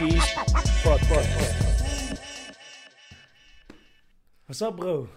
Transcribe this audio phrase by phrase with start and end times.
[0.00, 0.34] Peace
[0.82, 1.36] Podcast.
[4.44, 5.08] What's up, bro?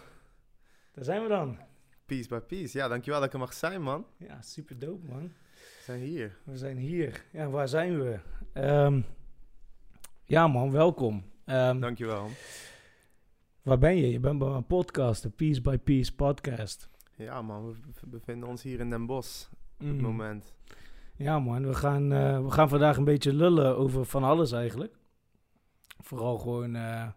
[0.93, 1.57] Daar zijn we dan.
[2.05, 2.77] Peace by peace.
[2.77, 4.05] Ja, dankjewel dat ik er mag zijn, man.
[4.17, 5.21] Ja, super dope, man.
[5.53, 6.37] We zijn hier.
[6.43, 7.23] We zijn hier.
[7.31, 8.19] Ja, waar zijn we?
[8.53, 9.01] Ehm,
[10.23, 11.23] ja, man, welkom.
[11.45, 12.29] Ehm, Dankjewel.
[13.61, 14.09] waar ben je?
[14.11, 16.89] Je bent bij een podcast, de Peace by Peace podcast.
[17.15, 17.71] Ja, man.
[18.01, 19.45] We bevinden ons hier in Den Bosch
[19.79, 20.01] op het Mm.
[20.01, 20.53] moment.
[21.23, 24.95] Ja, man, we gaan, eh, we gaan vandaag een beetje lullen over van alles eigenlijk.
[25.99, 27.07] Vooral gewoon eh,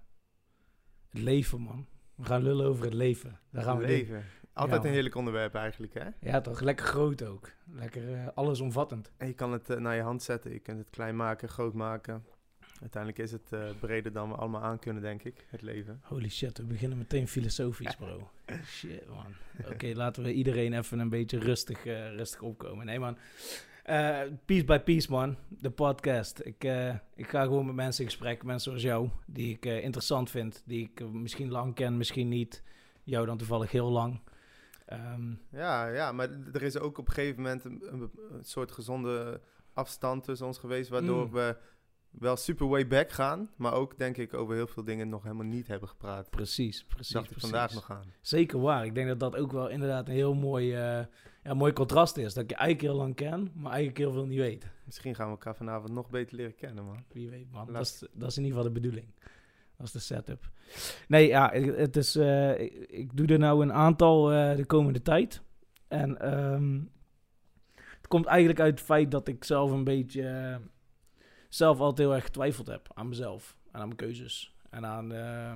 [1.09, 1.87] het leven, man.
[2.15, 3.39] We gaan lullen over het leven.
[3.51, 4.25] Daar gaan we Leven.
[4.53, 6.05] Altijd Ja, een heerlijk onderwerp eigenlijk, hè?
[6.21, 6.61] Ja, toch?
[6.61, 7.51] Lekker groot ook.
[7.73, 9.13] Lekker eh, allesomvattend.
[9.17, 10.53] En je kan het naar je hand zetten.
[10.53, 12.25] Je kunt het klein maken, groot maken.
[12.81, 15.47] Uiteindelijk is het breder dan we allemaal aan kunnen, denk ik.
[15.49, 16.01] Het leven.
[16.03, 18.31] Holy shit, we beginnen meteen filosofisch, bro.
[18.77, 19.35] Shit, man.
[19.73, 22.87] Oké, laten we iedereen even een beetje rustig, rustig opkomen.
[22.87, 23.19] Nee, man.
[23.87, 25.37] Eh, piece by piece, man.
[25.49, 26.41] De podcast.
[26.45, 28.43] Ik, eh, ik ga gewoon met mensen in gesprek.
[28.43, 30.63] Mensen zoals jou, die ik eh, interessant vind.
[30.67, 32.63] Die ik misschien lang ken, misschien niet.
[33.03, 34.21] Jou dan toevallig heel lang.
[34.87, 38.73] Ehm, Ja, ja, maar er is ook op een gegeven moment een, een, een soort
[38.73, 39.41] gezonde
[39.73, 40.89] afstand tussen ons geweest.
[40.91, 41.33] Waardoor Mm.
[41.33, 41.57] we
[42.19, 43.51] wel super way back gaan.
[43.57, 46.31] Maar ook, denk ik, over heel veel dingen nog helemaal niet hebben gepraat.
[46.31, 47.13] precies, precies.
[47.13, 48.13] Dacht ik vandaag nog aan.
[48.21, 48.85] Zeker waar.
[48.85, 51.05] Ik denk dat dat ook wel inderdaad een heel mooi, eh,
[51.43, 52.35] ja, mooi contrast is.
[52.35, 54.67] Dat ik je eigenlijk heel lang ken, maar eigenlijk heel veel niet weet.
[54.85, 57.05] Misschien gaan we elkaar vanavond nog beter leren kennen, man.
[57.13, 57.73] Wie weet, man.
[57.73, 59.07] Dat is, dat is in ieder geval de bedoeling.
[59.77, 60.51] Dat is de setup.
[61.09, 65.03] Nee, ja, het is, eh, ik, ik doe er nou een aantal eh, de komende
[65.03, 65.43] tijd.
[65.89, 66.81] En ehm,
[67.75, 70.61] het komt eigenlijk uit het feit dat ik zelf een beetje...
[71.57, 73.57] zelf altijd heel erg getwijfeld heb aan mezelf.
[73.73, 74.55] En aan mijn keuzes.
[74.71, 75.53] En aan, eh,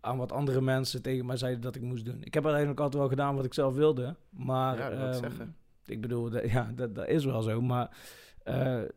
[0.00, 2.22] aan wat andere mensen tegen mij zeiden dat ik moest doen.
[2.24, 4.16] Ik heb uiteindelijk altijd wel gedaan wat ik zelf wilde.
[4.30, 5.56] Maar Ja, dat ehm, zeggen.
[5.86, 7.60] ik bedoel, dat- ja, dat, dat is wel zo.
[7.60, 7.96] Maar
[8.42, 8.92] het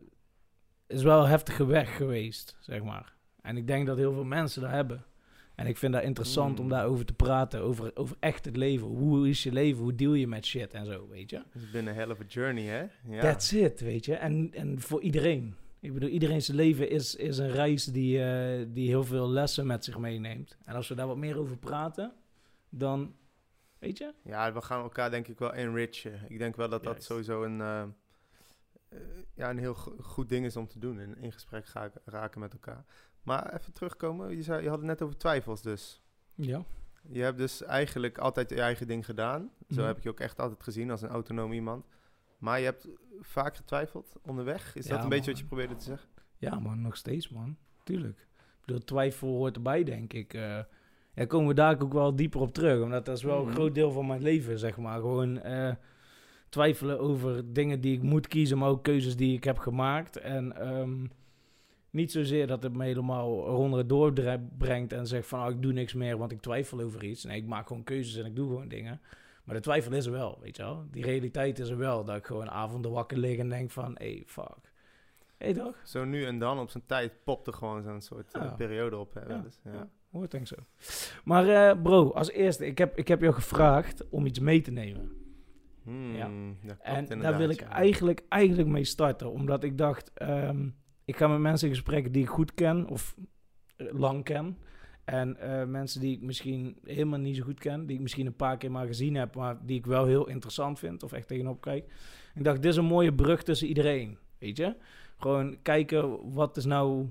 [0.87, 3.13] is wel een heftige weg geweest, zeg maar.
[3.41, 5.05] En ik denk dat heel veel mensen dat hebben.
[5.55, 6.71] En ik vind dat interessant om Mm.
[6.71, 7.61] daarover te praten.
[7.61, 8.87] Over, over echt het leven.
[8.87, 9.83] Hoe is je leven?
[9.83, 11.37] Hoe deal je met shit en zo, weet je?
[11.37, 12.85] Het is binnen een hell of a journey, hè?
[13.15, 13.21] Ja.
[13.21, 14.15] That's it, weet je.
[14.15, 15.55] En, en voor iedereen.
[15.79, 19.65] Ik bedoel, iedereen zijn leven is, is een reis die, eh, die heel veel lessen
[19.67, 20.57] met zich meeneemt.
[20.63, 22.13] En als we daar wat meer over praten,
[22.69, 23.13] dan,
[23.79, 24.13] weet je?
[24.23, 26.19] ja, we gaan elkaar denk ik wel enrichen.
[26.27, 27.81] Ik denk wel dat dat sowieso een, eh,
[28.89, 28.99] eh,
[29.33, 30.99] ja, een heel go- goed ding is om te doen.
[30.99, 32.85] In, in gesprek ga- raken met elkaar.
[33.25, 34.35] Maar even terugkomen.
[34.35, 36.01] Je, zei, je had het net over twijfels dus.
[36.35, 36.63] Ja.
[37.09, 39.49] Je hebt dus eigenlijk altijd je eigen ding gedaan.
[39.69, 39.85] Zo Mhm.
[39.85, 41.85] heb ik je ook echt altijd gezien als een autonoom iemand.
[42.37, 42.87] Maar je hebt
[43.21, 44.75] vaak getwijfeld onderweg.
[44.75, 46.09] Is Ja, dat een beetje wat je probeerde te zeggen?
[46.37, 47.57] Ja, man, nog steeds, man.
[47.83, 48.19] Tuurlijk.
[48.19, 50.33] Ik bedoel, twijfel hoort erbij, denk ik.
[50.33, 50.59] Eh
[51.13, 52.83] ja, komen we daar ook wel dieper op terug.
[52.83, 53.47] Omdat dat is wel Mhm.
[53.47, 54.99] een groot deel van mijn leven, zeg maar.
[54.99, 55.73] Gewoon eh,
[56.49, 60.17] twijfelen over dingen die ik moet kiezen, maar ook keuzes die ik heb gemaakt.
[60.17, 61.05] En ehm,
[61.95, 64.13] niet zozeer dat het me helemaal eronder het door
[64.57, 65.45] brengt en zegt van...
[65.45, 67.23] Oh, ik doe niks meer, want ik twijfel over iets.
[67.23, 69.01] Nee, ik maak gewoon keuzes en ik doe gewoon dingen.
[69.43, 70.85] Maar de twijfel is er wel, weet je wel.
[70.91, 72.03] Die realiteit is er wel.
[72.03, 73.95] Dat ik gewoon avonden wakker lig en denk van...
[73.97, 74.73] Hé, hey, fuck.
[75.37, 75.75] Hé, toch?
[75.83, 79.13] Zo nu en dan op zijn tijd popte gewoon zo'n soort eh, periode op.
[79.13, 79.59] Hè, Ja, eens.
[79.63, 79.71] ja.
[79.73, 79.89] ja.
[80.11, 80.63] Hoort denk ik zo.
[81.23, 84.71] Maar eh, bro, als eerste, ik heb, ik heb jou gevraagd om iets mee te
[84.71, 85.11] nemen.
[85.83, 86.29] Hmm, Ja.
[86.81, 89.31] en daar wil ik eigenlijk, eigenlijk mee starten.
[89.31, 90.67] Omdat ik dacht, ehm,
[91.05, 93.15] ik ga met mensen in gesprek die ik goed ken of
[93.75, 94.57] eh, lang ken.
[95.03, 97.85] En eh, mensen die ik misschien helemaal niet zo goed ken.
[97.85, 99.35] Die ik misschien een paar keer maar gezien heb.
[99.35, 101.03] Maar die ik wel heel interessant vind.
[101.03, 101.93] Of echt tegenop kijk.
[102.35, 104.17] Ik dacht, dit is een mooie brug tussen iedereen.
[104.37, 104.75] Weet je?
[105.17, 107.09] Gewoon kijken, wat is nou...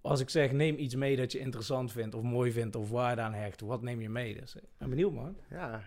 [0.00, 2.14] Als ik zeg, neem iets mee dat je interessant vindt.
[2.14, 2.76] Of mooi vindt.
[2.76, 3.60] Of waarde aan hecht.
[3.60, 4.40] Wat neem je mee?
[4.40, 5.36] Dus, ik ben benieuwd, man.
[5.50, 5.84] Ja,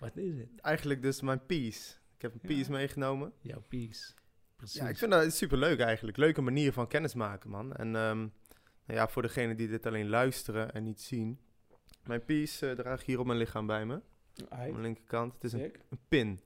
[0.00, 0.60] Wat is het?
[0.60, 1.94] eigenlijk dus mijn piece.
[2.16, 2.48] Ik heb een Ja.
[2.48, 3.32] piece meegenomen.
[3.40, 4.12] Jouw peace.
[4.64, 4.80] Precies.
[4.80, 6.16] Ja, ik vind dat super leuk eigenlijk.
[6.16, 7.72] Leuke manier van kennis maken, man.
[7.72, 7.90] En
[8.86, 11.38] nou ja, voor degenen die dit alleen luisteren en niet zien.
[12.04, 14.00] Mijn piece eh, draag ik hier op mijn lichaam bij me.
[14.48, 14.70] Aight.
[14.70, 15.34] mijn linkerkant.
[15.34, 16.40] Het is een, een pin.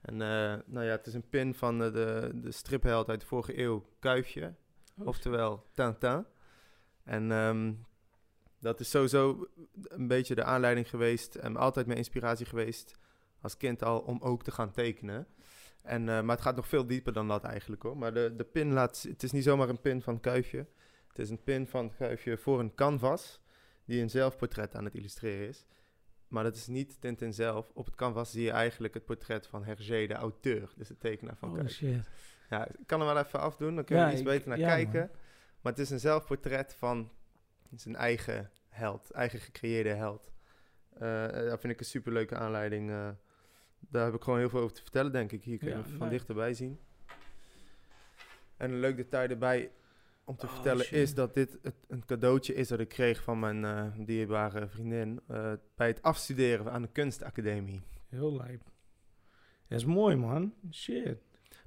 [0.00, 3.26] En eh, nou ja, het is een pin van eh, de, de stripheld uit de
[3.26, 4.54] vorige eeuw, Kuifje.
[4.98, 6.26] Oh, Oftewel Tintin.
[7.04, 7.72] En ehm,
[8.60, 9.48] dat is sowieso
[9.82, 12.94] een beetje de aanleiding geweest en altijd mijn inspiratie geweest
[13.40, 15.26] als kind al om ook te gaan tekenen.
[15.86, 17.96] En, eh, maar het gaat nog veel dieper dan dat eigenlijk hoor.
[17.96, 20.66] Maar de, de pin laat, het is niet zomaar een pin van Kuifje.
[21.08, 23.40] Het is een pin van Kuifje voor een canvas
[23.84, 25.66] die een zelfportret aan het illustreren is.
[26.28, 27.70] Maar dat is niet Tintin zelf.
[27.74, 30.72] Op het canvas zie je eigenlijk het portret van Hergé, de auteur.
[30.76, 31.86] Dus de tekenaar van Oh Kuifje.
[31.92, 32.08] shit.
[32.50, 34.58] Ja, ik kan er wel even afdoen, dan kun je Ja, er iets beter naar
[34.58, 35.00] ja, kijken.
[35.00, 35.08] man.
[35.60, 37.10] Maar het is een zelfportret van
[37.74, 40.32] zijn eigen held, eigen gecreëerde held.
[40.98, 42.92] Eh dat vind ik een superleuke aanleiding.
[43.78, 45.42] Daar heb ik gewoon heel veel over te vertellen, denk ik.
[45.44, 46.78] Hier kun je Ja, van dichterbij zien.
[48.56, 49.70] En een leuk detail erbij
[50.24, 50.98] om te Oh, vertellen shit.
[50.98, 55.20] is dat dit het, een cadeautje is dat ik kreeg van mijn eh, dierbare vriendin
[55.28, 57.82] eh, bij het afstuderen aan de kunstacademie.
[58.08, 58.62] Heel lijp.
[59.68, 60.54] Dat is mooi, man.
[60.72, 61.18] Shit.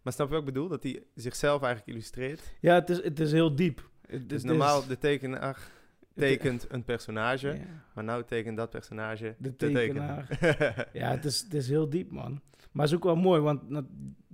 [0.01, 0.67] Maar snap je wat ik bedoel?
[0.67, 2.41] Dat hij zichzelf eigenlijk illustreert.
[2.61, 3.89] Ja, het is, het is heel diep.
[4.07, 5.71] Het, Dus het normaal, is- de tekenaar
[6.15, 7.59] tekent een personage, Ja.
[7.93, 10.27] maar nou tekent dat personage De de tekenaar.
[10.93, 12.41] Ja, het is, het is heel diep, man.
[12.71, 13.61] Maar het is ook wel mooi, want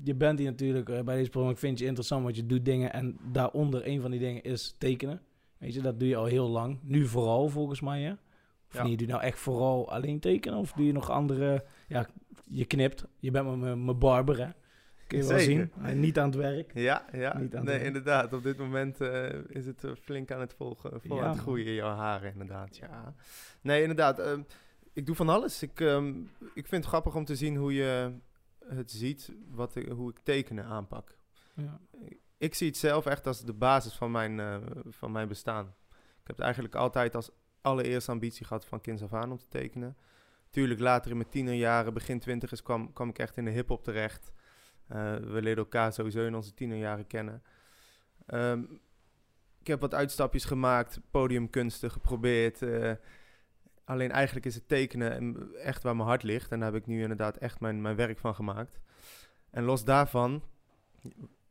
[0.03, 1.51] je bent hier natuurlijk eh, bij deze programma.
[1.53, 4.75] Ik vind je interessant, want je doet dingen en daaronder een van die dingen is
[4.77, 5.21] tekenen.
[5.57, 6.79] Weet je, dat doe je al heel lang.
[6.83, 8.11] Nu vooral, volgens mij, hè?
[8.67, 8.83] Of Ja.
[8.83, 10.57] niet, doe je nou echt vooral alleen tekenen?
[10.59, 11.65] Of doe je nog andere...
[11.87, 12.07] Ja,
[12.43, 13.05] je knipt.
[13.19, 14.49] Je bent mijn barber, hè?
[15.07, 15.53] Kun je wel Zeker.
[15.53, 15.71] zien.
[15.83, 16.71] Hij niet aan het werk.
[16.73, 17.37] Ja, ja.
[17.37, 18.33] Niet aan nee, inderdaad.
[18.33, 21.39] Op dit moment eh, is het eh, flink aan het volgen, vol Ja, aan het
[21.39, 22.77] groeien, jouw haren, inderdaad.
[22.77, 23.15] Ja.
[23.61, 24.19] Nee, inderdaad.
[24.19, 24.41] ehm,
[24.93, 25.61] ik doe van alles.
[25.61, 26.13] Ik, ehm,
[26.53, 28.11] ik vind het grappig om te zien hoe je
[28.67, 31.17] het ziet, wat ik, hoe ik tekenen aanpak.
[31.55, 31.79] Ja.
[32.37, 34.57] Ik zie het zelf echt als de basis van mijn, eh,
[34.89, 35.65] van mijn bestaan.
[35.91, 37.29] Ik heb het eigenlijk altijd als
[37.61, 39.97] allereerste ambitie gehad van kinds af aan om te tekenen.
[40.49, 44.31] Tuurlijk, later in mijn tienerjaren, begin twintigers, kwam, kwam ik echt in de hip-hop terecht.
[44.87, 47.43] Eh, we leerden elkaar sowieso in onze tienerjaren kennen.
[48.25, 48.63] Ehm,
[49.59, 52.61] ik heb wat uitstapjes gemaakt, podiumkunsten geprobeerd.
[52.61, 52.91] eh,
[53.83, 56.51] alleen eigenlijk is het tekenen echt waar mijn hart ligt.
[56.51, 58.79] En daar heb ik nu inderdaad echt mijn, mijn werk van gemaakt.
[59.49, 60.43] En los daarvan,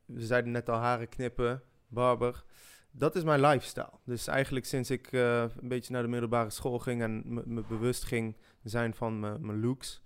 [0.04, 2.44] we zeiden net al haren knippen, barber.
[2.90, 3.92] Dat is mijn lifestyle.
[4.04, 8.04] Dus eigenlijk sinds ik eh, een beetje naar de middelbare school ging en me, bewust
[8.04, 10.02] ging zijn van mijn looks,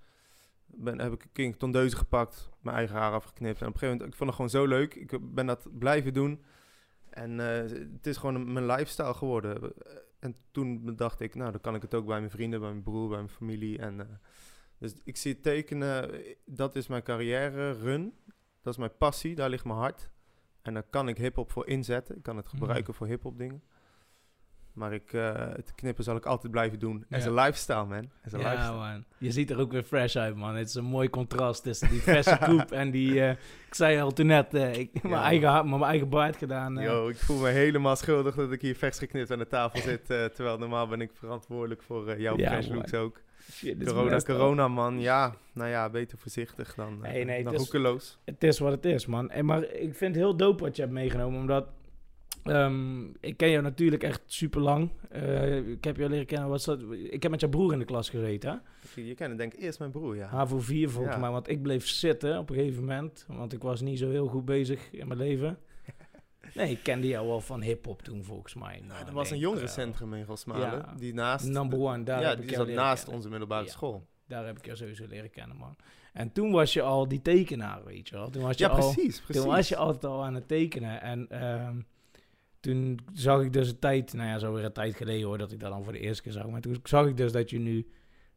[0.74, 3.60] ben, heb ik een een tondeuze gepakt, mijn eigen haar afgeknipt.
[3.60, 4.94] En op een gegeven moment, ik vond het gewoon zo leuk.
[4.94, 6.44] Ik ben dat blijven doen.
[7.10, 9.72] En eh, het is gewoon een- mijn lifestyle geworden.
[10.18, 12.82] En toen dacht ik, nou, dan kan ik het ook bij mijn vrienden, bij mijn
[12.82, 13.78] broer, bij mijn familie.
[13.78, 14.06] En, eh,
[14.78, 16.10] dus ik zie het tekenen,
[16.44, 18.14] dat is mijn carrière run.
[18.62, 20.10] Dat is mijn passie, daar ligt mijn hart.
[20.62, 22.16] En daar kan ik hip-hop voor inzetten.
[22.16, 23.62] Ik kan het gebruiken voor hip-hop dingen.
[24.78, 27.04] Maar ik, eh, het knippen zal ik altijd blijven doen.
[27.10, 27.28] As Ja.
[27.28, 28.10] een lifestyle, man.
[28.26, 28.76] As a Ja, lifestyle.
[28.78, 29.04] man.
[29.19, 30.54] Je ziet er ook weer fresh uit, man.
[30.54, 33.20] Het is een mooi contrast tussen die verse coupe en die...
[33.20, 33.30] eh,
[33.66, 36.75] ik zei al toen net, eh, ik heb mijn, eigen, mijn eigen baard gedaan.
[36.76, 40.06] Yo, ik voel me helemaal schuldig dat ik hier vers geknipt aan de tafel zit.
[40.06, 42.76] terwijl normaal ben ik verantwoordelijk voor jouw fresh man.
[42.76, 43.20] looks ook.
[43.52, 45.00] Shit, Corona, corona, man.
[45.00, 48.19] Ja, nou ja, beter voorzichtig dan, eh, Nee, nee, dan het is- roekeloos.
[48.25, 49.30] Het is wat het is, man.
[49.30, 51.66] En, maar ik vind het heel dope wat je hebt meegenomen, omdat...
[52.43, 54.90] ehm, ik ken jou natuurlijk echt super lang.
[55.70, 56.81] ik heb jou leren kennen, wat dat?
[57.11, 58.50] Ik heb met jouw broer in de klas gezeten,
[58.94, 59.00] hè?
[59.02, 60.26] Je kent denk ik eerst mijn broer, ja.
[60.26, 61.20] HAVO 4 volgens Ja.
[61.20, 63.25] mij, want ik bleef zitten op een gegeven moment.
[63.29, 65.58] Want ik was niet zo heel goed bezig in mijn leven.
[66.55, 68.82] Nee, ik kende jou al van hip-hop toen volgens mij.
[68.87, 70.94] Nou, er was een jongerencentrum in Rosmalen, ja.
[70.96, 71.46] die naast...
[71.46, 73.17] eh, Number one, daar ja, heb die zat naast kennen.
[73.17, 74.06] onze middelbare school.
[74.26, 75.76] Daar heb ik jou sowieso leren kennen, man.
[76.12, 78.31] En toen was je al die tekenaar, weet je wel.
[78.31, 79.43] Toen was je Ja, al, precies, precies.
[79.43, 81.00] Toen was je altijd al aan het tekenen.
[81.02, 81.76] En ehm,
[82.68, 85.52] toen zag ik dus een tijd, nou ja, zo weer een tijd geleden hoor, dat
[85.52, 86.46] ik dat dan voor de eerste keer zag.
[86.48, 87.86] Maar toen zag ik dus dat je nu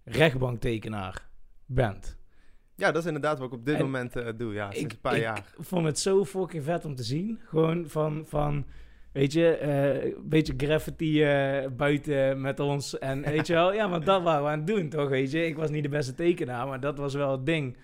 [0.03, 1.29] rechtbanktekenaar
[1.65, 2.17] bent.
[2.75, 4.91] Ja, dat is inderdaad wat ik op dit En moment eh, doe, ja, sinds ik,
[4.91, 5.53] een paar ik jaar.
[5.57, 7.39] vond het zo fucking vet om te zien.
[7.45, 8.65] Gewoon van, van
[9.13, 12.99] weet je, eh, een beetje graffiti eh, buiten met ons.
[12.99, 15.09] En weet je wel, ja, want dat waren we aan het doen, toch?
[15.09, 17.77] Weet je, ik was niet de beste tekenaar, maar dat was wel het ding.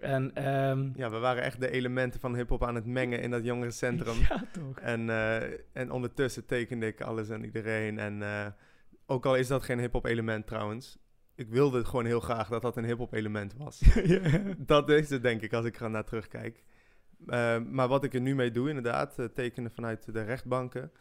[0.00, 3.44] En ehm, Ja, we waren echt de elementen van hip-hop aan het mengen in dat
[3.44, 4.16] jongerencentrum.
[4.28, 4.78] ja, toch?
[4.78, 5.42] En, eh,
[5.72, 7.98] en ondertussen tekende ik alles en iedereen.
[7.98, 8.46] En eh,
[9.06, 10.98] ook al is dat geen hip-hop element trouwens.
[11.34, 13.82] Ik wilde gewoon heel graag dat dat een hip-hop element was.
[14.58, 16.64] dat is het, denk ik, als ik er naar terugkijk.
[17.26, 20.92] Eh, maar wat ik er nu mee doe, inderdaad, eh, tekenen vanuit de rechtbanken.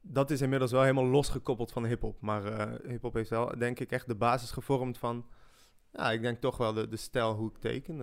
[0.00, 2.20] Dat is inmiddels wel helemaal losgekoppeld van hip-hop.
[2.20, 5.26] Maar hip-hop heeft wel, denk ik, echt de basis gevormd van.
[5.96, 7.96] Ja, ik denk toch wel de, de stijl hoe ik teken.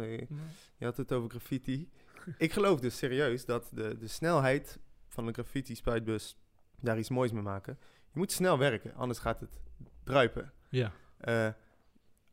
[0.78, 1.90] Je had het over graffiti.
[2.38, 6.38] ik geloof dus serieus dat de, de snelheid van een graffiti-spuitbus
[6.80, 7.78] daar iets moois mee maken.
[8.12, 9.60] Je moet snel werken, anders gaat het
[10.04, 10.52] druipen.
[10.70, 10.92] Ja.
[11.18, 11.50] Eh,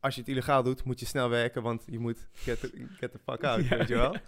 [0.01, 3.13] als je het illegaal doet, moet je snel werken, want je moet get the, get
[3.13, 4.13] the fuck out, Ja, weet je wel.
[4.13, 4.21] ja.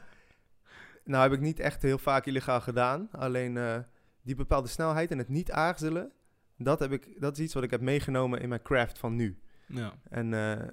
[1.04, 3.08] Nou heb ik niet echt heel vaak illegaal gedaan.
[3.12, 3.78] Alleen eh,
[4.22, 6.12] die bepaalde snelheid en het niet aarzelen,
[6.56, 9.38] dat, heb ik, dat is iets wat ik heb meegenomen in mijn craft van nu.
[9.66, 9.92] Ja.
[10.10, 10.68] En eh,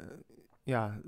[0.67, 0.99] ja,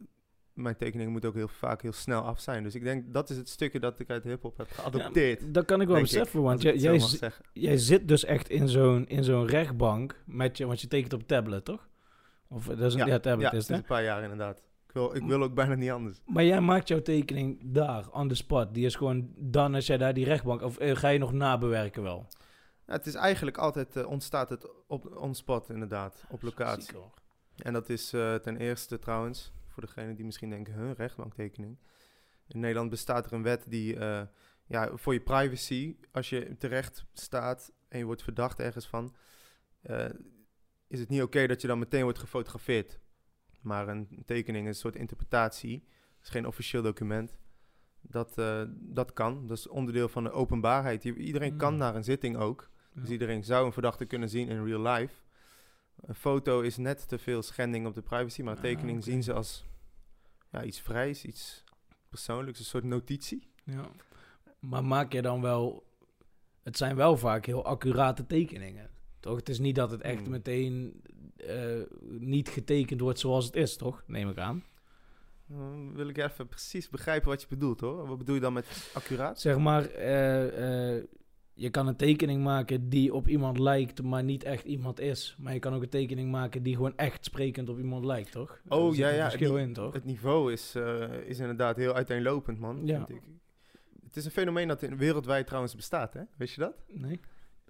[0.54, 2.64] mijn tekeningen moeten ook heel vaak heel snel af zijn.
[2.64, 5.54] Dus ik denk, dat is het stukje dat ik uit hip-hop heb geadopteerd.
[5.54, 6.62] Dat kan ik wel ik, beseffen, want
[7.54, 11.28] jij, zit dus echt in zo'n, in zo'n rechtbank met je, want je tekent op
[11.28, 11.88] tablet, toch?
[12.48, 14.58] Of eh, dat is een ja, tablet ja, is het, een paar jaar inderdaad.
[14.88, 16.22] Ik wil, ik wil ook bijna niet anders.
[16.26, 18.74] Maar jij maakt jouw tekening daar, on the spot.
[18.74, 20.62] Die is gewoon dan als jij daar die rechtbank...
[20.62, 22.28] Of eh, ga je nog nabewerken wel?
[22.86, 26.84] Ja, het is eigenlijk altijd, eh, ontstaat het op on spot inderdaad, op locatie.
[26.84, 27.19] Ziek.
[27.62, 31.78] En dat is eh, ten eerste trouwens, voor degenen die misschien denken, huh, rechtbanktekening.
[32.48, 34.22] In Nederland bestaat er een wet die eh,
[34.66, 39.16] ja, voor je privacy, als je terecht staat en je wordt verdacht ergens van,
[39.82, 40.10] eh,
[40.88, 43.00] is het niet oké dat je dan meteen wordt gefotografeerd.
[43.62, 45.88] Maar een tekening is een soort interpretatie,
[46.22, 47.38] is geen officieel document.
[48.02, 48.36] Dat,
[48.76, 51.04] dat kan, dat is onderdeel van de openbaarheid.
[51.04, 51.80] Iedereen kan Mm.
[51.80, 52.70] naar een zitting ook.
[52.94, 55.14] Dus iedereen zou een verdachte kunnen zien in real life.
[56.02, 59.24] Een foto is net te veel schending op de privacy, maar een Ah, tekening zien
[59.24, 59.66] ze als
[60.52, 61.64] ja, iets vrijs, iets
[62.10, 63.48] persoonlijks, een soort notitie.
[63.64, 63.86] Ja.
[64.60, 65.88] Maar maak je dan wel...
[66.64, 68.90] Het zijn wel vaak heel accurate tekeningen,
[69.20, 69.36] toch?
[69.36, 70.30] Het is niet dat het echt Hmm.
[70.30, 71.02] meteen
[71.36, 71.82] eh,
[72.20, 74.04] niet getekend wordt zoals het is, toch?
[74.08, 74.64] Neem ik aan.
[75.46, 78.08] Dan wil ik even precies begrijpen wat je bedoelt hoor.
[78.08, 79.40] Wat bedoel je dan met accuraat?
[79.40, 81.04] Zeg maar, eh, eh,
[81.60, 85.36] je kan een tekening maken die op iemand lijkt, maar niet echt iemand is.
[85.40, 88.62] Maar je kan ook een tekening maken die gewoon echt sprekend op iemand lijkt, toch?
[88.68, 89.94] Oh, ja, ja, verschil die- in, toch?
[89.94, 92.86] Het niveau is, eh, is inderdaad heel uiteenlopend man.
[92.86, 93.06] Ja.
[93.06, 93.24] vind ik.
[94.04, 96.22] Het is een fenomeen dat in, wereldwijd trouwens bestaat hè?
[96.38, 96.76] Wist je dat?
[96.88, 97.20] Nee?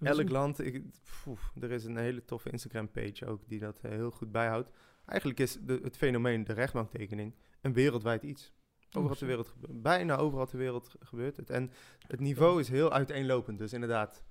[0.01, 0.83] Elk land, ik,
[1.23, 4.69] poef, er is een hele toffe Instagram page ook die dat eh, heel goed bijhoudt.
[5.05, 8.51] Eigenlijk is de, het fenomeen de rechtbanktekening een wereldwijd iets.
[8.93, 9.25] Overal zo.
[9.25, 11.49] wereld, gebe- bijna overal ter wereld ge- gebeurt het.
[11.49, 11.71] En
[12.07, 13.57] het niveau is heel uiteenlopend.
[13.57, 14.23] Dus inderdaad,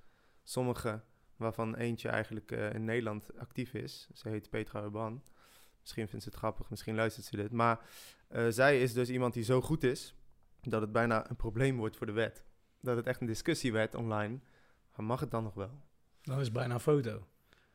[0.43, 1.01] sommige,
[1.35, 4.09] waarvan eentje eigenlijk eh, in Nederland actief is.
[4.13, 5.23] Ze heet Petra Urban.
[5.81, 7.51] Misschien vindt ze het grappig, misschien luistert ze dit.
[7.51, 7.79] Maar
[8.27, 10.15] eh, zij is dus iemand die zo goed is,
[10.61, 12.45] dat het bijna een probleem wordt voor de wet.
[12.81, 14.39] Dat het echt een discussie werd online.
[14.95, 15.81] Maar mag het dan nog wel?
[16.21, 17.27] Dan is het bijna een foto.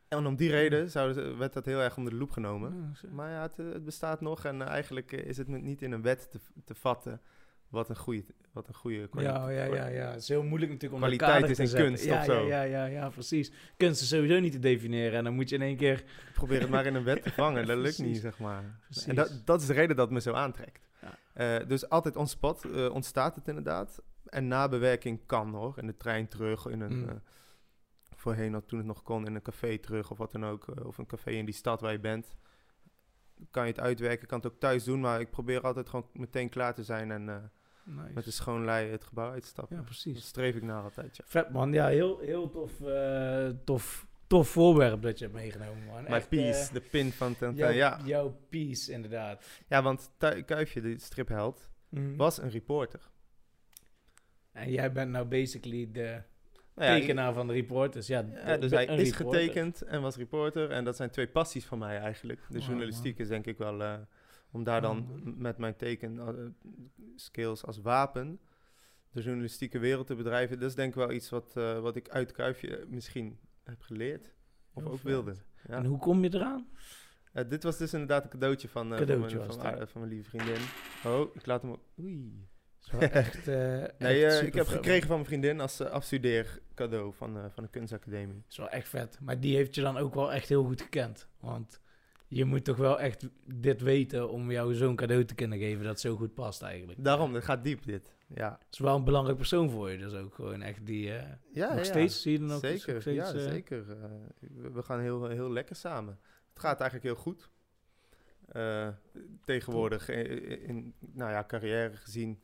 [0.07, 2.73] En om die reden ze- werd dat heel erg onder de loep genomen.
[2.75, 3.07] Ja, zo.
[3.11, 5.91] Maar ja, het, eh, het bestaat nog en eh, eigenlijk eh, is het niet in
[5.91, 7.21] een wet te, te vatten
[7.67, 10.11] wat een goede, wat een goede kwali- Ja, ja, ja, ja.
[10.11, 12.33] Het is heel moeilijk natuurlijk om de Kwaliteit is in kunst ja, of zo.
[12.47, 13.51] Ja, ja, ja, ja, precies.
[13.77, 15.17] Kunst is sowieso niet te definiëren.
[15.17, 16.03] En dan moet je in één keer...
[16.33, 17.65] Probeer het maar in een wet te vangen.
[17.67, 18.79] Dat lukt niet, zeg maar.
[18.83, 19.05] Precies.
[19.05, 20.87] En dat, dat is de reden dat het me zo aantrekt.
[21.35, 21.59] Ja.
[21.59, 24.01] Dus altijd on spot eh, ontstaat het inderdaad.
[24.25, 25.73] En nabewerking kan hoor.
[25.77, 26.99] In de trein terug, in een...
[26.99, 27.21] Mm.
[28.25, 30.67] Voorheen, nog- toen het nog kon, in een café terug of wat dan ook.
[30.67, 32.35] eh, of een café in die stad waar je bent.
[33.51, 34.99] Kan je het uitwerken, kan het ook thuis doen.
[34.99, 37.35] Maar ik probeer altijd gewoon meteen klaar te zijn en eh,
[37.83, 38.13] Nice.
[38.13, 39.75] met een schoon lei het gebouw uit te stappen.
[39.75, 40.25] Ja, Dat precies.
[40.25, 41.23] streef ik naar altijd, ja.
[41.27, 46.03] Vet man, ja, heel, heel tof, eh, tof, tof voorwerp dat je hebt meegenomen man.
[46.03, 47.55] Mijn piece, eh, de pin van Tintin.
[47.57, 47.99] jouw, Ja.
[48.05, 49.45] jouw piece inderdaad.
[49.67, 50.11] ja, want
[50.45, 52.15] Kuifje, de stripheld, Mhm.
[52.15, 53.09] was een reporter.
[54.51, 56.21] En jij bent nou basically de
[56.75, 58.07] Nou tekenaar van de reporters.
[58.07, 59.39] Ja, Ja, dus hij is reporter.
[59.41, 60.71] getekend en was reporter.
[60.71, 62.39] En dat zijn twee passies van mij eigenlijk.
[62.49, 63.83] De Wow, journalistiek is denk ik wel...
[63.83, 63.93] eh,
[64.51, 66.33] om daar dan Oh, met mijn teken eh,
[67.15, 68.39] skills als wapen...
[69.11, 70.59] de journalistieke wereld te bedrijven.
[70.59, 74.33] Dat is denk ik wel iets wat, eh, wat ik uit Kuifje misschien heb geleerd.
[74.73, 75.07] Of Heel ook vet.
[75.11, 75.33] wilde.
[75.67, 75.75] Ja.
[75.75, 76.67] En hoe kom je eraan?
[77.47, 80.61] Dit was dus inderdaad een cadeautje van, Cadeautje van, mijn, van, van mijn lieve vriendin.
[81.05, 81.75] Oh, ik laat hem...
[81.99, 82.47] Oei.
[82.99, 85.07] echt, eh, Nee, eh, ik heb gekregen man.
[85.07, 88.43] van mijn vriendin als uh, afstudeer cadeau van, eh, van de kunstacademie.
[88.49, 89.17] is wel echt vet.
[89.21, 91.27] Maar die heeft je dan ook wel echt heel goed gekend.
[91.39, 91.81] Want
[92.27, 95.99] je moet toch wel echt dit weten om jou zo'n cadeau te kunnen geven dat
[95.99, 97.03] zo goed past eigenlijk.
[97.03, 98.13] Daarom, dat gaat diep dit.
[98.27, 99.97] Ja, Het is wel een belangrijk persoon voor je.
[99.97, 101.03] Dus ook gewoon echt die...
[101.03, 101.83] ja nog ja.
[101.83, 103.85] steeds zie je dan ook Zeker, nog steeds, ja, zeker.
[104.73, 106.19] We, gaan heel, heel lekker samen.
[106.49, 107.49] Het gaat eigenlijk heel goed.
[109.45, 112.39] Tegenwoordig, in, in nou ja, carrière gezien,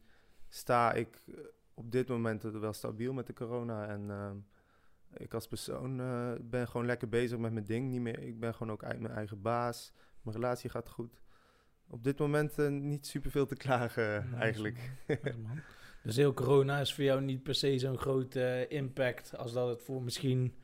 [0.54, 1.34] sta ik eh,
[1.74, 3.88] op dit moment wel stabiel met de corona.
[3.88, 4.38] En ehm,
[5.14, 7.90] ik als persoon eh, ben gewoon lekker bezig met mijn ding.
[7.90, 9.94] Niet meer, ik ben gewoon ook mijn eigen baas.
[10.22, 11.22] Mijn relatie gaat goed.
[11.88, 14.78] Op dit moment eh, niet superveel te klagen eigenlijk.
[15.44, 15.62] man.
[16.04, 19.68] Dus heel corona is voor jou niet per se zo'n grote eh, impact als dat
[19.68, 20.56] het voor misschien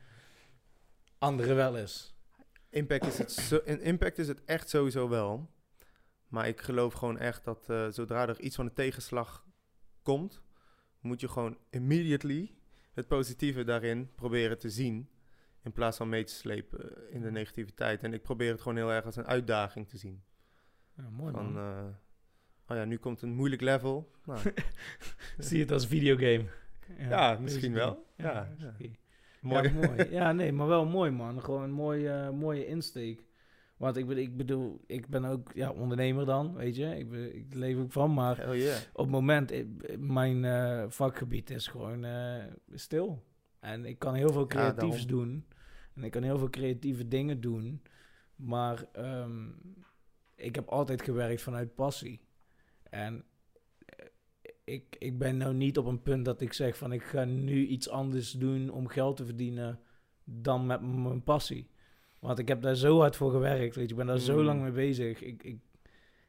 [1.18, 2.16] anderen wel is.
[2.70, 5.50] Impact is het, zo, impact is het echt sowieso wel.
[6.28, 9.46] Maar ik geloof gewoon echt dat eh, zodra er iets van een tegenslag
[10.08, 10.42] komt,
[11.00, 12.54] moet je gewoon immediately
[12.92, 15.08] het positieve daarin proberen te zien.
[15.62, 18.02] In plaats van mee te slepen in de negativiteit.
[18.02, 20.22] En ik probeer het gewoon heel erg als een uitdaging te zien.
[20.96, 21.84] Ja, mooi Van, eh,
[22.68, 24.10] oh ja, nu komt een moeilijk level.
[24.24, 24.40] Nou,
[25.38, 26.44] Zie je het als videogame?
[26.98, 28.06] Ja, misschien wel.
[28.16, 28.48] Ja,
[29.40, 29.62] mooi.
[29.62, 30.08] Ja, mooi.
[30.18, 31.42] Ja, nee, maar wel mooi, man.
[31.42, 33.27] Gewoon een mooie, eh, mooie insteek.
[33.78, 36.98] Want ik, ben- ik bedoel, ik ben ook ja, ondernemer dan, weet je.
[36.98, 38.76] Ik, ik leef ook van, maar yeah.
[38.92, 39.64] op het moment, eh,
[39.98, 42.44] mijn eh, vakgebied is gewoon eh,
[42.74, 43.22] stil.
[43.60, 45.44] En ik kan heel veel creatiefs doen.
[45.94, 47.82] En ik kan heel veel creatieve dingen doen.
[48.36, 49.48] Maar ehm,
[50.34, 52.20] ik heb altijd gewerkt vanuit passie.
[52.82, 53.24] En
[54.64, 57.66] ik, ik ben nou niet op een punt dat ik zeg van ik ga nu
[57.66, 59.80] iets anders doen om geld te verdienen
[60.24, 61.70] dan met mijn passie.
[62.18, 63.90] Want ik heb daar zo hard voor gewerkt, weet je.
[63.90, 64.44] Ik ben daar zo Mm.
[64.44, 65.22] lang mee bezig.
[65.22, 65.58] Ik, ik,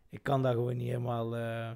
[0.10, 1.72] ik kan daar gewoon niet helemaal eh,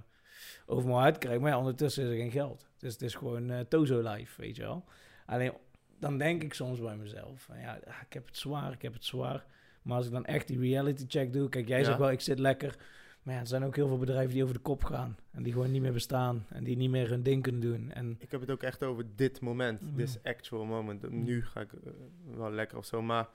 [0.65, 1.41] over mijn hart krijgen.
[1.41, 2.67] Maar ja, ondertussen is er geen geld.
[2.77, 4.83] Dus het is gewoon eh, Tozo life, weet je wel.
[5.25, 5.53] Alleen,
[5.99, 9.05] dan denk ik soms bij mezelf, ja, ah, ik heb het zwaar, ik heb het
[9.05, 9.45] zwaar.
[9.81, 11.85] Maar als ik dan echt die reality check doe, kijk, jij Ja.
[11.85, 12.75] zegt wel, ik zit lekker.
[13.23, 15.17] Maar ja, er zijn ook heel veel bedrijven die over de kop gaan.
[15.31, 16.45] En die gewoon niet meer bestaan.
[16.49, 17.91] En die niet meer hun ding kunnen doen.
[17.91, 19.95] En Ik heb het ook echt over dit moment, Mm.
[19.97, 21.09] this actual moment.
[21.11, 21.91] Nu ga ik eh,
[22.35, 23.27] wel lekker of zo, maar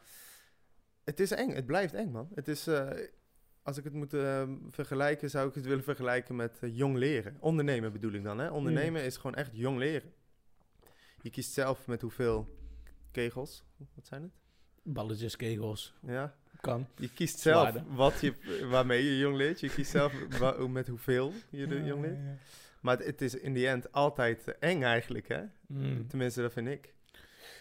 [1.08, 1.50] het is eng.
[1.54, 2.28] Het blijft eng, man.
[2.34, 2.88] Het is, eh,
[3.62, 7.36] als ik het moet eh, vergelijken, zou ik het willen vergelijken met eh, jong leren.
[7.40, 8.50] Ondernemen bedoel ik dan, hè?
[8.50, 10.12] Ondernemen is gewoon echt jong leren.
[11.22, 12.48] Je kiest zelf met hoeveel
[13.10, 14.32] kegels, wat zijn het?
[14.82, 16.86] balletjes, kegels, Ja, kan.
[16.96, 17.94] je kiest zelf Zwaarden.
[17.94, 18.34] wat je,
[18.70, 19.60] waarmee je jong leert.
[19.60, 20.12] Je kiest zelf
[20.68, 22.18] met hoeveel je de jong leert.
[22.80, 25.42] Maar het, het is in die end altijd eng eigenlijk, hè?
[25.66, 26.08] Mm.
[26.08, 26.94] Tenminste, dat vind ik.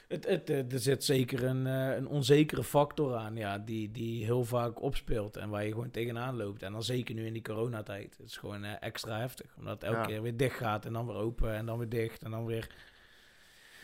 [0.08, 4.44] Het, het, er zit zeker een, eh, een onzekere factor aan, ja, die, die heel
[4.44, 6.64] vaak opspeelt en waar je gewoon tegenaan loopt.
[6.64, 8.18] En dan zeker nu in die coronatijd.
[8.18, 10.06] Het is gewoon eh, extra heftig, omdat het elke Ja.
[10.06, 12.76] keer weer dicht gaat en dan weer open en dan weer dicht en dan weer...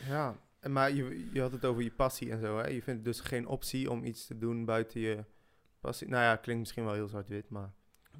[0.07, 0.39] Ja,
[0.69, 2.67] maar je, je had het over je passie en zo, hè?
[2.67, 5.23] Je vindt dus geen optie om iets te doen buiten je
[5.79, 6.07] passie.
[6.07, 7.71] Nou ja, klinkt misschien wel heel zwart-wit, maar...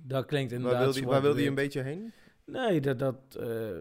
[0.02, 2.14] Dat klinkt inderdaad Waar wilde, je- waar wilde je een beetje heen?
[2.46, 3.78] Nee, dat, dat, eh,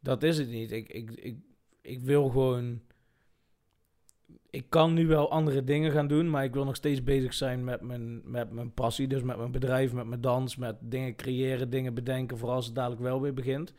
[0.00, 0.72] dat is het niet.
[0.72, 1.36] Ik, ik, ik,
[1.80, 2.82] ik wil gewoon...
[4.54, 7.64] Ik kan nu wel andere dingen gaan doen, maar ik wil nog steeds bezig zijn
[7.64, 9.08] met mijn, met mijn passie.
[9.08, 12.74] Dus met mijn bedrijf, met mijn dans, met dingen creëren, dingen bedenken, voor als het
[12.74, 13.74] dadelijk wel weer begint.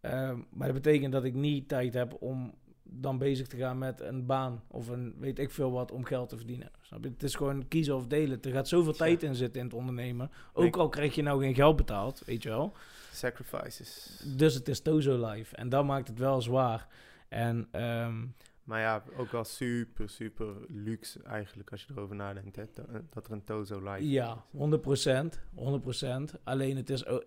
[0.00, 4.00] Ehm, maar dat betekent dat ik niet tijd heb om dan bezig te gaan met
[4.00, 6.70] een baan of een weet ik veel wat om geld te verdienen.
[6.80, 7.10] Snap je?
[7.10, 8.42] Het is gewoon kiezen of delen.
[8.42, 8.98] Er gaat zoveel Ja.
[8.98, 10.30] tijd in zitten in het ondernemen.
[10.52, 12.72] Ook al krijg je nou geen geld betaald, weet je wel.
[13.12, 14.22] Sacrifices.
[14.36, 15.56] Dus het is Tozo live.
[15.56, 16.86] En dat maakt het wel zwaar.
[17.28, 18.24] En ehm,
[18.68, 22.64] Maar ja, ook wel super, super luxe eigenlijk als je erover nadenkt, hè?
[23.10, 25.06] Dat, er een Tozo live ja, is.
[25.06, 25.40] 100%.
[25.54, 26.42] 100%.
[26.44, 27.24] Alleen het is, ook-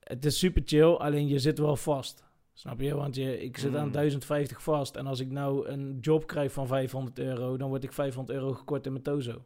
[0.00, 2.24] het is super chill, alleen je zit wel vast.
[2.52, 2.94] Snap je?
[2.94, 3.92] Want je, ik zit aan Mm.
[3.92, 4.96] 1050 vast.
[4.96, 8.52] En als ik nou een job krijg van 500 euro, dan word ik 500 euro
[8.52, 9.44] gekort in mijn Tozo.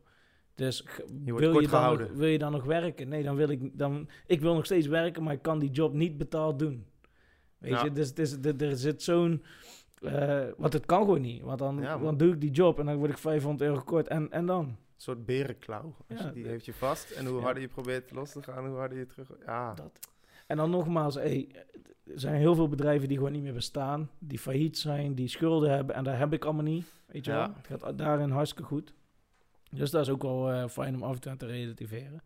[0.55, 0.85] Dus
[1.23, 3.09] wil, je dan nog, wil je dan nog werken?
[3.09, 5.93] Nee, dan wil ik, dan, ik wil nog steeds werken, maar ik kan die job
[5.93, 6.87] niet betaald doen.
[7.59, 7.85] Weet Ja.
[7.85, 9.43] je, dus het is, er, er zit zo'n...
[10.03, 11.43] eh, want het kan gewoon niet.
[11.43, 12.03] Want dan, Ja, man.
[12.05, 14.09] dan doe ik die job en dan word ik 500 euro gekort.
[14.09, 14.65] En, en dan?
[14.65, 15.95] Een soort berenklauw.
[16.11, 17.11] Als Ja, je- die heeft je vast.
[17.11, 19.29] En hoe harder je probeert los te gaan, hoe harder je terug...
[19.47, 19.99] Ja, Dat.
[20.47, 21.49] En dan nogmaals, hey,
[22.05, 24.11] er zijn heel veel bedrijven die gewoon niet meer bestaan.
[24.19, 25.95] Die failliet zijn, die schulden hebben.
[25.95, 26.87] En dat heb ik allemaal niet.
[27.07, 27.43] Weet je wel?
[27.69, 28.93] Het gaat daarin hartstikke goed.
[29.71, 32.23] Dus dat is ook wel eh, fijn om af en toe aan te relativeren.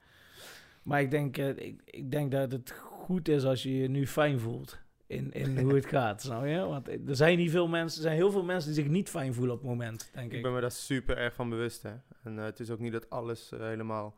[0.82, 4.06] Maar ik denk, eh, ik, ik denk dat het goed is als je je nu
[4.06, 4.78] fijn voelt.
[5.12, 6.58] In, in hoe het gaat, snap je?
[6.58, 9.34] Want er zijn niet veel mensen, er zijn heel veel mensen die zich niet fijn
[9.34, 10.36] voelen op het moment, denk ik.
[10.36, 11.92] ik ben me daar super erg van bewust, hè.
[12.22, 14.14] En eh, het is ook niet dat alles eh, helemaal...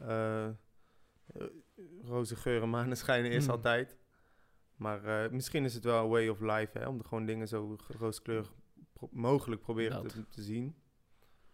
[0.00, 0.46] eh,
[2.04, 3.52] roze geuren, maneschijnen is Hmm.
[3.54, 3.96] altijd.
[4.76, 6.86] Maar misschien is het wel een way of life, hè.
[6.88, 8.52] Om de gewoon dingen zo rooskleurig
[8.92, 10.74] pro- mogelijk proberen te, te zien.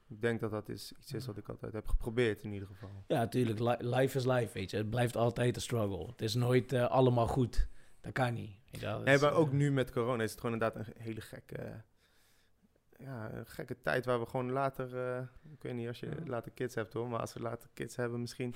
[0.08, 3.04] Ik denk dat dat is iets is wat ik altijd heb geprobeerd, in ieder geval.
[3.06, 3.58] Ja, natuurlijk.
[3.58, 4.76] li- life is life, weet je.
[4.76, 6.06] Het blijft altijd een struggle.
[6.06, 7.68] Het is nooit allemaal goed.
[8.00, 8.50] Dat kan niet.
[8.80, 11.20] Dat Nee, is, maar ook eh, nu met corona is het gewoon inderdaad een hele
[11.20, 11.82] gekke,
[12.98, 16.50] ja, een gekke tijd waar we gewoon later, eh, ik weet niet als je later
[16.52, 18.54] kids hebt hoor, maar als we later kids hebben misschien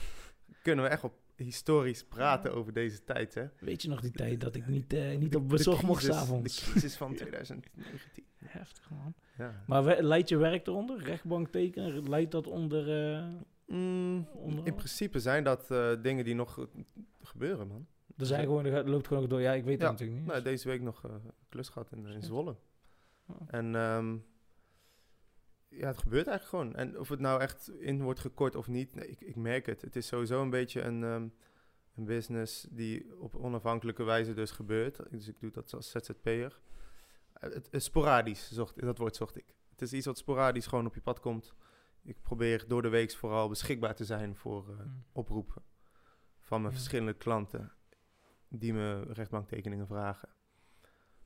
[0.63, 3.47] kunnen we echt op historisch praten over deze tijd hè.
[3.61, 6.03] Weet je nog die tijd dat ik niet, eh, niet De- op de bezoek mocht
[6.03, 6.65] s'avonds?
[6.65, 8.25] De crisis van 2019.
[8.45, 9.15] Heftig, man.
[9.39, 9.63] Ja.
[9.67, 10.99] Maar we, leidt je werk eronder?
[11.03, 12.09] Rechtbank tekenen?
[12.09, 12.85] Leidt dat onder...
[13.67, 15.69] Mm, Onder- in principe zijn dat
[16.03, 16.67] dingen die nog
[17.23, 17.87] gebeuren man.
[18.17, 19.41] Er, zijn gewoon, er loopt gewoon nog door.
[19.41, 20.29] Ja, ik weet het natuurlijk niet.
[20.29, 22.23] Nou, deze week nog een klus gehad in, in.
[22.23, 22.57] Zwolle.
[23.27, 23.37] Oh.
[23.47, 24.17] En ehm,
[25.69, 26.75] ja, het gebeurt eigenlijk gewoon.
[26.75, 29.81] En of het nou echt in wordt gekort of niet, nee, ik, ik merk het.
[29.83, 31.29] Het is sowieso een beetje een, ehm,
[31.95, 35.01] een business die op onafhankelijke wijze dus gebeurt.
[35.11, 36.61] Dus ik doe dat als ZZP'er.
[37.33, 39.55] Eh, Het, het sporadisch, zocht, dat woord zocht ik.
[39.71, 41.55] Het is iets wat sporadisch gewoon op je pad komt.
[42.03, 45.05] Ik probeer door de week vooral beschikbaar te zijn voor eh, Hmm.
[45.13, 45.63] oproepen
[46.41, 46.79] van mijn Ja.
[46.79, 47.73] verschillende klanten
[48.53, 50.29] die me rechtbanktekeningen vragen.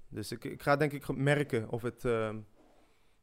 [0.08, 2.40] Dus ik, ik ga denk ik merken of het ehm,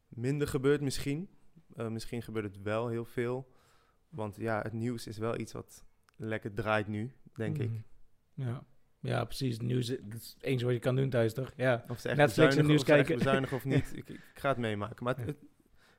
[0.08, 1.30] minder gebeurt misschien.
[1.76, 3.52] Eh, misschien gebeurt het wel heel veel.
[4.10, 5.86] Want ja, het nieuws is wel iets wat
[6.16, 7.70] lekker draait nu, denk ik.
[7.70, 7.82] Mhm.
[8.34, 8.64] Ja.
[9.00, 9.60] ja, precies.
[9.60, 11.54] Nieuws, dat is het enige wat je kan doen thuis, toch?
[11.56, 11.86] Ja.
[11.88, 13.24] Of ze echt Netflix en nieuws of ze echt kijken.
[13.24, 13.92] bezuinigen of niet.
[13.98, 15.04] ik, ik ga het meemaken.
[15.04, 15.32] Maar het, Ja.
[15.32, 15.44] het,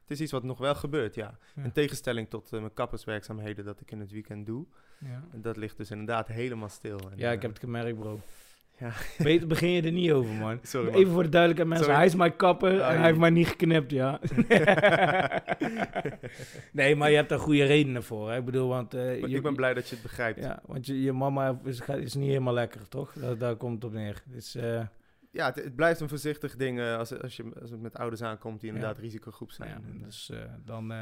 [0.09, 1.39] het is iets wat nog wel gebeurt, ja.
[1.55, 1.63] Ja.
[1.63, 4.65] In tegenstelling tot eh, mijn kapperswerkzaamheden dat ik in het weekend doe.
[4.99, 5.23] Ja.
[5.33, 6.99] En dat ligt dus inderdaad helemaal stil.
[6.99, 8.21] En, Ja, ik eh, heb het gemerkt, bro.
[8.79, 8.93] Ja.
[9.19, 10.59] Beter begin je er niet over, man.
[10.63, 11.01] Sorry, man.
[11.01, 11.87] Even voor de duidelijkheid, mensen.
[11.87, 12.01] Sorry.
[12.01, 12.97] Hij is mijn kapper en Ai.
[12.97, 14.21] hij heeft mij niet geknipt, ja.
[16.73, 18.31] nee, maar je hebt daar goede redenen voor.
[18.31, 18.39] Hè?
[18.39, 18.95] Ik bedoel, want...
[18.95, 20.41] eh, je, ik ben blij dat je het begrijpt.
[20.41, 23.13] Ja, want je, je mama is, gaat- is niet helemaal lekker, toch?
[23.13, 24.23] Dat, daar komt het op neer.
[24.27, 24.81] Dus, eh,
[25.35, 28.23] ja, het, het blijft een voorzichtig ding eh, als, als, je, als het met ouders
[28.23, 29.03] aankomt die inderdaad Ja.
[29.03, 29.71] risicogroep zijn.
[29.71, 30.93] Nou ja, eh, dus eh, dan...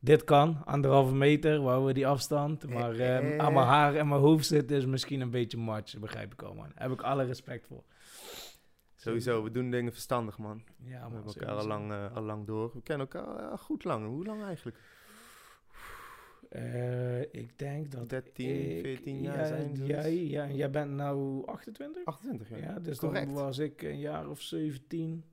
[0.00, 2.68] dit kan, anderhalve meter, waar we die afstand.
[2.68, 3.38] Maar eh, Eh.
[3.38, 6.54] aan mijn haar en mijn hoofd zitten is misschien een beetje much, begrijp ik al,
[6.54, 6.68] man.
[6.74, 7.82] Daar heb ik alle respect voor.
[8.96, 10.62] Sowieso, we doen dingen verstandig, man.
[10.78, 11.12] Ja, we man.
[11.12, 12.70] hebben elkaar al lang, al lang door.
[12.74, 14.06] We kennen elkaar goed lang.
[14.06, 14.78] Hoe lang eigenlijk?
[16.50, 19.94] Eh, ik denk dat 13, ik- 14 jaar ja, zijn, zoiets?
[19.94, 22.04] Jij, ja, jij bent nou 28?
[22.04, 22.58] 28 jaar.
[22.60, 23.24] Ja, dus Correct.
[23.26, 25.24] dan was ik een jaar of 17,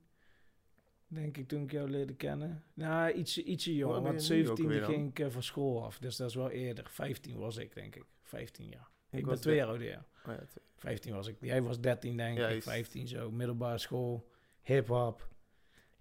[1.08, 2.62] denk ik, toen ik jou leerde kennen.
[2.74, 4.90] Nou, ietsje, ietsje jonger, want ben je nu ook 17 alweer dan?
[4.90, 5.98] ging ik eh, van school af.
[5.98, 6.86] Dus dat is wel eerder.
[6.90, 8.04] 15 was ik, denk ik.
[8.22, 8.88] 15 jaar.
[9.10, 10.04] Ik, ben was twee jaar ouder, ja.
[10.26, 10.64] Oh, ja, twee.
[10.76, 11.36] 15 was ik.
[11.40, 12.56] Jij was 13, denk Ja, ik.
[12.56, 13.30] is- 15 zo.
[13.30, 14.28] Middelbare school.
[14.62, 15.28] Hip-hop.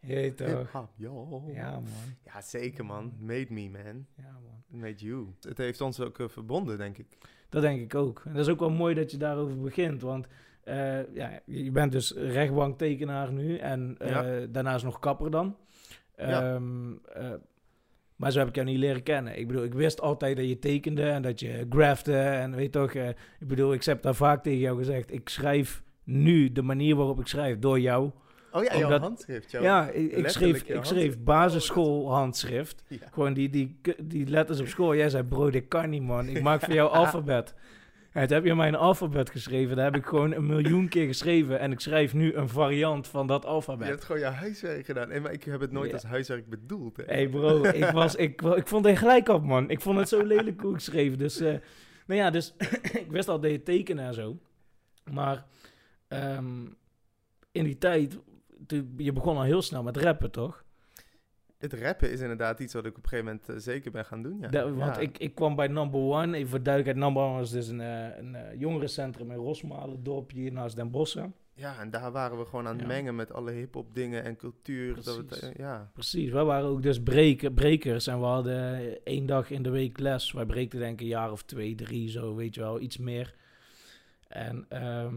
[0.02, 0.48] Je weet toch?
[0.48, 1.44] Hip-hop, yo.
[1.54, 1.84] Ja, man.
[2.26, 3.14] Ja, zeker, man.
[3.20, 4.06] Made me, man.
[4.18, 4.80] Ja, man.
[4.80, 5.28] Made you.
[5.42, 7.06] Het heeft ons ook eh, verbonden, denk ik.
[7.50, 8.22] Dat denk ik ook.
[8.26, 10.02] En dat is ook wel mooi dat je daarover begint.
[10.02, 10.28] Want
[10.64, 13.58] eh, ja, je bent dus rechtbanktekenaar nu.
[13.58, 14.46] En eh, Ja.
[14.50, 15.58] daarnaast nog kapper dan.
[16.18, 16.54] Ja.
[16.54, 17.34] Ehm, eh,
[18.16, 19.40] maar zo heb ik jou niet leren kennen.
[19.40, 22.18] Ik bedoel, ik wist altijd dat je tekende en dat je grafte.
[22.18, 23.16] En weet toch, ik
[23.48, 25.12] bedoel, ik heb daar vaak tegen jou gezegd.
[25.14, 28.12] Ik schrijf nu de manier waarop ik schrijf door jou.
[28.58, 29.52] Oh ja, jouw handschrift.
[29.52, 32.84] Jouw, ja, ik, schreef, ik schreef basisschoolhandschrift.
[32.88, 32.98] Ja.
[33.12, 34.96] Gewoon die, die, die letters op school.
[34.96, 36.28] Jij zei, bro, dit kan niet, man.
[36.28, 37.54] Ik maak voor jou alfabet.
[38.12, 39.76] En toen heb je mij een alfabet geschreven.
[39.76, 41.60] Daar heb ik gewoon een miljoen keer geschreven.
[41.60, 43.88] En ik schrijf nu een variant van dat Je alfabet.
[43.88, 45.08] hebt gewoon je huiswerk gedaan.
[45.08, 45.94] Nee, maar ik heb het nooit Ja.
[45.94, 46.98] als huiswerk bedoeld.
[46.98, 47.04] Hè.
[47.04, 49.70] Hé hey bro, ik, was, ik, ik vond het gelijk op, man.
[49.70, 51.16] Ik vond het zo lelijk hoe ik schreef.
[51.16, 51.56] Dus, eh,
[52.06, 52.54] nou ja, dus
[53.04, 54.38] ik wist al dat je tekenen en zo.
[55.12, 55.46] Maar
[56.08, 56.66] ehm,
[57.52, 58.18] in die tijd,
[58.98, 60.66] je begon al heel snel met rappen, toch?
[61.58, 64.22] Het rappen is inderdaad iets wat ik op een gegeven moment eh, zeker ben gaan
[64.22, 64.38] doen.
[64.52, 64.70] Ja.
[64.72, 64.98] Want Ja.
[65.02, 66.38] ik, ik kwam bij Number One.
[66.38, 70.40] Even voor duidelijkheid, Number One was dus een, eh, een eh, jongerencentrum in Rosmalen, dorpje
[70.40, 71.16] hier naast Den Bosch.
[71.16, 71.26] hè.
[71.54, 72.88] ja, en daar waren we gewoon aan het Ja.
[72.88, 74.96] mengen met alle hip-hop dingen en cultuur.
[74.96, 75.44] Dat we Precies.
[75.48, 75.92] het, eh, ja.
[75.94, 80.00] Precies, wij waren ook dus breken, brekers en we hadden één dag in de week
[80.00, 80.32] les.
[80.32, 83.36] Wij breekten denk ik een jaar of twee, drie, zo weet je wel, iets meer.
[84.28, 85.16] En ehm,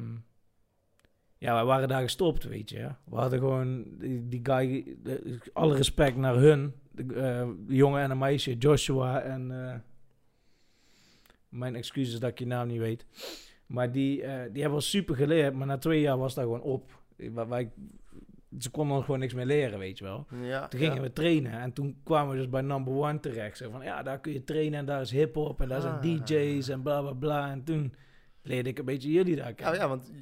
[1.40, 2.88] ja, wij waren daar gestopt, weet je.
[3.04, 4.96] We hadden gewoon die, die guy,
[5.52, 9.74] alle respect naar hun, de, eh, de jongen en een meisje, Joshua en eh,
[11.48, 13.06] mijn excuses dat ik je naam niet weet.
[13.66, 16.62] Maar die, eh, die hebben ons super geleerd, maar na twee jaar was dat gewoon
[16.62, 16.98] op.
[17.16, 17.70] Wij, wij-
[18.58, 20.26] ze konden gewoon niks meer leren, weet je wel.
[20.42, 21.00] ja Toen gingen ja.
[21.00, 23.56] we trainen en toen kwamen we dus bij number one terecht.
[23.56, 26.02] Zo van, ja, daar kun je trainen en daar is hip-hop en daar zijn Ah.
[26.02, 27.50] DJ's en bla bla bla.
[27.50, 27.94] En toen
[28.42, 30.12] leerde ik een beetje jullie daar ja, want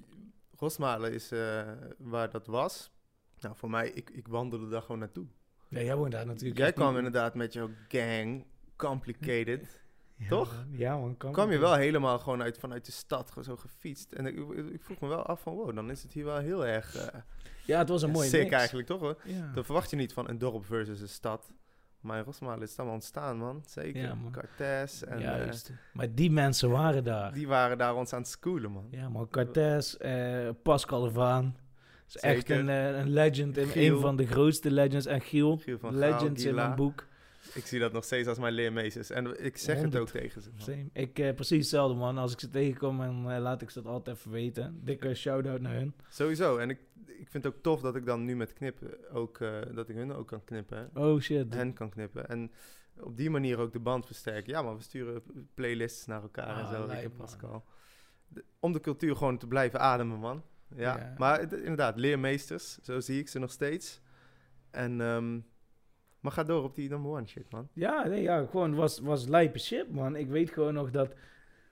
[0.59, 1.63] Rosmalen is eh,
[1.99, 2.91] waar dat was.
[3.41, 5.27] Nou, voor mij, ik, ik wandelde daar gewoon naartoe.
[5.69, 6.59] Ja, jij woont daar natuurlijk.
[6.59, 8.45] Jij kwam inderdaad met jouw gang,
[8.77, 9.67] complicated.
[10.21, 10.65] Ja, toch?
[10.71, 11.17] Ja, man.
[11.17, 14.13] Kan kwam je wel helemaal gewoon uit, vanuit de stad, gewoon zo gefietst.
[14.13, 14.37] En ik,
[14.73, 17.21] ik vroeg me wel af van, wow, dan is het hier wel heel erg eh
[17.65, 18.55] Ja, het was een mooie sick mix.
[18.55, 19.01] eigenlijk, toch?
[19.01, 19.21] Hoor?
[19.25, 19.51] Ja.
[19.55, 21.53] Dan verwacht je niet van een dorp versus een stad.
[22.09, 23.63] Maar in Rosmalen is allemaal ontstaan, man.
[23.67, 24.03] Zeker.
[24.03, 24.33] Ja, man.
[24.33, 25.71] Cortez en eh, Juist.
[25.93, 27.33] maar die mensen waren daar.
[27.33, 28.87] die waren daar ons aan het schoolen, man.
[28.91, 29.29] Ja, man.
[29.31, 31.57] Cortez, eh, Pascal Vaan.
[32.09, 33.59] is echt een, eh, een legend.
[33.59, 33.95] En Giel.
[33.95, 35.07] een van de grootste legends.
[35.07, 35.57] En Giel.
[35.57, 37.07] Giel van Gaal, Legends in mijn boek.
[37.55, 39.11] Ik zie dat nog steeds als mijn leermeesters.
[39.11, 40.11] En ik zeg het ook 100.
[40.13, 40.51] tegen ze.
[40.67, 40.91] man.
[40.93, 42.19] Ik eh, precies hetzelfde, man.
[42.19, 44.81] Als ik ze tegenkom, en laat ik ze dat altijd even weten.
[44.85, 45.95] Dikke shout-out naar hun.
[46.09, 46.57] Sowieso.
[46.57, 49.61] En ik, ik vind het ook tof dat ik dan nu met knippen ook, eh,
[49.75, 50.91] dat ik hun ook kan knippen.
[50.95, 51.55] Oh shit.
[51.55, 52.29] Hen kan knippen.
[52.29, 52.51] En
[53.01, 54.53] op die manier ook de band versterken.
[54.53, 55.23] Ja, maar we sturen
[55.55, 56.85] playlists naar elkaar en Ah, zo.
[56.85, 57.13] Ik en.
[57.17, 57.65] Pascal.
[58.29, 60.43] De- om de cultuur gewoon te blijven ademen, man.
[60.75, 61.15] Ja, Ja.
[61.19, 62.79] maar het- inderdaad, leermeesters.
[62.83, 64.01] Zo zie ik ze nog steeds.
[64.71, 65.41] En, ehm,
[66.21, 67.69] maar ga door op die number one shit, man.
[67.73, 70.17] Ja, nee, ja, gewoon was, was lijpe shit, man.
[70.17, 71.15] Ik weet gewoon nog dat,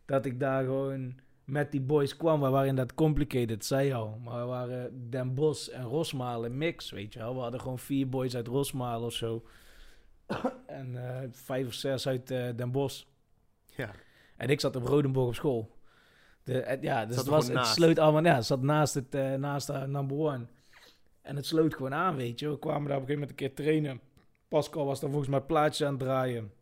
[0.05, 2.41] dat ik daar gewoon met die boys kwam.
[2.41, 4.21] We waren in dat complicated, zei je al.
[4.25, 7.35] Maar we waren Den Bosch en Rosmalen mix, weet je wel.
[7.35, 9.43] We hadden gewoon vier boys uit Rosmalen of zo.
[10.67, 13.05] en eh, vijf of zes uit eh, Den Bosch.
[13.77, 13.91] Ja,
[14.37, 15.75] En ik zat op Rodenborg op school.
[16.45, 18.25] De, het- ja, dus het, was, het sloot allemaal...
[18.25, 20.47] Ja, het zat naast het eh, naast de number one.
[21.23, 22.51] En het sloot gewoon aan, weet je.
[22.51, 24.01] We kwamen daar op een gegeven moment een keer trainen.
[24.49, 26.53] Pascal was dan volgens mij plaatjes aan het draaien.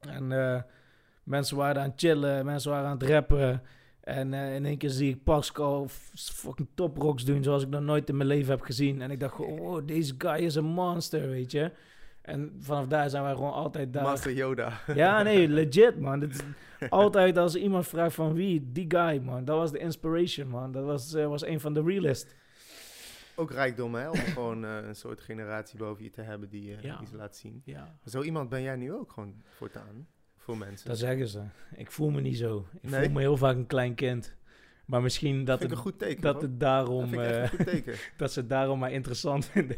[0.00, 0.62] En eh,
[1.22, 3.62] mensen waren aan het chillen, mensen waren aan het rappen.
[4.06, 8.08] En eh, in één keer zie ik Pascal fucking toprocks doen zoals ik nog nooit
[8.08, 9.02] in mijn leven heb gezien.
[9.02, 11.70] En ik dacht gewoon, oh, deze guy is een monster, weet je.
[12.22, 14.02] En vanaf daar zijn wij gewoon altijd daar.
[14.02, 14.80] Master Yoda.
[14.94, 16.20] Ja, nee, legit, man.
[16.20, 16.44] Dit
[16.88, 19.44] altijd als iemand vraagt van wie, die guy, man.
[19.44, 20.72] Dat was de inspiration, man.
[20.72, 22.34] Dat was, eh, was een van de realist.
[23.34, 24.10] Ook rijkdom, hè?
[24.10, 26.96] Om gewoon eh, een soort generatie boven je te hebben die, eh, Ja.
[26.98, 27.62] die ze laat zien.
[27.64, 30.06] Ja, Zo iemand ben jij nu ook gewoon voortaan.
[30.46, 30.88] Voor mensen.
[30.88, 31.40] dat zeggen ze.
[31.74, 32.66] Ik voel me niet zo.
[32.80, 33.04] Ik Nee?
[33.04, 34.34] voel me heel vaak een klein kind.
[34.84, 36.22] Maar misschien dat, het, een goed teken.
[36.22, 37.14] dat het Dat daarom...
[37.14, 37.94] echt eh, goed teken.
[38.16, 39.76] dat ze het daarom maar interessant vinden.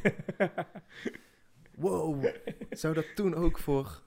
[1.75, 2.25] Wow,
[2.71, 4.03] zou dat toen ook voor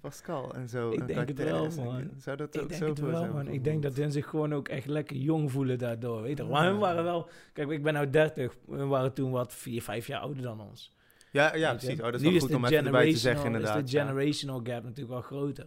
[0.00, 0.90] Pascal en zo?
[0.90, 2.10] Ik en denk het wel, man.
[2.18, 3.48] Zou dat ik ook denk zo het voor wel, zijn man.
[3.48, 6.22] Ik denk dat hun zich gewoon ook echt lekker jong voelen daardoor.
[6.22, 6.44] Weet je.
[6.44, 7.28] Maar hun waren wel...
[7.52, 8.56] Kijk, ik ben nou 30.
[8.70, 10.96] Hun waren toen wat 4, 5 jaar ouder dan ons.
[11.30, 11.98] Ja, ja precies.
[11.98, 13.84] Oh, dat is Nu wel goed de om even erbij te zeggen, inderdaad.
[13.84, 14.06] is de ja.
[14.06, 15.66] generational gap natuurlijk wel groter.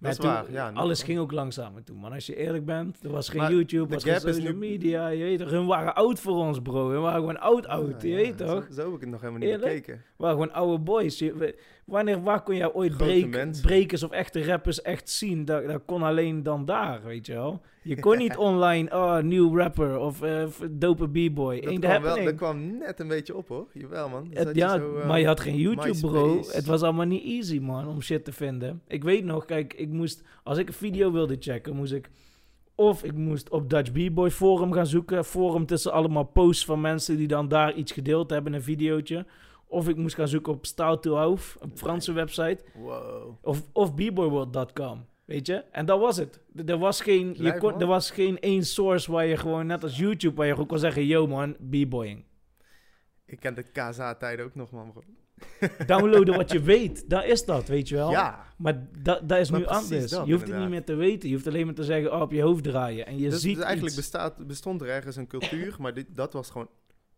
[0.00, 2.12] Is toen- waar, ja, alles ging ook langzamer toen, man.
[2.12, 5.08] Als je eerlijk bent, er was geen Maar YouTube, de was geen social nu- media,
[5.08, 5.50] je weet toch.
[5.50, 6.90] Hun waren oud voor ons, bro.
[6.90, 8.66] Hun waren gewoon oud, oud, Ah, je weet toch.
[8.72, 9.72] Zo, heb ik het nog helemaal niet Eerlijk?
[9.72, 10.02] bekeken.
[10.16, 11.18] waren gewoon oude boys.
[11.18, 15.44] Je- we- wanneer, waar kon jij ooit break, brekers of echte rappers echt zien?
[15.44, 17.62] Dat, dat kon alleen dan daar, weet je wel.
[17.84, 21.60] Je kon niet online, oh, nieuw rapper of eh, f- dope b-boy.
[21.60, 23.66] Dat kwam, wel, dat kwam net een beetje op, hoor.
[23.72, 24.28] Jawel, man.
[24.32, 26.42] Het- je ja, zo, eh, maar je had geen YouTube, bro.
[26.48, 28.82] Het was allemaal niet easy, man, om shit te vinden.
[28.88, 32.10] Ik weet nog, kijk, ik moest, als ik een video wilde checken, moest ik...
[32.76, 35.24] Of ik moest op Dutch B-Boy forum gaan zoeken.
[35.24, 39.26] Forum tussen allemaal posts van mensen die dan daar iets gedeeld hebben, een videootje.
[39.66, 42.58] Of ik moest gaan zoeken op Style to Houf, een Franse website.
[42.82, 43.34] Wow.
[43.42, 45.04] Of, of bboyworld.com.
[45.24, 45.54] Weet je?
[45.54, 46.40] En dat was het.
[46.66, 49.98] Er- was, geen, je kon, er was geen één source waar je gewoon, net als
[49.98, 52.24] YouTube, waar je gewoon kon zeggen: Yo man, b-boying.
[53.26, 55.04] Ik ken de KZA-tijden ook nog, man.
[55.86, 57.10] Downloaden wat je weet.
[57.10, 58.10] Dat is dat, weet je wel.
[58.10, 58.44] Ja.
[58.56, 60.10] Maar dat, dat is Maar nu anders.
[60.10, 61.28] dat, je hoeft het niet meer te weten.
[61.28, 63.06] Je hoeft alleen maar te zeggen: oh, op je hoofd draaien.
[63.06, 64.10] En je dus, ziet dus eigenlijk iets.
[64.10, 66.68] bestaat, bestond er ergens een cultuur, maar dit, dat was gewoon,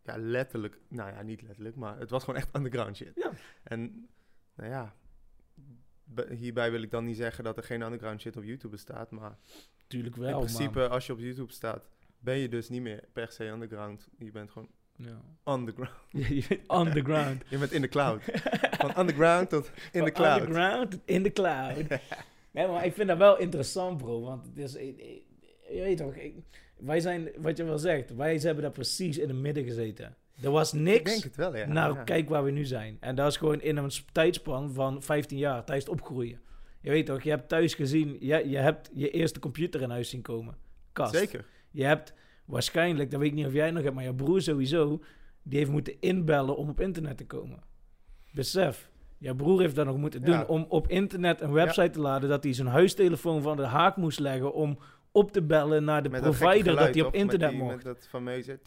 [0.02, 3.12] ja, letterlijk, nou ja, niet letterlijk, maar het was gewoon echt underground shit.
[3.14, 3.30] Ja.
[3.62, 4.08] En,
[4.56, 4.94] nou ja,
[6.30, 9.36] hierbij wil ik dan niet zeggen dat er geen underground shit op YouTube bestaat, maar
[9.86, 10.28] Tuurlijk wel.
[10.28, 11.88] in principe, als je op YouTube staat,
[12.18, 14.08] ben je dus niet meer per se underground.
[14.18, 15.20] Je bent gewoon Ja.
[15.52, 15.92] underground.
[16.28, 17.42] Je bent Underground.
[17.48, 18.22] Je bent in de cloud.
[18.70, 20.40] Van underground tot in de cloud.
[20.40, 21.76] Underground in de cloud.
[22.50, 24.20] nee, maar ik vind dat wel interessant, bro.
[24.20, 24.72] Want het is...
[24.72, 26.14] Je weet toch,
[26.76, 30.16] wij zijn, wat je wel zegt, wij hebben daar precies in het midden gezeten.
[30.42, 31.11] Er was Ik niks.
[31.11, 31.66] denk het wel, ja.
[31.66, 32.03] nou, ja.
[32.03, 32.96] kijk waar we nu zijn.
[33.01, 36.40] En dat is gewoon in een sp- tijdspan van 15 jaar tijdens het opgroeien.
[36.81, 40.11] Je weet toch, je hebt thuis gezien, je, je hebt je eerste computer in huis
[40.11, 40.57] zien komen.
[40.92, 41.14] Kast.
[41.16, 41.44] Zeker.
[41.70, 45.03] Je hebt waarschijnlijk, dat weet ik niet of jij nog hebt, maar je broer sowieso,
[45.42, 47.62] die heeft moeten inbellen om op internet te komen.
[48.33, 50.44] Besef, jouw broer heeft dat nog moeten doen Ja.
[50.44, 54.18] om op internet een website te laden, dat hij zijn huistelefoon van de haak moest
[54.18, 54.79] leggen om
[55.16, 57.85] op te bellen naar de Met dat provider dat geluid, hij op internet die- mocht.
[57.85, 58.59] Dat fameuze...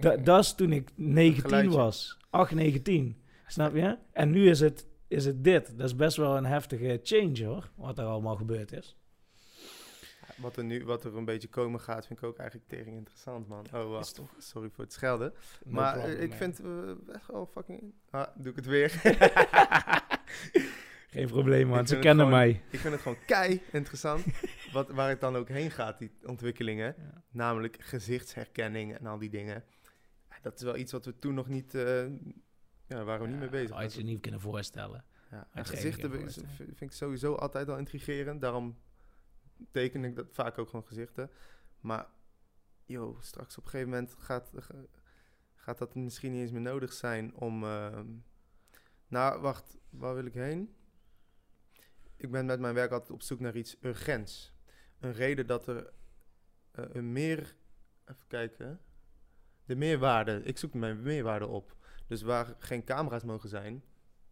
[0.00, 1.76] Da- Dat is toen ik 19 geluidje.
[1.76, 2.18] was.
[2.30, 3.22] 8, 19.
[3.46, 3.96] Snap je?
[4.12, 5.78] En nu is het, is het dit.
[5.78, 7.70] Dat is best wel een heftige change hoor.
[7.74, 8.96] Wat er allemaal gebeurd is.
[10.36, 13.48] Wat er nu, wat er een beetje komen gaat, vind ik ook eigenlijk tering interessant,
[13.48, 13.66] man.
[13.74, 14.14] Oh, wacht.
[14.14, 15.32] toch- Sorry voor het schelden.
[15.64, 16.68] No maar eh, ik vind eh,
[17.14, 17.92] echt wel fucking...
[18.10, 19.00] Ah, doe ik het weer.
[21.10, 22.62] Geen probleem man, Ik ze kennen gewoon- mij.
[22.70, 24.24] ik vind het gewoon kei interessant.
[24.72, 26.94] wat, waar het dan ook heen gaat, die ontwikkelingen.
[26.98, 27.22] Ja.
[27.30, 29.64] Namelijk gezichtsherkenning en al die dingen.
[30.42, 31.74] Dat is wel iets wat we toen nog niet...
[31.74, 32.06] eh
[32.86, 33.76] ja, waren we niet mee bezig.
[33.76, 35.04] Had je je niet kunnen voorstellen.
[35.30, 36.10] Ja, en gezichten
[36.56, 38.40] vind ik sowieso altijd al intrigerend.
[38.40, 38.78] Daarom
[39.70, 41.30] teken ik dat vaak ook gewoon gezichten.
[41.80, 42.06] Maar,
[42.84, 44.50] joh, straks op een gegeven moment gaat,
[45.54, 47.64] gaat dat misschien niet eens meer nodig zijn om...
[47.64, 48.06] ehm,
[49.08, 50.74] nou, wacht, waar wil ik heen?
[52.18, 54.52] Ik ben met mijn werk altijd op zoek naar iets urgents.
[54.98, 55.92] Een reden dat er
[56.70, 57.56] eh, een meer...
[58.04, 58.80] Even kijken.
[59.64, 60.40] De meerwaarde.
[60.42, 61.76] Ik zoek mijn meerwaarde op.
[62.06, 63.84] Dus waar geen camera's mogen zijn,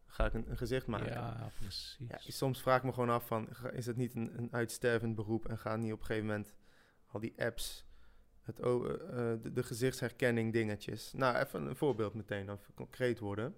[0.06, 1.12] ga ik een, een gezicht maken.
[1.12, 1.96] Ja, precies.
[2.08, 5.48] Ja, soms vraag ik me gewoon af van, is het niet een, een uitstervend beroep
[5.48, 6.54] en gaan niet op een gegeven moment
[7.06, 7.86] al die apps,
[8.42, 11.12] het, eh, eh, de, de gezichtsherkenning dingetjes.
[11.12, 13.56] Nou, even een voorbeeld meteen, even concreet worden.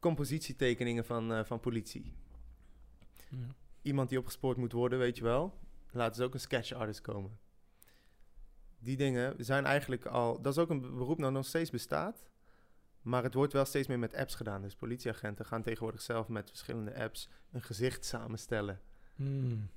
[0.00, 2.14] Compositietekeningen van, eh, van politie.
[3.32, 3.46] Ja.
[3.82, 5.58] Iemand die opgespoord moet worden, weet je wel.
[5.90, 7.38] Laten ze ook een sketch artist komen.
[8.78, 12.26] Die dingen zijn eigenlijk al, dat is ook een beroep dat nog steeds bestaat.
[13.02, 14.62] Maar het wordt wel steeds meer met apps gedaan.
[14.62, 18.80] Dus politieagenten gaan tegenwoordig zelf met verschillende apps een gezicht samenstellen.
[19.14, 19.70] Hmm.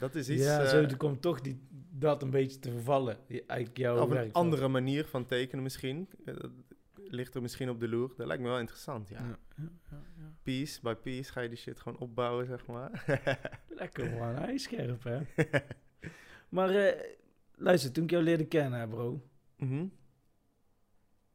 [0.00, 0.42] Dat is iets.
[0.42, 3.18] ja, eh, zo er komt toch die, dat een beetje te vervallen.
[3.28, 6.08] Eigenlijk jouw of een andere manier van tekenen misschien.
[7.08, 8.12] Ligt er misschien op de loer.
[8.16, 9.18] Dat lijkt me wel interessant, ja.
[9.18, 10.32] Ja, ja, ja, ja.
[10.42, 13.04] Piece by piece ga je die shit gewoon opbouwen, zeg maar.
[13.68, 15.18] Lekker man, hij is scherp hè.
[16.56, 17.00] maar eh,
[17.54, 19.22] luister, toen ik jou leerde kennen bro.
[19.56, 19.86] Mhm.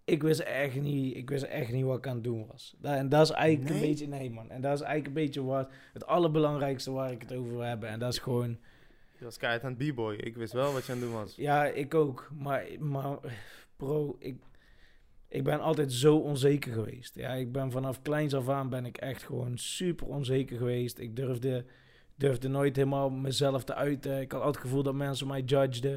[0.04, 2.76] Ik wist echt niet, ik wist echt niet wat ik aan het doen was.
[2.82, 3.82] En dat is eigenlijk Nee?
[3.84, 4.50] een beetje, nee man.
[4.50, 7.90] En dat is eigenlijk een beetje wat, het allerbelangrijkste waar ik het over wil hebben.
[7.90, 8.58] En dat is gewoon,
[9.18, 10.16] Je was keihard aan het b-boy.
[10.16, 11.36] Ik wist wel wat je aan het doen was.
[11.36, 12.30] ja, ik ook.
[12.38, 13.18] Maar, maar
[13.78, 14.36] bro, ik,
[15.32, 17.16] ik ben altijd zo onzeker geweest.
[17.16, 21.00] Ja, ik ben vanaf kleins af aan ben ik echt gewoon super onzeker geweest.
[21.00, 21.66] Ik durfde
[22.16, 24.22] durfde nooit helemaal mezelf te uiten.
[24.22, 25.96] Ik had altijd het gevoel dat mensen mij judgeden.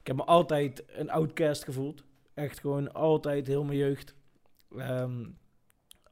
[0.00, 2.04] Ik heb me altijd een outcast gevoeld.
[2.34, 4.14] Echt gewoon altijd heel mijn jeugd.
[4.76, 5.24] Ehm,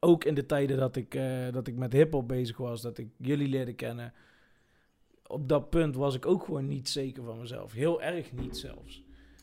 [0.00, 3.08] ook in de tijden dat ik, eh, dat ik met hip-hop bezig was, dat ik
[3.16, 4.12] jullie leerde kennen.
[5.26, 7.72] Op dat punt was ik ook gewoon niet zeker van mezelf.
[7.72, 9.01] Heel erg niet zelfs.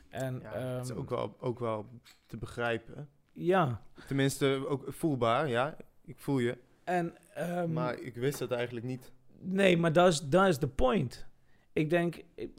[0.09, 1.85] En, Ja, dat is ehm, ook wel, ook wel
[2.25, 3.09] te begrijpen.
[3.31, 5.77] Ja, Tenminste, ook voelbaar, ja.
[6.05, 6.57] Ik voel je.
[6.83, 7.15] en...
[7.33, 9.11] ehm, maar ik wist dat eigenlijk niet.
[9.39, 11.27] Nee, maar dat is, dat is de point.
[11.73, 12.23] Ik denk...
[12.35, 12.51] Ik,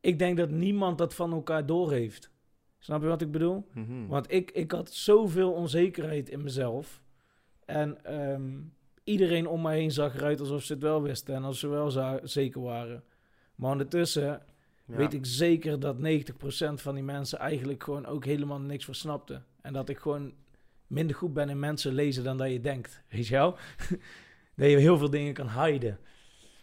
[0.00, 2.30] ik denk dat niemand dat van elkaar doorheeft.
[2.78, 3.68] Snap je wat ik bedoel?
[3.72, 4.06] Mhm.
[4.06, 7.02] Want ik, ik had zoveel onzekerheid in mezelf.
[7.64, 8.60] En ehm,
[9.04, 11.34] iedereen om mij heen zag eruit alsof ze het wel wisten.
[11.34, 11.90] En als ze wel
[12.22, 13.04] zeker waren.
[13.54, 14.42] Maar ondertussen
[14.86, 14.96] Ja.
[14.96, 19.46] weet ik zeker dat 90% van die mensen eigenlijk gewoon ook helemaal niks voor snapten.
[19.60, 20.34] En dat ik gewoon
[20.86, 23.02] minder goed ben in mensen lezen dan dat je denkt.
[23.08, 23.50] Weet je wel?
[24.56, 25.98] dat je heel veel dingen kan hiden.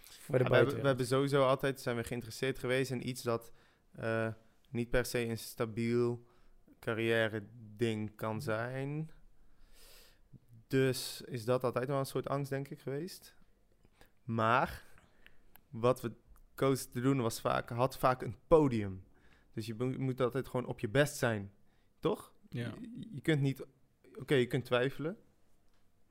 [0.10, 0.86] Voor de Ja, we, hebben, we buitenwereld.
[0.86, 3.51] hebben sowieso altijd zijn we geïnteresseerd geweest in iets dat
[3.91, 4.27] eh,
[4.69, 6.25] niet per se een stabiel
[6.79, 7.43] carrière
[7.77, 9.12] ding kan zijn.
[10.67, 13.36] Dus is dat altijd wel een soort angst, denk ik, geweest.
[14.23, 14.84] Maar
[15.69, 16.12] wat we
[16.69, 19.04] te doen was vaak, had vaak een podium.
[19.54, 21.52] Dus je moet- altijd gewoon op je best zijn,
[22.00, 22.34] toch?
[22.50, 22.74] Ja.
[22.82, 23.65] Je, je kunt niet,
[24.15, 25.17] oké, je kunt twijfelen,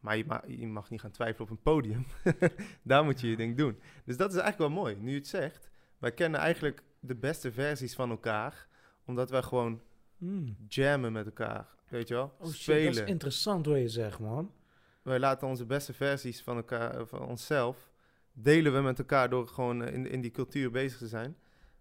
[0.01, 2.07] maar je, ma- je mag niet gaan twijfelen op een podium.
[2.83, 3.81] Daar moet je je ding doen.
[4.05, 5.71] Dus dat is eigenlijk wel mooi, nu je het zegt.
[5.99, 8.69] Wij kennen eigenlijk de beste versies van elkaar,
[9.05, 9.81] omdat wij gewoon
[10.19, 10.57] Hmm.
[10.69, 12.35] jammen met elkaar, weet je wel?
[12.39, 12.85] Oh shit, Spelen.
[12.93, 14.53] dat is interessant wat je zegt, man.
[15.03, 17.90] wij laten onze beste versies van elkaar, van onszelf,
[18.43, 21.37] delen we met elkaar door gewoon eh, in, in die cultuur bezig te zijn.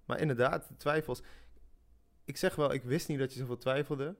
[0.05, 1.21] Maar inderdaad, de twijfels.
[2.25, 4.15] Ik zeg wel, ik wist niet dat je zoveel twijfelde.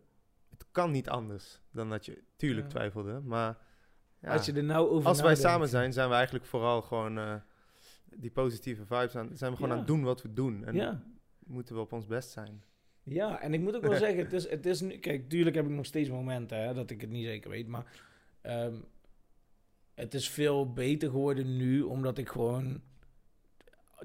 [0.49, 2.71] Het kan niet anders dan dat je tuurlijk Ja.
[2.71, 3.19] twijfelde.
[3.19, 3.57] Maar
[4.21, 7.17] ja, Als je er nou over als wij samen zijn, zijn we eigenlijk vooral gewoon
[7.17, 7.35] eh,
[8.15, 9.29] die positieve vibes aan.
[9.33, 9.73] Zijn we gewoon Ja.
[9.73, 10.65] aan het doen wat we doen.
[10.65, 11.03] En Ja.
[11.39, 12.63] moeten we op ons best zijn.
[13.03, 14.97] Ja, en ik moet ook wel zeggen, het is, het is nu...
[14.97, 17.85] Kijk, tuurlijk heb ik nog steeds momenten hè, dat ik het niet zeker weet, maar...
[18.41, 18.75] ehm,
[19.99, 22.81] het is veel beter geworden nu, omdat ik gewoon...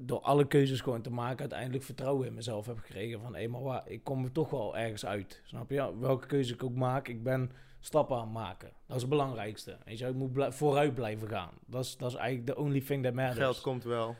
[0.01, 3.21] Door alle keuzes gewoon te maken, uiteindelijk vertrouwen in mezelf heb gekregen.
[3.21, 5.41] Van, hé, maar waar, ik kom er toch wel ergens uit.
[5.45, 5.75] Snap je?
[5.75, 8.71] Ja, welke keuze ik ook maak, ik ben stappen aan het maken.
[8.85, 9.77] Dat is het belangrijkste.
[9.85, 11.51] Weet je, ik moet vooruit blijven gaan.
[11.65, 14.15] Dat is, dat is eigenlijk the only thing that matters Geld komt wel.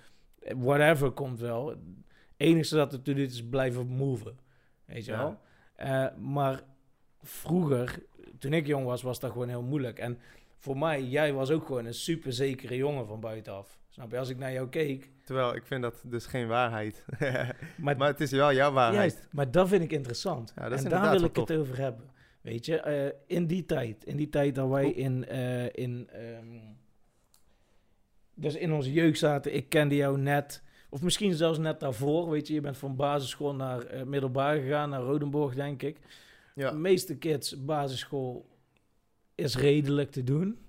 [0.55, 1.67] whatever komt wel.
[1.67, 1.77] Het
[2.38, 4.38] enige dat te doen is blijven moven.
[4.85, 5.17] Weet je Ja.
[5.17, 5.39] wel?
[5.75, 6.63] Eh, maar
[7.21, 8.03] vroeger,
[8.39, 9.99] toen ik jong was, was dat gewoon heel moeilijk.
[9.99, 10.19] En
[10.65, 13.80] voor mij, jij was ook gewoon een super zekere jongen van buitenaf.
[13.89, 14.17] Snap je?
[14.17, 15.12] Als ik naar jou keek.
[15.23, 17.06] Terwijl ik vind dat dus geen waarheid.
[17.78, 19.13] Maar, maar het is wel jouw waarheid.
[19.13, 20.54] juist, maar dat vind ik interessant.
[20.56, 22.10] Ja, en daar wil ik het over hebben.
[22.41, 26.60] Weet je, eh, in die tijd, in die tijd dat wij in, eh, in, ehm,
[28.34, 32.47] dus in onze jeugd zaten, ik kende jou net, of misschien zelfs net daarvoor, weet
[32.47, 35.97] je, je bent van basisschool naar eh, middelbaar gegaan, naar Rodenborg, denk ik.
[36.56, 36.69] Ja.
[36.69, 38.54] De meeste kids, basisschool
[39.35, 40.65] is redelijk te doen,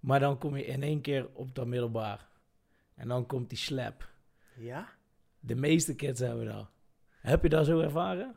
[0.00, 2.28] maar dan kom je in één keer op dat middelbaar.
[2.94, 4.08] En dan komt die slap.
[4.56, 4.88] Ja?
[5.40, 6.70] De meeste kids hebben dat.
[7.08, 8.36] Heb je dat zo ervaren?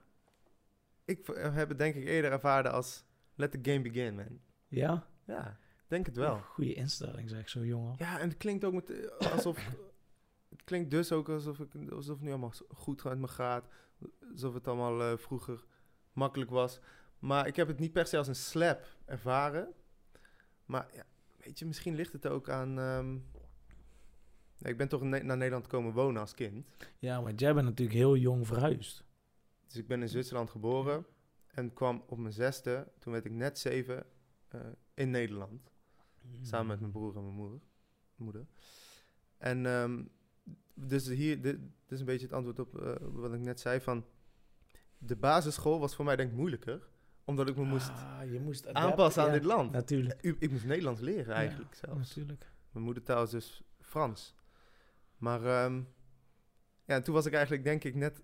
[1.06, 3.04] Ik v- heb het denk ik eerder ervaren als
[3.36, 4.40] let the game begin, man.
[4.68, 5.08] Ja?
[5.26, 5.58] Ja,
[5.88, 6.38] denk het wel.
[6.40, 7.96] Goede instelling, zeg zo jongen.
[7.98, 9.58] Ja, en het klinkt ook met, eh, alsof...
[10.50, 13.68] het klinkt dus ook alsof, ik, alsof het nu allemaal goed met me gaat.
[14.32, 15.64] Alsof het allemaal eh, vroeger
[16.14, 16.80] makkelijk was.
[17.26, 19.74] Maar ik heb het niet per se als een slap ervaren.
[20.66, 21.06] Maar ja,
[21.38, 22.80] weet je, misschien ligt het ook aan...
[22.80, 23.18] ehm,
[24.70, 26.66] ik ben toch naar Nederland komen wonen als kind.
[27.00, 29.04] Ja, want jij bent natuurlijk heel jong verhuisd.
[29.68, 31.06] Dus ik ben in Zwitserland geboren
[31.48, 34.06] en kwam op mijn zesde, toen werd ik net zeven,
[34.48, 34.60] eh,
[34.94, 35.72] in Nederland.
[36.42, 37.60] Samen met mijn broer en mijn moeder.
[38.16, 38.46] moeder.
[39.38, 40.04] En ehm,
[40.74, 43.82] dus hier, dit, dit is een beetje het antwoord op eh, wat ik net zei
[43.82, 44.06] van...
[44.98, 46.94] De basisschool was voor mij denk ik moeilijker,
[47.26, 49.72] omdat ik me moest Ah, je moest adapten, aanpassen aan ja, dit land.
[49.72, 50.20] Natuurlijk.
[50.22, 51.98] U- ik moest Nederlands leren eigenlijk zelfs.
[52.08, 52.52] Natuurlijk.
[52.72, 54.36] Mijn moedertaal is dus Frans.
[55.18, 55.82] Maar ehm,
[56.86, 58.22] ja, toen was ik eigenlijk denk ik net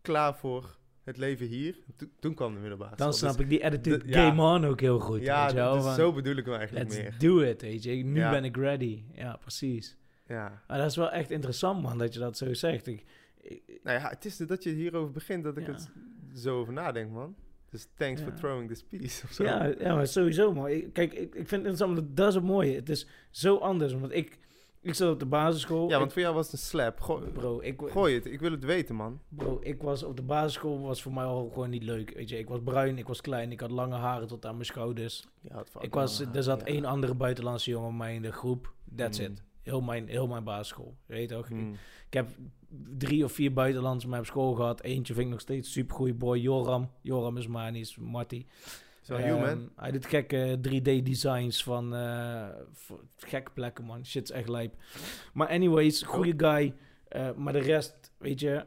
[0.00, 1.78] klaar voor het leven hier.
[1.96, 4.28] To- toen kwam de middelbare Dan snap ik die attitude de- ja.
[4.28, 5.18] game on ook heel goed.
[5.18, 7.18] Dus, ja, weet je wel, dus van, zo bedoel ik hem eigenlijk Let's meer.
[7.18, 7.92] do it, weet je.
[7.92, 8.30] Nu Ja.
[8.30, 9.04] ben ik ready.
[9.12, 9.96] Ja, precies.
[10.26, 10.62] Ja.
[10.68, 12.86] Maar dat is wel echt interessant, man, dat je dat zo zegt.
[12.86, 13.04] Ik,
[13.40, 15.72] ik- Nou ja, het is dat je hierover begint dat ik Ja.
[15.72, 15.90] het
[16.34, 17.36] zo over nadenk, man.
[17.74, 18.26] Dus thanks Ja.
[18.26, 19.44] for throwing this piece of zo.
[19.44, 20.64] ja, ja, maar sowieso.
[20.66, 22.74] Ik, kijk, ik, ik vind het interessant, dat is het mooie.
[22.74, 24.38] Het is zo anders, want ik,
[24.80, 25.88] ik zat op de basisschool.
[25.88, 27.00] Ja, want Ik- voor jou was het een slap.
[27.00, 29.20] Gooi, bro, ik, gooi het, ik wil het weten, man.
[29.28, 32.10] Bro, ik was op de basisschool was voor mij al gewoon niet leuk.
[32.14, 34.64] Weet je, ik was bruin, ik was klein, ik had lange haren tot aan mijn
[34.66, 35.24] schouders.
[35.40, 36.66] Ja, het ik was, er zat ja.
[36.66, 38.72] één andere buitenlandse jongen bij mij in de groep.
[38.96, 39.24] That's Mm.
[39.24, 39.42] it.
[39.64, 40.96] Heel mijn, heel mijn basisschool.
[41.06, 41.48] Je weet toch?
[41.48, 41.72] Hmm.
[42.06, 42.28] Ik heb
[42.98, 44.82] drie of vier buitenlanders met op school gehad.
[44.82, 46.38] Eentje vind ik nog steeds super goede boy.
[46.38, 46.90] Joram.
[47.02, 48.46] Joram is Manis, Marty.
[49.02, 49.46] Zo, man.
[49.46, 51.92] Ehm, Hij doet gekke 3D-designs van
[53.16, 54.06] gekke plekken, man.
[54.06, 54.74] Shit is echt lijp.
[55.32, 56.74] Maar anyways, goede guy.
[57.08, 58.64] Eh, maar de rest, weet je...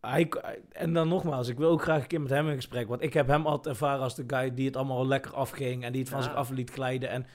[0.00, 0.28] Hij,
[0.70, 2.88] en dan nogmaals, ik wil ook graag een keer met hem in gesprek.
[2.88, 5.84] Want ik heb hem altijd ervaren als de guy die het allemaal lekker afging.
[5.84, 6.24] En die het van Ja.
[6.24, 7.08] zich af liet glijden.
[7.10, 7.26] En,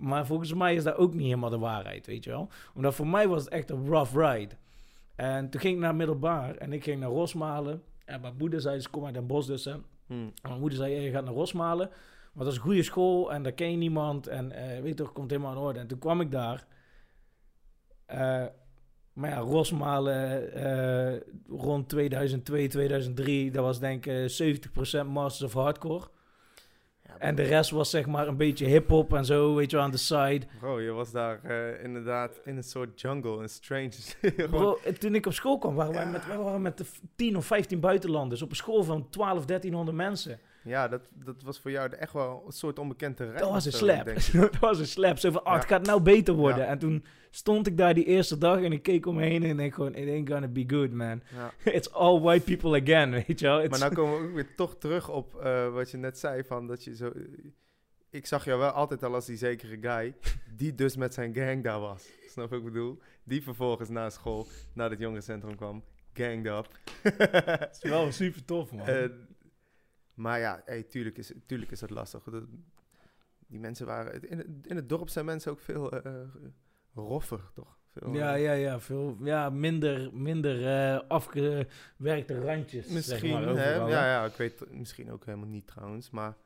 [0.00, 2.48] maar volgens mij is dat ook niet helemaal de waarheid, weet je wel.
[2.74, 4.54] Omdat voor mij was het echt een rough ride.
[5.14, 6.56] En toen ging ik naar middelbaar.
[6.56, 7.82] En ik ging naar Rosmalen.
[8.04, 9.74] En mijn moeder zei, ze kom uit Den Bosch dus, hè.
[10.06, 10.32] Hmm.
[10.42, 11.88] En mijn moeder zei, je gaat naar Rosmalen.
[12.32, 14.26] Want dat is een goede school en daar ken je niemand.
[14.26, 15.78] En eh, weet toch, komt helemaal in orde.
[15.78, 16.66] En toen kwam ik daar.
[18.06, 18.44] Eh,
[19.12, 25.62] maar ja, Rosmalen eh, rond 2002, 2003, dat was denk ik eh, 70% Masters of
[25.62, 26.08] Hardcore.
[27.20, 29.90] En de rest was zeg maar een beetje hip-hop en zo, weet je wel, aan
[29.90, 30.40] de side.
[30.58, 33.90] Bro, je was daar eh, inderdaad in een soort jungle, een strange.
[34.50, 37.36] Bro, toen ik op school kwam, waren wij met, wij waren met de f- 10
[37.36, 40.38] of 15 buitenlanders op een school van 12, 1300 mensen.
[40.62, 43.38] Ja, dat, dat was voor jou echt wel een soort onbekend terrein.
[43.38, 44.04] Dat was een slap.
[44.32, 45.18] dat was een slap.
[45.18, 46.58] Zo van, oh, het gaat nou beter worden.
[46.64, 46.70] Ja.
[46.70, 49.50] En toen stond ik daar die eerste dag en ik keek om me heen en
[49.50, 51.22] ik denk gewoon, it ain't gonna be good, man.
[51.34, 51.52] Ja.
[51.72, 53.58] It's all white people again, weet je wel.
[53.62, 56.44] It's- Maar nou komen we ook weer toch terug op eh, wat je net zei,
[56.44, 57.12] van dat je zo...
[58.10, 60.14] Ik zag jou wel altijd al als die zekere guy,
[60.56, 62.08] die dus met zijn gang daar was.
[62.28, 62.98] Snap wat ik bedoel?
[63.24, 66.68] Die vervolgens na school naar het jongerencentrum kwam, ganged up.
[67.20, 68.86] Het is wel super tof, man.
[68.86, 69.04] Eh,
[70.20, 72.22] maar ja, hey, tuurlijk, is, tuurlijk is dat lastig.
[72.24, 72.44] Dat-
[73.46, 74.30] die mensen waren...
[74.30, 76.12] In het, in het dorp zijn mensen ook veel eh,
[76.94, 77.78] roffer, toch?
[77.92, 78.80] Veel, ja, eh, ja, ja.
[78.80, 83.74] Veel, ja, minder, minder eh, afgewerkte randjes, Misschien, zeg maar, hè?
[83.74, 86.10] Ja, ja, ik weet misschien ook helemaal niet trouwens.
[86.10, 86.36] Maar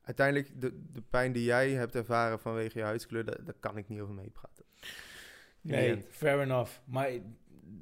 [0.00, 3.88] uiteindelijk, de, de pijn die jij hebt ervaren vanwege je huidskleur, daar, daar kan ik
[3.88, 4.64] niet over meepraten.
[5.60, 6.72] Nee, fair enough.
[6.84, 7.10] Maar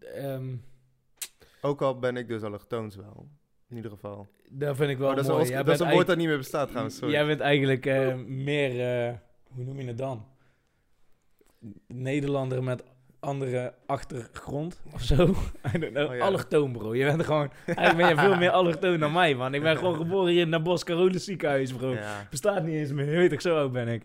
[0.00, 0.56] ehm
[1.60, 3.30] Ook al ben ik dus allochtoons wel,
[3.70, 4.28] in ieder geval.
[4.48, 5.40] dat vind ik wel Oh, dat is, mooi.
[5.42, 7.12] een, Oscar- dat is een woord dat niet meer bestaat trouwens, sorry.
[7.14, 9.14] Jij bent eigenlijk eh, meer, eh,
[9.54, 10.24] hoe noem je het dan?
[11.86, 12.84] Nederlander met
[13.20, 15.22] andere achtergrond of zo.
[15.74, 16.10] I don't know.
[16.10, 16.22] Oh ja.
[16.24, 16.94] Allochtoon, bro.
[16.94, 19.54] Je bent gewoon, eigenlijk ben je veel meer allochtoon dan mij, man.
[19.54, 21.92] Ik ben gewoon geboren hier in het Bos Carolus ziekenhuis, bro.
[21.92, 23.10] Ja, Bestaat niet eens meer.
[23.10, 24.02] Je weet toch, zo oud ben ik.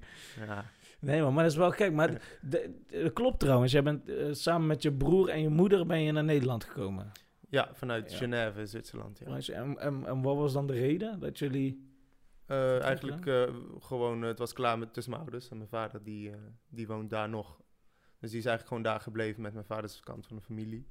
[0.48, 0.66] ja.
[1.00, 1.92] Nee, man, maar dat is wel gek.
[1.94, 3.72] Maar dat klopt trouwens.
[3.72, 7.12] Jij bent eh, samen met je broer en je moeder ben je naar Nederland gekomen.
[7.50, 8.18] Ja, vanuit Ja.
[8.18, 9.20] Genève, Zwitserland.
[9.20, 9.54] Ja.
[9.54, 11.94] En, en, en wat was dan de reden dat jullie...
[12.46, 15.50] Eh, eigenlijk eh, gewoon, eh, het was klaar met, tussen mijn ouders.
[15.50, 16.32] En mijn vader, die,
[16.70, 17.62] die woont daar nog.
[18.20, 20.88] Dus die is eigenlijk gewoon daar gebleven met mijn vaders kant van de familie.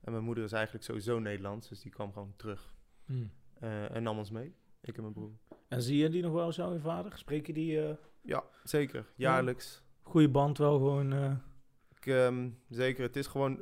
[0.00, 2.74] En mijn moeder is eigenlijk sowieso Nederlands, dus die kwam gewoon terug.
[3.04, 3.30] Hmm.
[3.60, 5.32] en nam ons mee, ik en mijn broer.
[5.68, 7.18] En zie je die nog wel zo, je vader?
[7.18, 7.96] Spreek je die...
[8.22, 9.06] Ja, zeker.
[9.16, 9.82] Jaarlijks.
[10.02, 11.40] goede band wel gewoon.
[11.88, 13.60] Ik, ehm, zeker, het is gewoon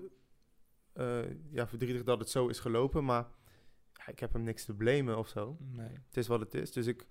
[1.51, 3.27] ja, verdrietig dat het zo is gelopen, maar
[3.93, 5.57] ja, ik heb hem niks te blamen of zo.
[5.61, 5.89] nee.
[6.07, 7.07] Het is wat het is, dus ik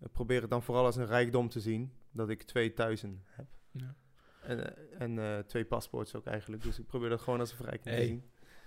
[0.00, 3.46] eh, probeer het dan vooral als een rijkdom te zien dat ik twee thuizen heb.
[3.70, 3.94] Ja.
[4.42, 7.56] En, eh, en eh, twee paspoorts ook eigenlijk, dus ik probeer dat gewoon als een
[7.56, 7.98] verrijking Hey.
[8.04, 8.24] te zien.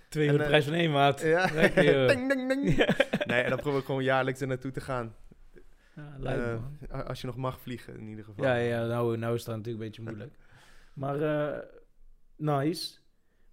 [0.08, 1.20] Twee voor de eh, prijs van één, maat.
[1.20, 1.46] Ja,
[2.06, 2.76] ding, ding, ding.
[3.26, 5.14] Nee, en dan probeer ik gewoon jaarlijks er naartoe te gaan.
[5.94, 6.62] Ja, Eh,
[6.92, 8.44] a- als je nog mag vliegen, in ieder geval.
[8.44, 10.34] ja, ja nou, nou is dat natuurlijk een beetje moeilijk.
[10.94, 11.64] Maar eh,
[12.36, 12.98] nice.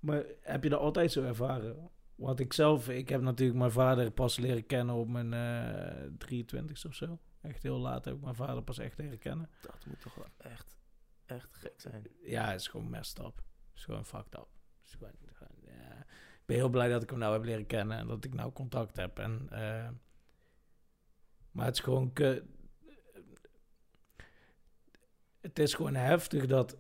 [0.06, 1.90] Maar heb je dat altijd zo ervaren?
[2.16, 6.88] Want ik zelf, ik heb natuurlijk mijn vader pas leren kennen op mijn eh 23ste
[6.88, 7.20] of zo.
[7.42, 9.50] Echt heel laat heb ik mijn vader pas echt leren kennen.
[9.62, 10.78] Dat moet toch wel echt,
[11.26, 12.08] echt gek zijn.
[12.24, 13.36] Ja, het is gewoon messed up.
[13.36, 14.48] Het is gewoon fucked up.
[14.82, 15.98] Het is gewoon, gewoon, ja.
[16.00, 18.52] Ik ben heel blij dat ik hem nou heb leren kennen en dat ik nou
[18.52, 19.20] contact heb.
[19.20, 19.90] En, eh,
[21.52, 22.14] maar het is gewoon...
[22.14, 22.44] ke-
[25.42, 26.78] het is gewoon heftig dat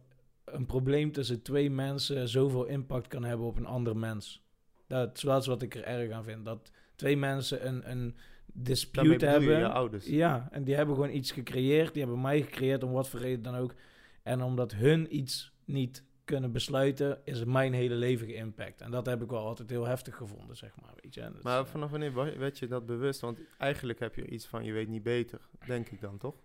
[0.55, 4.43] een probleem tussen twee mensen zoveel impact kan hebben op een ander mens.
[4.87, 6.45] Dat is wel eens wat ik er erg aan vind.
[6.45, 9.57] Dat twee mensen een, een dispute hebben.
[9.57, 10.05] je ouders.
[10.05, 11.93] Ja, en die hebben gewoon iets gecreëerd.
[11.93, 13.73] Die hebben mij gecreëerd, om wat voor reden dan ook.
[14.23, 18.81] En omdat hun iets niet kunnen besluiten, is het mijn hele leven geïmpact.
[18.81, 20.93] En dat heb ik wel altijd heel heftig gevonden, zeg maar.
[21.01, 21.21] Weet je?
[21.21, 23.19] Dat is, Maar eh, vanaf wanneer wa- werd je dat bewust?
[23.21, 26.35] Want eigenlijk heb je iets van je weet niet beter, denk ik dan toch?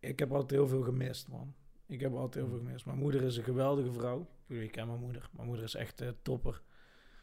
[0.00, 1.54] ik heb altijd heel veel gemist, man.
[1.86, 2.86] Ik heb altijd heel veel gemist.
[2.86, 4.28] Mijn moeder is een geweldige vrouw.
[4.46, 5.28] Ik ken mijn moeder.
[5.32, 6.62] Mijn moeder is echt eh, topper.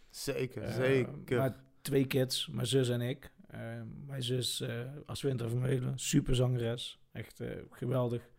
[0.09, 1.38] Zeker, Eh, zeker.
[1.38, 3.32] Maar twee kids, mijn zus en ik.
[3.47, 4.64] Eh, mijn zus,
[5.05, 6.99] als Winter Vermeulen, super zangeres.
[7.11, 8.30] Echt geweldig.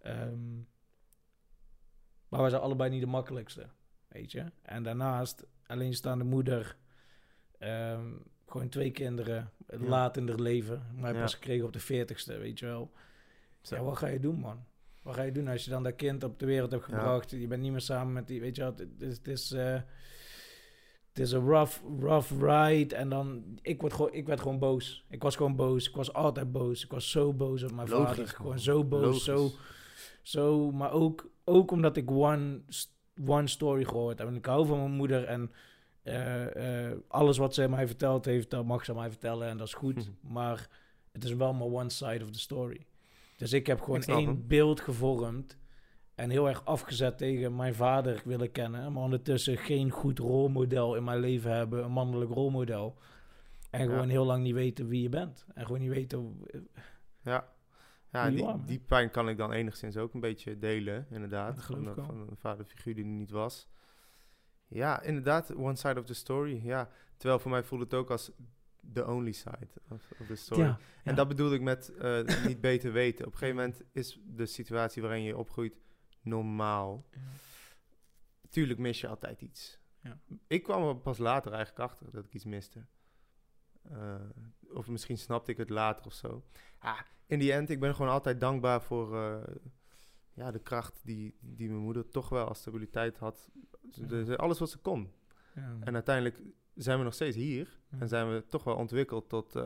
[0.00, 0.56] Ehm,
[2.28, 3.68] maar we zijn allebei niet de makkelijkste,
[4.08, 4.44] weet je.
[4.62, 6.76] En daarnaast, alleenstaande moeder.
[7.58, 8.12] ehm,
[8.46, 9.78] gewoon twee kinderen, Ja.
[9.78, 10.86] laat in haar leven.
[10.96, 11.20] Maar Ja.
[11.20, 12.92] pas gekregen op de veertigste, weet je wel.
[13.60, 13.74] Zo.
[13.74, 14.64] Ja, wat ga je doen, man?
[15.02, 16.94] Wat ga je doen als je dan dat kind op de wereld hebt Ja.
[16.94, 17.30] gebracht?
[17.30, 18.78] Je bent niet meer samen met die, weet je wat?
[18.78, 19.74] Het is, het is, eh,
[21.08, 22.94] het is een rough, rough ride.
[22.94, 25.04] En dan, ik, word gewoon, ik werd gewoon boos.
[25.08, 25.88] Ik was gewoon boos.
[25.88, 26.84] Ik was altijd boos.
[26.84, 28.28] Ik was zo boos op mijn Logisch, vader.
[28.28, 29.24] Gewoon zo boos, Logisch.
[29.24, 29.50] zo,
[30.22, 30.70] zo.
[30.70, 32.60] Maar ook, ook omdat ik one,
[33.26, 34.28] one story gehoord heb.
[34.28, 35.50] En ik hou van mijn moeder en...
[36.02, 39.66] eh, eh, alles wat zij mij verteld heeft, dat mag ze mij vertellen en dat
[39.66, 40.10] is goed.
[40.20, 40.68] Maar
[41.12, 42.86] het is wel maar one side of the story.
[43.42, 44.46] Dus ik heb gewoon Ik één hem.
[44.46, 45.58] beeld gevormd
[46.14, 51.04] en heel erg afgezet tegen mijn vader willen kennen, maar ondertussen geen goed rolmodel in
[51.04, 52.98] mijn leven hebben, een mannelijk rolmodel.
[53.70, 55.46] En gewoon heel lang niet weten wie je bent.
[55.54, 56.42] En gewoon niet weten.
[57.22, 57.48] Ja,
[58.10, 61.64] ja die, warm, die pijn kan ik dan enigszins ook een beetje delen, inderdaad.
[61.64, 63.68] Van, de- van een vaderfiguur die niet was.
[64.66, 66.60] Ja, inderdaad, one side of the story.
[66.64, 68.30] Ja, terwijl voor mij voelt het ook als
[68.92, 70.60] the only side of, of the story.
[70.62, 71.12] Ja, En ja.
[71.12, 73.26] dat bedoel ik met eh, niet beter weten.
[73.26, 75.74] Op een gegeven moment is de situatie waarin je opgroeit
[76.20, 77.06] normaal.
[77.10, 77.20] Ja.
[78.48, 79.78] Tuurlijk mis je altijd iets.
[80.00, 80.18] Ja.
[80.46, 82.86] Ik kwam er pas later eigenlijk achter dat ik iets miste.
[83.82, 84.14] Eh,
[84.74, 86.44] of misschien snapte ik het later of zo.
[86.78, 89.54] Ah, in die end, ik ben gewoon altijd dankbaar voor eh,
[90.32, 93.50] ja, de kracht die, die mijn moeder toch wel als stabiliteit had.
[93.90, 95.12] Ze- alles wat ze kon.
[95.54, 95.76] Ja.
[95.80, 96.40] En uiteindelijk
[96.74, 97.68] zijn we nog steeds hier.
[97.98, 99.62] En zijn we toch wel ontwikkeld tot, eh,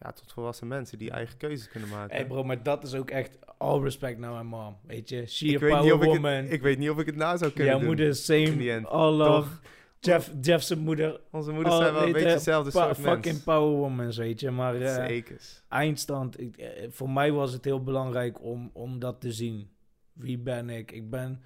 [0.00, 2.16] ja, tot volwassen mensen die eigen keuzes kunnen maken.
[2.16, 4.76] Hey bro, maar dat is ook echt all respect naar mijn mom.
[4.86, 6.32] Weet je, she ik, a weet niet power of ik, woman.
[6.32, 7.86] het, ik weet niet of ik het na zou kunnen Jouw doen.
[7.88, 8.86] moeder same, the end.
[8.86, 9.48] all love.
[9.48, 9.60] Toch?
[10.00, 13.24] Jeff, Jeff's moeder, Onze moeders Oh, zijn wel een beetje je, hetzelfde pa- soort fucking
[13.24, 13.42] mens.
[13.42, 14.50] power woman, weet je.
[14.50, 15.62] Maar eh, Zekers.
[15.68, 19.70] eindstand, ik, eh, voor mij was het heel belangrijk om, om dat te zien.
[20.12, 20.92] Wie ben ik?
[20.92, 21.42] Ik ben,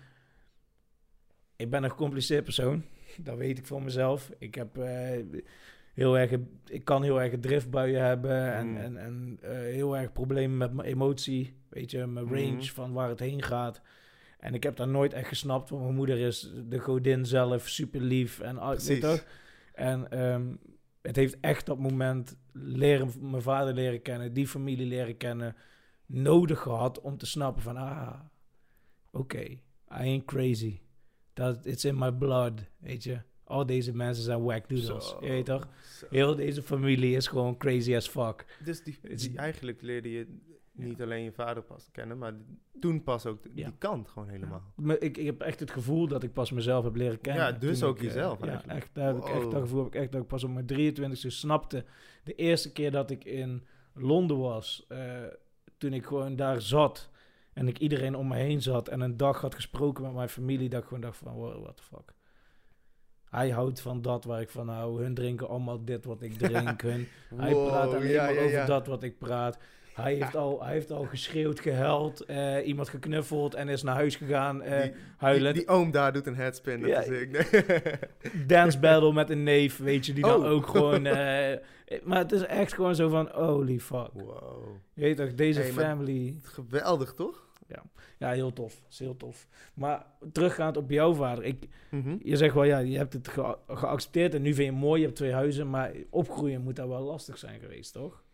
[1.57, 2.85] ik ben een gecompliceerd persoon.
[3.17, 4.31] Dat weet ik van mezelf.
[4.39, 5.19] Ik heb eh,
[5.95, 6.31] heel erg,
[6.69, 8.77] ik kan heel erg driftbuien hebben en, Mm.
[8.77, 11.57] en, en eh, heel erg problemen met mijn emotie.
[11.69, 12.63] Weet je, mijn range Mhm.
[12.63, 13.81] van waar het heen gaat.
[14.39, 18.01] En ik heb daar nooit echt gesnapt, want mijn moeder is de godin zelf, super
[18.01, 19.01] lief en Precies.
[19.01, 19.25] toch?
[19.73, 20.55] En ehm,
[21.03, 25.57] het heeft echt dat moment leren, mijn vader leren kennen, die familie leren kennen,
[26.07, 28.21] nodig gehad om te snappen van, ah,
[29.13, 30.79] oké, I ain't crazy.
[31.39, 33.19] Dat it's in my blood, weet je.
[33.45, 35.69] Al deze mensen zijn whack doodles, Zo, je weet toch?
[35.99, 36.07] zo.
[36.11, 38.45] Heel deze familie is gewoon crazy as fuck.
[38.65, 38.99] Dus die,
[39.37, 40.37] eigenlijk leerde je
[40.73, 42.35] niet alleen je vader pas kennen, maar
[42.81, 43.65] toen pas ook Ja.
[43.67, 44.63] die kant gewoon helemaal.
[44.77, 47.43] Maar ik, ik heb echt het gevoel dat ik pas mezelf heb leren kennen.
[47.45, 48.79] Ja, dus ook ik, eh, jezelf Ja, eigenlijk.
[48.79, 50.67] echt, daar heb ik echt dat gevoel heb ik echt dat ik pas op mijn
[50.67, 51.85] 23e snapte.
[52.25, 55.23] De eerste keer dat ik in Londen was, eh,
[55.79, 57.11] toen ik gewoon daar zat
[57.59, 60.69] en ik iedereen om me heen zat en een dag had gesproken met mijn familie,
[60.69, 62.15] dat ik gewoon dacht van, wow, what the fuck.
[63.31, 65.03] Hij houdt van dat waar ik van hou.
[65.03, 66.81] Hun drinken allemaal dit wat ik drink.
[66.83, 68.67] Hun, hij praat alleen ja, maar ja, over ja.
[68.67, 69.59] dat wat ik praat.
[69.95, 74.17] Hij heeft, al, hij heeft al geschreeuwd, gehuild, eh, iemand geknuffeld en is naar huis
[74.17, 74.63] gegaan.
[74.63, 75.55] eh, die, die, huilend.
[75.57, 77.01] die oom daar doet een headspin, dat Ja.
[77.01, 77.31] is ik.
[77.31, 78.47] Nee.
[78.47, 80.51] dance battle met een neef, weet je, die dan Oh.
[80.51, 81.07] ook gewoon...
[81.17, 81.59] eh,
[82.05, 84.11] maar het is echt gewoon zo van, holy fuck.
[84.13, 84.67] wow.
[84.95, 86.39] Je weet toch, deze Hey, family...
[86.43, 87.48] Geweldig, toch?
[88.19, 88.83] Ja, heel tof.
[88.91, 89.49] is heel tof.
[89.75, 91.45] Maar teruggaand op jouw vader.
[91.45, 92.17] Ik, Mhm.
[92.23, 94.99] je zegt wel, ja, je hebt het ge- geaccepteerd en nu vind je het mooi,
[95.01, 95.71] je hebt twee huizen.
[95.71, 98.25] Maar opgroeien moet daar wel lastig zijn geweest, toch?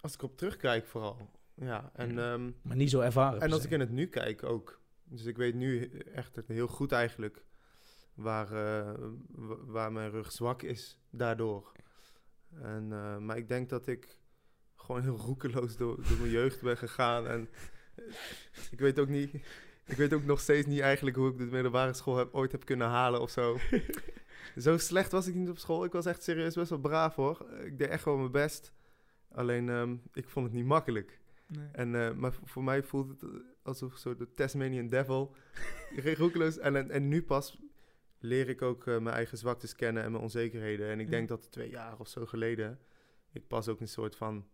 [0.00, 1.16] Als ik op terugkijk vooral.
[1.54, 2.32] Ja, en, Ja.
[2.32, 3.40] ehm, Maar niet zo ervaren.
[3.40, 4.80] en als ik in het nu kijk ook.
[5.04, 7.44] Dus ik weet nu echt heel goed eigenlijk
[8.14, 8.94] waar, eh,
[9.28, 11.72] wa- waar mijn rug zwak is daardoor.
[12.62, 14.18] En, eh, maar ik denk dat ik
[14.76, 17.26] gewoon heel roekeloos door, door mijn jeugd ben gegaan.
[17.26, 17.48] En
[18.74, 19.34] ik weet ook niet...
[19.88, 22.64] Ik weet ook nog steeds niet eigenlijk hoe ik de middelbare school heb, ooit heb
[22.64, 23.58] kunnen halen of zo.
[24.56, 25.84] zo slecht was ik niet op school.
[25.84, 27.46] Ik was echt serieus best wel braaf hoor.
[27.64, 28.72] Ik deed echt wel mijn best.
[29.32, 31.20] Alleen ehm, ik vond het niet makkelijk.
[31.46, 31.68] Nee.
[31.72, 33.30] En, eh, maar voor mij voelt het
[33.62, 35.34] alsof zo de Tasmanian Devil.
[36.18, 36.58] roekeloos.
[36.58, 37.58] En, en, en nu pas
[38.18, 40.88] leer ik ook eh, mijn eigen zwaktes kennen en mijn onzekerheden.
[40.88, 41.10] En ik Ja.
[41.10, 42.78] denk dat twee jaar of zo geleden
[43.32, 44.46] ik pas ook een soort van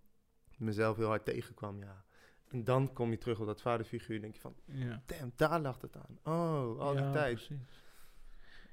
[0.58, 1.78] mezelf heel hard tegenkwam.
[1.80, 2.04] Ja.
[2.52, 5.02] En dan kom je terug op dat vaderfiguur en denk je van, Ja.
[5.06, 6.18] damn, daar lag het aan.
[6.34, 7.34] Oh, al die Ja, tijd.
[7.34, 7.56] precies.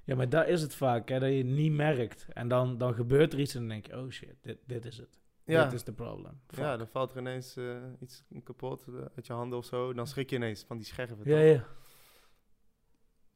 [0.03, 2.27] Ja, maar daar is het vaak, hè, dat je het niet merkt.
[2.34, 4.97] En dan, dan gebeurt er iets en dan denk je, oh shit, dit, dit is
[4.97, 5.19] het.
[5.43, 5.63] Ja.
[5.63, 6.41] Dit is de probleem.
[6.47, 9.93] Ja, dan valt er ineens eh, iets kapot eh, uit je handen of zo.
[9.93, 11.17] Dan schrik je ineens van die scherven.
[11.23, 11.65] Ja, ja.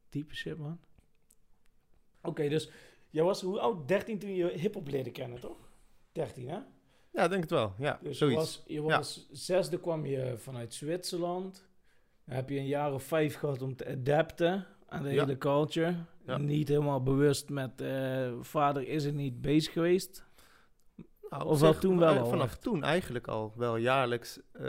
[0.09, 0.79] Diepe shit, man.
[2.21, 2.69] Oké, dus
[3.09, 3.87] jij was hoe oud?
[3.87, 5.69] 13 toen je hip-hop leerde kennen, toch?
[6.11, 6.59] 13, hè?
[7.13, 7.73] Ja, denk het wel.
[7.77, 8.35] Ja, Dus je zoiets.
[8.37, 11.67] was, je was zesde kwam je vanuit Zwitserland.
[12.25, 15.21] Dan heb je een jaar of vijf gehad om te adapten aan de Ja.
[15.25, 15.95] hele culture.
[16.25, 16.37] Ja.
[16.37, 20.25] Niet helemaal bewust met eh, vader is er niet bezig geweest.
[21.29, 22.61] Nou, Of wel toen wel eh, al Vanaf echt?
[22.61, 24.63] toen eigenlijk al wel jaarlijks eh,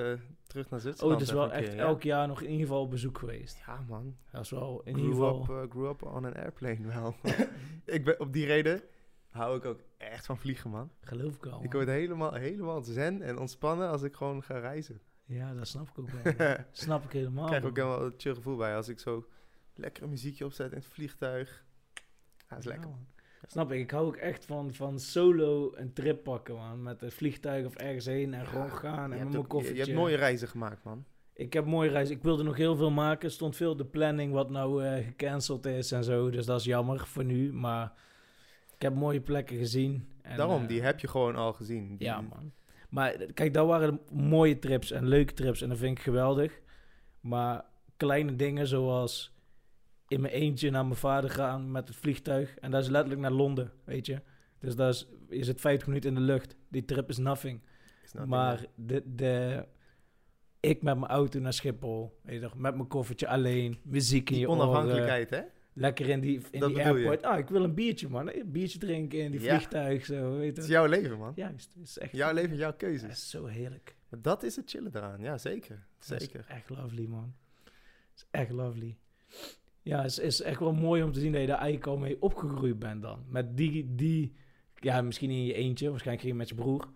[0.46, 1.20] terug naar Oh, Zwitserland.
[1.20, 3.62] het is wel echt keer, elk jaar nog in ieder geval op bezoek geweest.
[3.66, 4.16] Ja, man.
[4.32, 5.62] Dat is wel in grew ieder geval...
[5.62, 7.14] Up, grew up on an airplane wel.
[7.96, 8.82] ik ben, op die reden
[9.30, 9.80] hou ik ook
[10.10, 10.90] echt van vliegen, man.
[11.00, 11.62] Geloof ik al.
[11.62, 15.00] ik word helemaal, helemaal zen en ontspannen als ik gewoon ga reizen.
[15.24, 16.54] Ja, dat snap ik ook wel.
[16.72, 17.44] snap ik helemaal.
[17.44, 19.26] Ik krijg ook helemaal een chill gevoel bij als ik zo
[19.74, 21.64] lekker een muziekje opzet in het vliegtuig.
[22.48, 22.88] Ja, is Ja, lekker.
[22.88, 23.06] man.
[23.46, 23.80] Snap ik.
[23.80, 26.82] Ik hou ook echt van, van solo een trip pakken, man.
[26.82, 29.12] Met het vliegtuig of ergens heen en gewoon gaan.
[29.12, 29.78] En met mijn je, koffertje.
[29.78, 31.04] je hebt mooie reizen gemaakt, man.
[31.32, 32.16] Ik heb mooie reizen.
[32.16, 33.24] Ik wilde nog heel veel maken.
[33.28, 36.30] Er stond veel de planning wat nou eh, gecanceld is en zo.
[36.30, 37.52] Dus dat is jammer voor nu.
[37.52, 37.92] Maar
[38.84, 40.08] heb mooie plekken gezien.
[40.22, 41.96] En, Daarom, eh, die heb je gewoon al gezien.
[41.96, 42.52] Die- Ja, man.
[42.88, 45.62] Maar eh, kijk, dat waren mooie trips en leuke trips.
[45.62, 46.60] En dat vind ik geweldig.
[47.20, 47.64] Maar
[47.96, 49.32] kleine dingen zoals
[50.08, 52.54] in mijn eentje naar mijn vader gaan met het vliegtuig.
[52.58, 54.20] En dat is letterlijk naar Londen, weet je.
[54.58, 56.56] Dus dat is, je zit 50 minuten in de lucht.
[56.68, 57.60] Die trip is nothing.
[58.04, 59.64] is maar de, de,
[60.60, 64.44] ik met mijn auto naar Schiphol, weet je met mijn koffertje alleen, muziek in die
[64.44, 64.62] je oren.
[64.62, 65.40] onafhankelijkheid, hè?
[65.76, 66.84] Lekker in die, in Dat die je.
[66.84, 67.22] airport.
[67.22, 68.30] Ah, ik wil een biertje, man.
[68.34, 69.54] Een biertje drinken in die Ja.
[69.56, 71.32] vliegtuig, zo, weet Het is jouw leven, man.
[71.34, 72.12] Juist, het is echt...
[72.16, 73.10] Jouw leven, jouw keuzes.
[73.10, 73.96] is zo heerlijk.
[74.08, 75.20] Maar dat is het chillen eraan.
[75.20, 75.86] Ja, zeker.
[75.98, 76.44] Zeker.
[76.48, 77.34] echt lovely, man.
[77.64, 77.72] Het
[78.16, 78.96] is echt lovely.
[79.82, 81.96] Ja, het is, is echt wel mooi om te zien dat je daar eigenlijk al
[81.96, 83.24] mee opgegroeid bent dan.
[83.28, 84.34] Met die, die
[84.80, 86.88] ja, misschien in je eentje, waarschijnlijk ging je met je broer.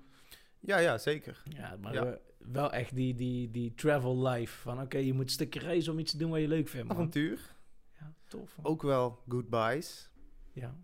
[0.61, 1.43] Ja, ja, zeker.
[1.49, 2.19] Ja, maar Ja.
[2.39, 4.59] wel echt die, die, die travel life.
[4.61, 6.89] Van oké, je moet een stukje reizen om iets te doen wat je leuk vindt,
[6.89, 6.97] man.
[6.97, 7.57] Avontuur.
[8.29, 8.57] Tof.
[8.63, 10.11] Ook wel goodbyes.
[10.53, 10.77] Ja.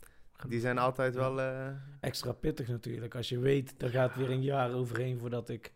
[0.48, 1.40] Die zijn altijd wel...
[1.40, 1.68] eh,
[2.00, 3.14] Extra pittig natuurlijk.
[3.14, 5.72] Als je weet, er gaat weer een jaar overheen voordat ik...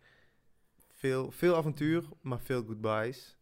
[0.93, 3.37] veel, veel avontuur, maar veel goodbyes.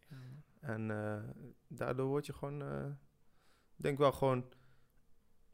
[0.61, 1.23] En eh,
[1.69, 2.63] daardoor word je gewoon...
[3.77, 4.45] ik denk wel gewoon...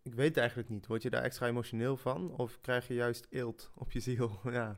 [0.03, 0.87] Ik weet eigenlijk niet.
[0.87, 2.31] Word je daar extra emotioneel van?
[2.37, 4.41] Of krijg je juist eelt op je ziel?
[4.51, 4.77] ja.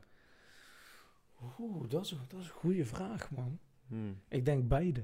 [1.59, 3.59] Oeh, dat is, dat is een goede vraag, man.
[3.87, 4.21] Hmm.
[4.27, 5.03] Ik denk beide.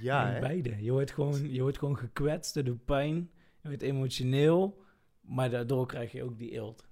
[0.00, 0.40] Ja, hè?
[0.40, 0.82] beide.
[0.82, 3.30] Je wordt, gewoon, je wordt gewoon gekwetst, er doet pijn.
[3.60, 4.82] Je wordt emotioneel.
[5.20, 6.88] Maar daardoor krijg je ook die eelt.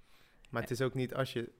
[0.50, 1.52] Maar het is ook niet als je...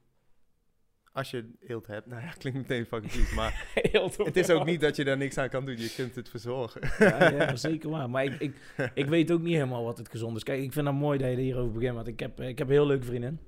[1.13, 2.07] Als je eelt hebt...
[2.07, 3.73] Nou ja, klinkt meteen fucking vies, maar...
[3.93, 5.79] eelt Het is ook niet dat je daar niks aan kan doen.
[5.79, 6.81] Je kunt het verzorgen.
[6.99, 8.11] Ja, ja, zeker waar.
[8.11, 8.57] Maar ik, ik,
[8.95, 10.43] ik weet ook niet helemaal wat het gezond is.
[10.43, 11.95] Kijk, ik vind het mooi dat je er hierover begint.
[11.95, 13.39] Want ik heb, ik heb een heel leuke vriendin.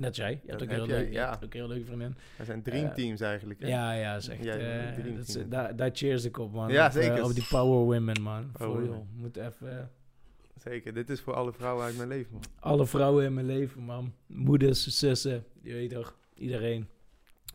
[0.00, 0.30] Net jij.
[0.30, 1.30] Je hebt Dat ook heb heel, leuk, je ja.
[1.30, 2.14] hebt ook heel leuke vriendin.
[2.38, 3.60] Er zijn dreamteams eigenlijk.
[3.60, 3.68] Hè?
[3.68, 4.42] Ja, ja, is echt...
[4.42, 4.60] Bent
[5.06, 6.68] eh, dat is- daar, daar cheers ik op, man.
[6.72, 7.24] Ja, Op, eh, zeker.
[7.24, 8.50] op die power women, man.
[8.54, 9.06] Voor joh.
[9.14, 9.78] Moet even...
[9.78, 9.84] eh,
[10.56, 10.94] Zeker.
[10.94, 12.42] Dit is voor alle vrouwen uit mijn leven, man.
[12.60, 14.12] alle vrouwen in mijn leven, man.
[14.26, 16.16] Moeders, zussen, je weet toch.
[16.34, 16.88] Iedereen.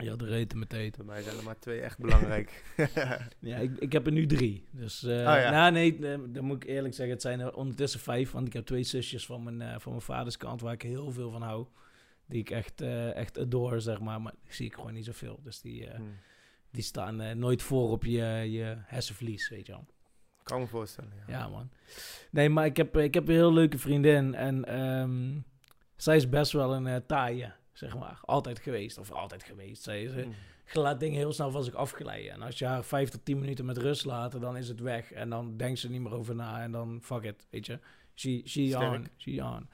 [0.03, 1.05] Ja, de reten met eten.
[1.05, 2.63] Bij mij zijn er maar twee echt belangrijk.
[3.39, 4.67] Ja, ik, ik heb er nu drie.
[4.71, 5.49] Dus, eh ja.
[5.51, 8.31] nou, nee, eh, dan moet ik eerlijk zeggen, het zijn er ondertussen vijf.
[8.31, 11.11] Want ik heb twee zusjes van mijn, eh, van mijn vaders kant waar ik heel
[11.11, 11.65] veel van hou.
[12.27, 14.21] Die ik echt, eh echt adore, zeg maar.
[14.21, 15.39] Maar die zie ik gewoon niet zoveel.
[15.43, 16.15] Dus die, eh, Hmm.
[16.71, 19.85] die staan eh, nooit voor op je, je hersenvlies, weet je wel.
[20.43, 21.23] Kan me voorstellen, ja.
[21.39, 21.69] Ja, man.
[22.31, 24.35] Nee, maar ik heb, ik heb een heel leuke vriendin.
[24.35, 25.39] En ehm,
[25.95, 28.19] zij is best wel een taaie, zeg maar.
[28.21, 28.97] Altijd geweest.
[28.97, 29.83] Of altijd geweest.
[29.83, 30.33] Zij is, Hmm.
[30.73, 32.31] je laat dingen heel snel van zich afglijden.
[32.31, 35.11] En als je haar vijf tot tien minuten met rust laat, dan is het weg.
[35.11, 36.61] En dan denkt ze niet meer over na.
[36.63, 37.79] En dan fuck it, weet je.
[38.15, 38.93] She, she Sterk.
[38.93, 39.69] on, she on.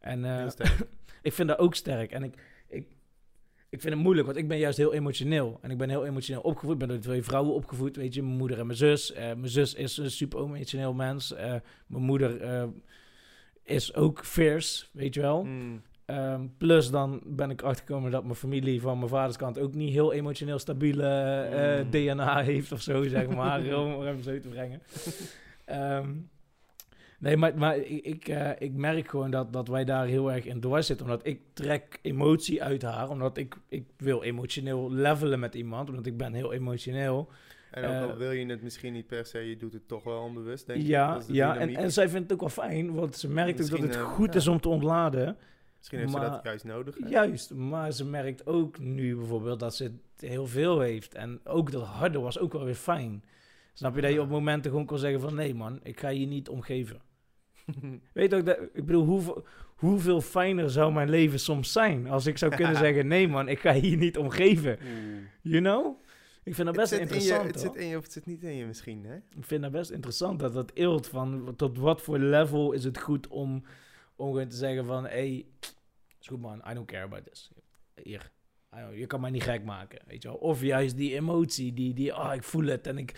[0.00, 0.24] En.
[1.22, 2.12] ik vind dat ook sterk.
[2.12, 2.34] En ik,
[2.68, 2.86] ik,
[3.68, 5.58] ik vind het moeilijk, want ik ben juist heel emotioneel.
[5.62, 6.72] En ik ben heel emotioneel opgevoed.
[6.72, 8.22] Ik ben door twee vrouwen opgevoed, weet je.
[8.22, 9.12] Mijn moeder en mijn zus.
[9.12, 11.32] Eh, mijn zus is een super emotioneel mens.
[11.32, 11.54] Eh,
[11.86, 12.64] mijn moeder eh,
[13.64, 15.40] is ook fierce, weet je wel.
[15.42, 15.82] Hmm.
[16.10, 19.92] Ehm, plus dan ben ik achtergekomen dat mijn familie van mijn vaders kant ook niet
[19.92, 21.90] heel emotioneel stabiele eh, Mm.
[21.90, 23.58] DNA heeft of zo, zeg maar.
[23.78, 24.82] om er hem zo te brengen.
[25.64, 26.10] Ehm,
[27.20, 30.44] nee, maar, maar ik, ik, eh, ik merk gewoon dat, dat wij daar heel erg
[30.44, 31.06] in door zitten.
[31.06, 33.08] Omdat ik trek emotie uit haar.
[33.08, 35.88] Omdat ik, ik wil emotioneel levelen met iemand.
[35.88, 37.28] Omdat ik ben heel emotioneel.
[37.70, 40.04] En ook al Eh, wil je het misschien niet per se, je doet het toch
[40.04, 40.86] wel onbewust, denk ik.
[40.86, 42.94] Ja, is de ja en, zij vindt het ook wel fijn.
[42.94, 45.36] Want ze merkt ook dat Misschien, het eh, goed is om te ontladen.
[45.76, 46.96] Misschien heeft ze dat juist nodig.
[46.98, 47.08] hè?
[47.08, 51.14] Juist, maar ze merkt ook nu bijvoorbeeld dat ze het heel veel heeft.
[51.14, 53.24] En ook dat harde was ook wel weer fijn.
[53.72, 55.34] Snap je dat je op momenten gewoon kan zeggen van...
[55.34, 57.00] nee man, ik ga je niet omgeven.
[58.12, 62.08] Weet ook dat, ik bedoel, hoeveel, hoeveel fijner zou mijn leven soms zijn...
[62.08, 64.78] als ik zou kunnen zeggen, nee man, ik ga hier niet omgeven.
[64.82, 65.22] Oeh.
[65.42, 66.02] You know?
[66.42, 67.72] Ik vind dat Het best in je, interessant, het hoor.
[67.72, 69.16] zit in je of het zit niet in je misschien, hè?
[69.16, 71.54] Ik vind dat best interessant, dat dat eelt van...
[71.56, 73.64] tot wat voor level is het goed om,
[74.16, 75.04] om gewoon te zeggen van...
[75.04, 75.46] hey,
[76.20, 77.50] is goed man, I don't care about this.
[78.02, 78.30] Hier,
[78.94, 80.36] je kan mij niet gek maken, weet je wel.
[80.36, 83.14] Of juist die emotie, die, die ah, ik voel het en ik...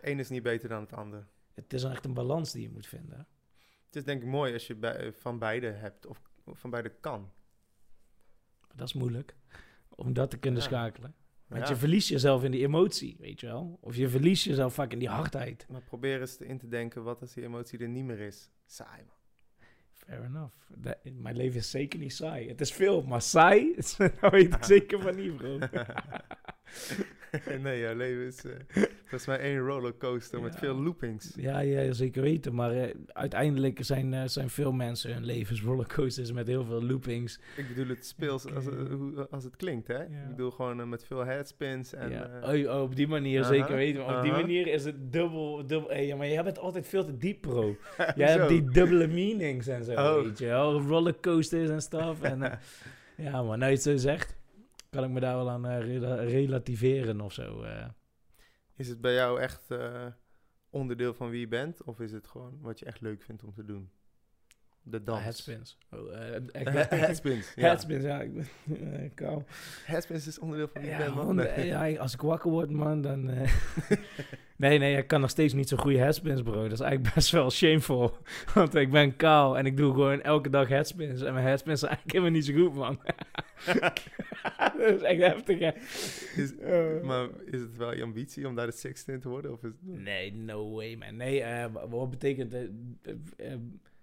[0.00, 1.26] Eén is niet beter dan het ander.
[1.62, 3.26] Het is echt een balans die je moet vinden.
[3.86, 7.20] Het is denk ik mooi als je bij, van beide hebt, of, van beide kan.
[8.60, 9.36] Maar dat is moeilijk.
[9.88, 10.66] om dat te kunnen Ja.
[10.66, 11.14] schakelen.
[11.46, 11.68] Want Ja.
[11.68, 13.78] je verliest jezelf in die emotie, weet je wel.
[13.80, 15.66] Of je verliest jezelf vaak in die hardheid.
[15.68, 18.50] Maar probeer eens in te denken, wat als die emotie er niet meer is?
[18.66, 19.16] Saai, man.
[19.92, 20.54] Fair enough.
[20.76, 22.48] Dat- mijn leven is zeker niet saai.
[22.48, 23.74] Het is veel, maar saai,
[24.20, 25.58] dat weet ik zeker van niet, bro.
[27.62, 31.32] nee, jouw leven is eh, volgens mij één rollercoaster met veel loopings.
[31.36, 32.54] Ja, ja, zeker weten.
[32.54, 37.40] Maar eh, uiteindelijk zijn, eh, zijn veel mensen hun levens rollercoasters met heel veel loopings.
[37.56, 38.64] Ik bedoel het speels als,
[39.30, 39.98] als het klinkt, hè?
[39.98, 40.02] Ja.
[40.02, 42.10] Ik bedoel gewoon met veel headspins en...
[42.10, 42.40] ja.
[42.42, 44.04] eh, oh, oh, op die manier zeker weten.
[44.04, 45.66] Maar op die manier is het dubbel...
[45.66, 47.76] dubbel hey, maar jij bent altijd veel te diep, bro.
[48.16, 50.22] Jij hebt die dubbele meanings en zo, Oh.
[50.22, 50.80] weet je wel.
[50.80, 52.22] Rollercoasters en stuff.
[52.22, 52.38] En,
[53.16, 54.36] ja, maar nou je het zo zegt,
[54.90, 57.62] kan ik me daar wel aan eh, rela- relativeren of zo.
[57.62, 57.88] eh.
[58.74, 60.06] Is het bij jou echt eh,
[60.70, 61.82] onderdeel van wie je bent?
[61.82, 63.90] Of is het gewoon wat je echt leuk vindt om te doen?
[64.90, 65.22] De dans.
[65.22, 65.78] headspins.
[65.90, 66.16] Oh,
[66.52, 66.64] eh,
[67.00, 67.62] Headspins, ja.
[67.62, 68.20] Headspins, ja.
[68.20, 68.46] Ik ben
[69.02, 69.42] eh, kou.
[69.84, 71.34] Headspins is onderdeel van je Ja, man.
[71.34, 71.66] Nee.
[71.66, 73.28] ja, als ik wakker word, man, dan...
[73.30, 73.50] eh,
[74.56, 76.62] nee, nee, ik kan nog steeds niet zo goede headspins, bro.
[76.62, 78.16] Dat is eigenlijk best wel shameful.
[78.54, 81.22] Want ik ben kaal en ik doe gewoon elke dag headspins.
[81.22, 83.00] En mijn headspins zijn eigenlijk helemaal niet zo goed, man.
[84.78, 85.70] dat is echt heftig, hè.
[86.42, 87.02] Is, Eh.
[87.02, 89.52] maar is het wel je ambitie om daar de sixth in te worden?
[89.52, 89.98] Of is het...
[90.02, 91.16] Nee, no way, man.
[91.16, 92.54] Nee, eh, wa- wat betekent...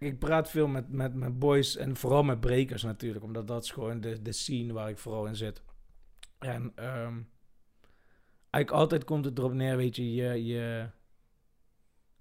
[0.06, 3.26] ik praat veel met, met, met boys en vooral met brekers natuurlijk.
[3.26, 5.62] Omdat dat is gewoon de, de scene waar ik vooral in zit.
[6.40, 7.20] En ehm,
[8.50, 10.90] eigenlijk altijd komt het erop neer, weet je, je, je...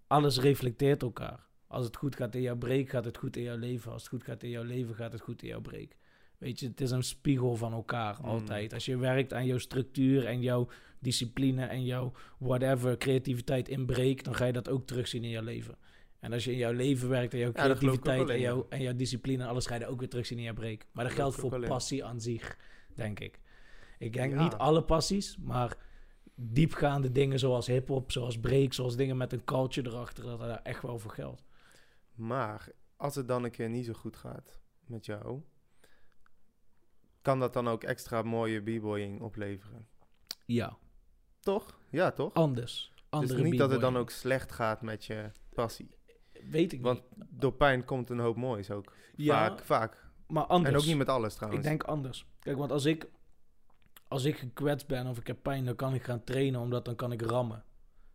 [0.06, 1.46] Alles reflecteert elkaar.
[1.66, 3.92] Als het goed gaat in jouw break, gaat het goed in jouw leven.
[3.92, 5.96] Als het goed gaat in jouw leven, gaat het goed in jouw break.
[6.38, 8.24] Weet je, het is een spiegel van elkaar, Mm.
[8.24, 8.72] altijd.
[8.72, 10.68] Als je werkt aan jouw structuur en jouw
[10.98, 15.42] discipline en jouw whatever creativiteit in break, dan ga je dat ook terugzien in jouw
[15.42, 15.76] leven.
[16.24, 19.42] En als je in jouw leven werkt en jouw creativiteit en, jouw, en jouw discipline,
[19.42, 20.86] en alles ga je dat ook weer terugzien in jouw break.
[20.92, 22.56] Maar dat Geloof geldt voor passie aan zich,
[22.94, 23.40] denk ik.
[23.98, 24.42] Ik denk Ja.
[24.42, 25.76] niet alle passies, maar
[26.34, 30.62] diepgaande dingen zoals hip-hop, zoals break, zoals dingen met een culture erachter, dat er daar
[30.62, 31.42] echt wel voor geldt.
[32.14, 35.40] Maar als het dan een keer niet zo goed gaat met jou,
[37.22, 39.88] kan dat dan ook extra mooie b-boying opleveren?
[40.46, 40.76] Ja,
[41.40, 41.78] Toch?
[41.90, 42.32] Ja, toch?
[42.34, 42.92] anders.
[43.08, 45.88] Andere dus niet dat het dan ook slecht gaat met je passie.
[46.50, 47.26] Weet ik Want niet.
[47.30, 48.92] door pijn komt een hoop moois ook.
[49.16, 50.06] Ja, Vaak, vaak.
[50.28, 50.74] maar anders.
[50.74, 51.62] En ook niet met alles trouwens.
[51.64, 52.26] Ik denk anders.
[52.38, 53.06] Kijk, want als ik,
[54.08, 56.94] als ik gekwetst ben of ik heb pijn, dan kan ik gaan trainen, omdat dan
[56.94, 57.64] kan ik rammen.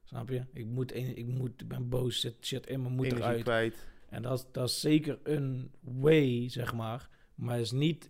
[0.04, 0.44] Snap je?
[0.54, 3.42] Ik moet, een- ik moet, ik ben boos, zit shit in moet Energie eruit.
[3.44, 3.88] kwijt.
[4.10, 7.10] En dat, is- dat is zeker een way, zeg maar.
[7.36, 8.10] Maar het is niet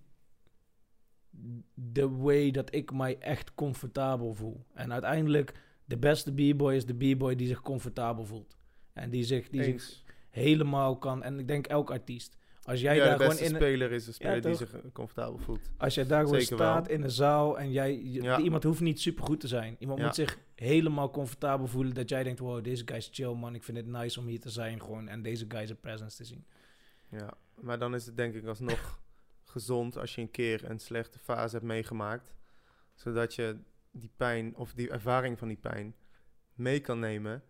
[1.74, 4.66] de way dat ik mij echt comfortabel voel.
[4.74, 5.54] En uiteindelijk,
[5.86, 8.58] de beste b-boy is de b-boy die zich comfortabel voelt.
[8.94, 10.04] En die zich, die zich.
[10.40, 11.24] Helemaal kan.
[11.24, 12.38] En ik denk elk artiest.
[12.64, 15.70] Als jij ja, daar de gewoon in, speler is een speler die zich comfortabel voelt.
[15.78, 16.96] als jij daar gewoon Zeker staat wel.
[16.96, 18.40] in een zaal en jij, je- Ja.
[18.40, 19.76] iemand hoeft niet super goed te zijn.
[19.80, 23.56] Iemand moet zich helemaal comfortabel voelen dat jij denkt, wow, deze guy is chill man,
[23.56, 26.24] ik vind het nice om hier te zijn gewoon en deze guy zijn presence te
[26.24, 26.46] zien.
[27.10, 29.00] Ja, maar dan is het denk ik alsnog
[29.46, 32.34] gezond als je een keer een slechte fase hebt meegemaakt.
[32.96, 33.58] Zodat je
[33.92, 35.96] die pijn of die ervaring van die pijn
[36.54, 37.44] mee kan nemen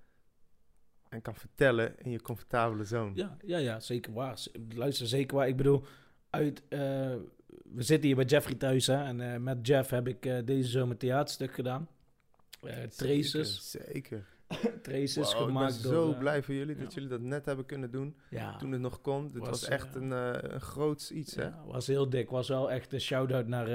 [1.09, 3.11] en kan vertellen in je comfortabele zone.
[3.15, 4.37] Ja, ja, ja, zeker waar.
[4.75, 5.47] Luister, zeker waar.
[5.47, 5.83] Ik bedoel,
[6.29, 6.79] uit, eh,
[7.63, 10.69] we zitten hier bij Jeffrey thuis hè, en eh, met Jeff heb ik eh, deze
[10.69, 11.87] zomer theaterstuk gedaan.
[12.95, 13.87] Traces, Zeker.
[13.93, 14.25] zeker.
[14.81, 17.91] Traces Wow, ik ben gemaakt zo blij voor jullie dat jullie dat net hebben kunnen
[17.91, 19.27] doen ja, toen het nog kon.
[19.27, 21.43] Dit Was, was, echt een, een groots iets, hè?
[21.43, 22.29] Ja, was heel dik.
[22.29, 23.67] Was wel echt een shout-out naar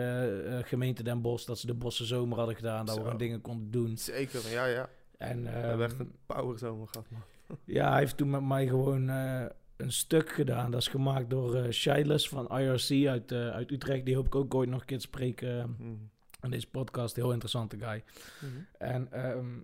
[0.65, 1.47] gemeente Den Bosch.
[1.47, 2.87] Dat ze de Bosse Zomer hadden gedaan.
[2.87, 3.99] Dat we gewoon dingen konden doen.
[3.99, 4.89] Zeker, ja, ja.
[5.19, 7.23] En, hebben echt een powerzomer gehad, man.
[7.65, 9.45] Ja, hij heeft toen met mij gewoon eh,
[9.77, 10.71] een stuk gedaan.
[10.71, 14.05] Dat is gemaakt door Shilas van IRC uit, eh, uit Utrecht.
[14.05, 15.95] Die hoop ik ook ooit nog een keer te spreken Mhm.
[16.43, 17.17] in deze podcast.
[17.17, 18.05] Heel interessante guy.
[18.41, 18.53] Mhm.
[18.79, 19.59] En ehm,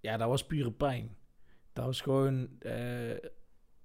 [0.00, 1.16] ja, dat was pure pijn.
[1.72, 2.48] Dat was gewoon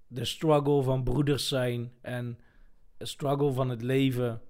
[0.06, 2.38] de struggle van broeders zijn en
[2.96, 4.40] de struggle van het leven.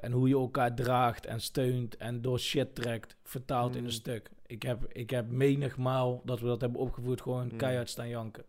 [0.00, 3.86] en hoe je elkaar draagt en steunt en door shit trekt, vertaald in Mm.
[3.86, 4.30] een stuk.
[4.46, 7.56] Ik heb, ik heb menigmaal dat we dat hebben opgevoerd, gewoon Mm.
[7.56, 8.44] keihard staan janken.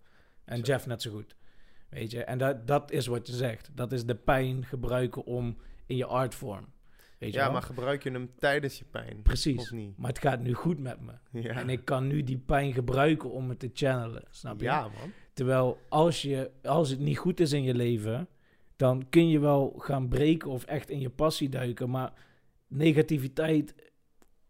[0.46, 0.64] En Zo.
[0.72, 1.36] Jeff net zo goed.
[1.90, 3.70] Weet je, en dat, dat is wat je zegt.
[3.74, 6.66] Dat is de pijn gebruiken om in je artvorm.
[7.18, 7.52] Weet je Ja, wel?
[7.54, 9.22] maar gebruik je hem tijdens je pijn?
[9.22, 9.58] Precies.
[9.62, 9.98] Of niet?
[9.98, 11.12] Maar het gaat nu goed met me.
[11.42, 14.24] Ja, En ik kan nu die pijn gebruiken om het te channelen.
[14.30, 14.66] Snap je?
[14.66, 15.12] ja man.
[15.34, 18.28] Terwijl als, je, als het niet goed is in je leven,
[18.76, 21.90] dan kun je wel gaan breken of echt in je passie duiken.
[21.90, 22.14] Maar
[22.68, 23.76] negativiteit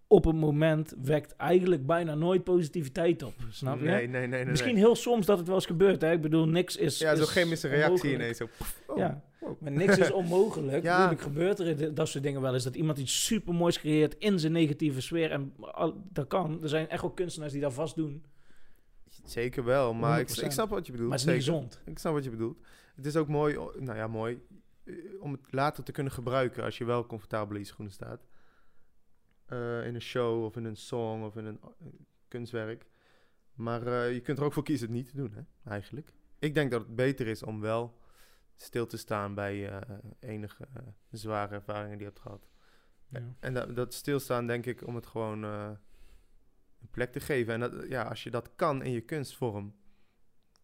[0.08, 3.34] op een moment wekt eigenlijk bijna nooit positiviteit op.
[3.50, 3.86] Snap je?
[3.86, 4.28] Nee, nee, nee.
[4.28, 4.84] nee Misschien nee.
[4.84, 6.02] heel soms dat het wel eens gebeurt.
[6.02, 6.12] Hè?
[6.12, 6.98] Ik bedoel, niks is.
[6.98, 8.38] Ja, zo is chemische reactie ineens.
[8.38, 8.98] Zo, pff, oh.
[8.98, 9.62] Ja, wow.
[9.62, 10.84] maar niks is onmogelijk.
[10.84, 10.98] Ja.
[10.98, 12.64] Natuurlijk gebeurt er dat soort dingen wel eens.
[12.64, 15.32] Dat iemand iets super moois creëert in zijn negatieve sfeer.
[15.32, 15.54] En
[16.12, 16.60] dat kan.
[16.64, 18.24] Er zijn echt wel kunstenaars die dat vast doen.
[19.24, 20.44] Zeker wel, maar ik, 100%.
[20.44, 21.10] ik snap wat je bedoelt.
[21.10, 21.60] Maar het is niet zeker.
[21.60, 21.82] gezond.
[21.86, 22.58] Ik snap wat je bedoelt.
[22.96, 24.42] Het is ook mooi, nou ja, mooi,
[24.84, 28.26] eh, om het later te kunnen gebruiken als je wel comfortabel in je schoenen staat.
[29.48, 31.88] Eh, in een show of in een song of in een eh,
[32.28, 32.86] kunstwerk.
[33.54, 36.14] Maar eh, je kunt er ook voor kiezen het niet te doen, hè, eigenlijk.
[36.40, 37.98] Ik denk dat het beter is om wel
[38.56, 40.68] stil te staan bij eh, enige
[41.12, 42.48] zware ervaringen die je hebt gehad.
[43.10, 43.36] Ja.
[43.40, 45.78] En dat, dat stilstaan, denk ik, om het gewoon een
[46.92, 47.54] plek te geven.
[47.54, 49.76] En dat, ja, als je dat kan in je kunstvorm,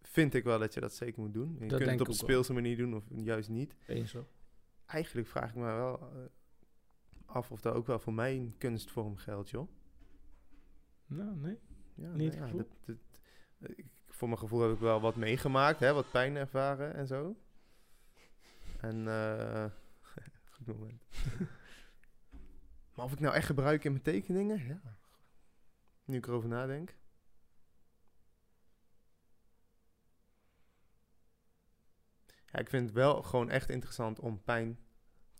[0.02, 1.56] vind ik wel dat je dat zeker moet doen.
[1.60, 3.76] Je Dat kunt het op een speelse manier doen of juist niet.
[3.88, 4.28] Eens zo.
[4.86, 6.12] Eigenlijk vraag ik me wel
[7.34, 9.70] af of dat ook wel voor mijn kunstvorm geldt, joh.
[11.06, 11.60] Nou, nee.
[11.96, 12.98] Ja, Niet nou ja, dat, dat-
[13.78, 17.36] ik, voor mijn gevoel heb ik wel wat meegemaakt, hè, wat pijn ervaren en zo.
[18.80, 19.66] En, eh
[20.52, 21.04] goed moment.
[22.96, 24.66] maar of ik nou echt gebruik in mijn tekeningen?
[24.68, 24.82] Ja.
[26.06, 26.96] Nu ik erover nadenk.
[32.46, 34.80] Ja, ik vind het wel gewoon echt interessant om pijn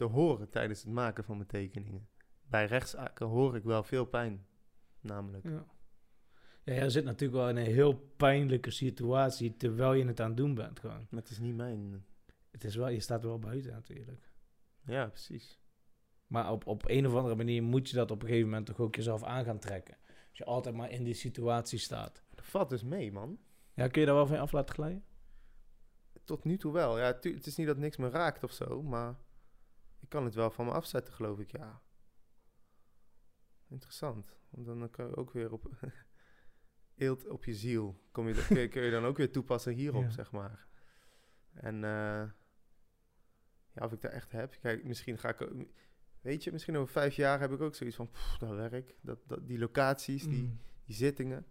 [0.08, 2.08] te horen tijdens het maken van mijn tekeningen.
[2.48, 4.46] Bij rechtszaken hoor ik wel veel pijn,
[5.02, 5.44] namelijk.
[5.44, 5.66] Ja.
[6.64, 10.38] Ja, je zit natuurlijk wel in een heel pijnlijke situatie terwijl je het aan het
[10.38, 11.08] doen bent gewoon.
[11.10, 12.06] Maar het is niet mijn...
[12.52, 14.32] Het is wel, je staat wel buiten natuurlijk.
[14.86, 15.60] Ja, precies.
[16.28, 18.80] Maar op, op een of andere manier moet je dat op een gegeven moment toch
[18.80, 19.98] ook jezelf aan gaan trekken.
[20.30, 22.24] Als je altijd maar in die situatie staat.
[22.36, 23.40] Dat valt dus mee, man.
[23.74, 25.04] Ja, kun je daar wel van je af laten glijden?
[26.24, 27.00] Tot nu toe wel.
[27.00, 29.16] Ja, het is niet dat niks me raakt of zo, maar
[30.14, 31.82] kan het wel van me afzetten, geloof ik, ja.
[33.70, 34.38] Interessant.
[34.50, 35.70] Want dan kan je ook weer op...
[36.96, 38.02] Eelt op je ziel.
[38.12, 40.10] Kom je, kun, je, kun je dan ook weer toepassen hierop, Ja.
[40.10, 40.68] zeg maar.
[41.54, 42.30] En eh,
[43.72, 44.56] ja, of ik dat echt heb.
[44.62, 45.42] Kijk, misschien ga ik...
[45.42, 45.66] ook-
[46.22, 48.10] Weet je, misschien over vijf jaar heb ik ook zoiets van...
[48.10, 50.60] pff, dat werk, dat, dat, die locaties, die, Mm.
[50.86, 51.46] die zittingen.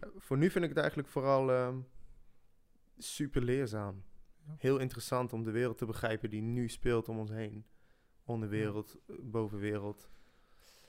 [0.00, 1.80] Eh, voor nu vind ik het eigenlijk vooral ehm,
[2.98, 4.04] super leerzaam.
[4.46, 4.54] Ja.
[4.58, 7.66] Heel interessant om de wereld te begrijpen die nu speelt om ons heen.
[8.30, 10.08] Onderwereld, bovenwereld.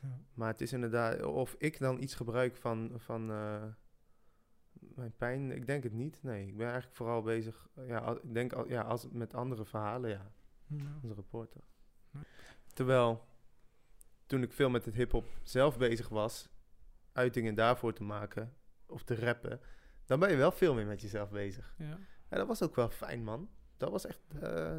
[0.01, 0.19] Ja.
[0.33, 3.63] Maar het is inderdaad, of ik dan iets gebruik van, van eh,
[4.79, 6.23] mijn pijn, ik denk het niet.
[6.23, 9.65] Nee, ik ben eigenlijk vooral bezig, ja, al- ik denk al, ja, als, met andere
[9.65, 10.31] verhalen, ja,
[10.67, 10.99] Ja.
[11.03, 11.61] als reporter.
[12.11, 12.19] Ja.
[12.73, 13.25] Terwijl,
[14.25, 16.49] toen ik veel met het hip-hop zelf bezig was,
[17.11, 18.53] uitingen daarvoor te maken
[18.85, 19.59] of te rappen,
[20.05, 21.75] dan ben je wel veel meer met jezelf bezig.
[21.77, 21.97] Ja.
[22.29, 23.49] Ja, dat was ook wel fijn, man.
[23.77, 24.77] Dat was echt eh,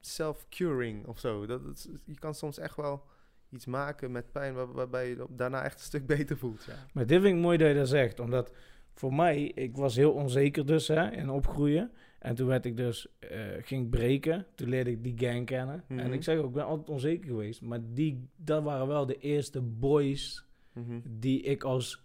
[0.00, 1.46] self-curing of zo.
[1.46, 3.02] Dat, je kan soms echt wel
[3.50, 6.64] iets maken met pijn waar- waarbij je daarna echt een stuk beter voelt.
[6.64, 6.86] Ja.
[6.92, 8.20] Maar dit vind ik mooi dat je dat zegt.
[8.20, 8.52] Omdat
[8.94, 11.90] voor mij, ik was heel onzeker dus hè, in opgroeien.
[12.18, 14.46] En toen werd ik dus, eh, ging breken.
[14.54, 15.84] Toen leerde ik die gang kennen.
[15.88, 15.98] Mhm.
[15.98, 17.60] En ik zeg ook, ik ben altijd onzeker geweest.
[17.62, 21.00] Maar die, dat waren wel de eerste boys Mhm.
[21.04, 22.02] die ik als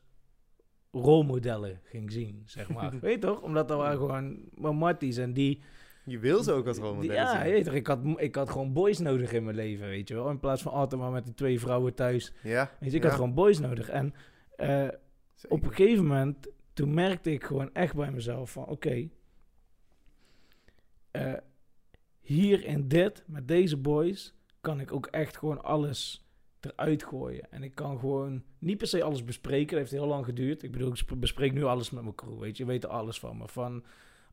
[0.92, 2.92] rolmodellen ging zien, zeg maar.
[3.02, 3.42] Weet je toch?
[3.42, 5.62] Omdat dat waren gewoon mijn matties en die...
[6.10, 8.74] Je wil ze ook als rolmodellen Ja, je weet toch, ik had, ik had gewoon
[8.74, 10.30] boys nodig in mijn leven, weet je wel.
[10.30, 12.34] In plaats van altijd maar met die twee vrouwen thuis.
[12.44, 13.90] Ja, Weet je, ik ja, had gewoon boys nodig.
[13.90, 14.14] En
[14.56, 15.00] zeker.
[15.50, 19.10] op een gegeven moment, toen merkte ik gewoon echt bij mezelf van, oké,
[21.12, 21.34] eh,
[22.20, 26.28] hier in dit, met deze boys, kan ik ook echt gewoon alles
[26.60, 27.52] eruit gooien.
[27.52, 30.64] En ik kan gewoon niet per se alles bespreken, dat heeft heel lang geduurd.
[30.64, 32.90] Ik bedoel, ik sp- bespreek nu alles met mijn crew, weet je, je weet er
[32.90, 33.48] alles van me.
[33.48, 33.84] Van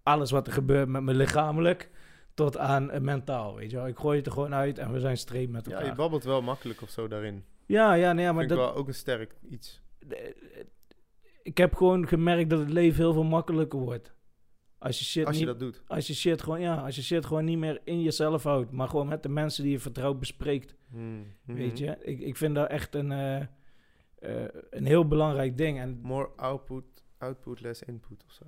[0.07, 1.91] alles wat er gebeurt met me lichamelijk
[2.35, 3.87] tot aan eh, mentaal, weet je wel.
[3.87, 5.87] Ik gooi het er gewoon uit en we zijn streep met Ja, elkaar.
[5.89, 7.45] je babbelt wel makkelijk of zo daarin.
[7.67, 9.83] ja, ja, nee, ja, maar Vind ik dat, wel ook een sterk iets.
[11.43, 14.15] ik heb gewoon gemerkt dat het leven heel veel makkelijker wordt.
[14.79, 15.83] Als je shit, Als je niet, dat doet.
[15.87, 18.89] als je shit gewoon, ja, als je shit gewoon niet meer in jezelf houdt, maar
[18.89, 21.27] gewoon met de mensen die je vertrouwt bespreekt, Hmm.
[21.45, 21.85] weet Mhm.
[21.85, 21.97] je.
[22.01, 23.37] Ik, ik vind dat echt een, eh,
[24.19, 25.79] eh, een heel belangrijk ding.
[25.79, 26.85] En More output,
[27.19, 28.45] output, less input of zo.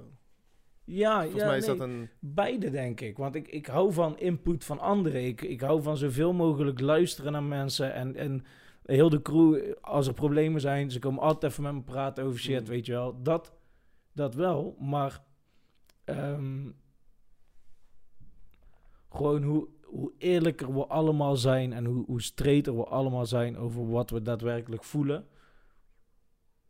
[0.89, 2.09] Ja, Volgens ja, mij is nee, dat een...
[2.18, 3.16] beide denk ik.
[3.16, 5.24] Want ik, ik hou van input van anderen.
[5.24, 8.45] Ik, ik hou van zoveel mogelijk luisteren naar mensen en, en
[8.84, 12.39] heel de crew, als er problemen zijn, ze komen altijd even met me praten over
[12.39, 12.66] shit, Mm.
[12.66, 13.22] weet je wel.
[13.22, 13.53] Dat,
[14.12, 15.24] dat wel, maar
[16.05, 16.70] ehm,
[19.11, 23.91] gewoon hoe, hoe eerlijker we allemaal zijn en hoe, hoe straighter we allemaal zijn over
[23.91, 25.26] wat we daadwerkelijk voelen,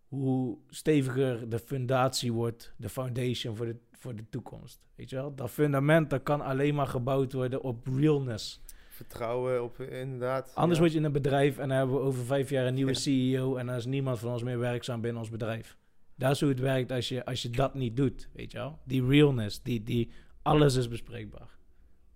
[0.08, 4.80] hoe steviger de fundatie wordt, de foundation voor de, voor de toekomst.
[4.94, 5.34] Weet je wel?
[5.34, 8.60] Dat fundament dat kan alleen maar gebouwd worden op realness.
[8.88, 10.52] Vertrouwen op, inderdaad.
[10.54, 10.80] Anders ja.
[10.80, 12.98] word je in een bedrijf en dan hebben we over vijf jaar een nieuwe Ja.
[12.98, 15.76] CEO en dan is niemand van ons meer werkzaam binnen ons bedrijf.
[16.14, 18.78] Dat is hoe het werkt als je, als je dat niet doet, weet je wel.
[18.84, 20.10] Die realness, die, die,
[20.42, 21.56] alles is bespreekbaar.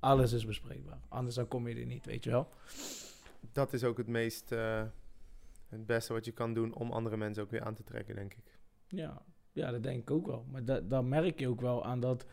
[0.01, 1.01] Alles is bespreekbaar.
[1.09, 2.49] Anders dan kom je er niet, weet je wel.
[3.53, 4.83] Dat is ook het meest, eh,
[5.79, 8.35] het beste wat je kan doen om andere mensen ook weer aan te trekken, denk
[8.35, 8.59] ik.
[8.89, 10.45] Ja, ja dat denk ik ook wel.
[10.51, 12.27] Maar da dan merk je ook wel aan dat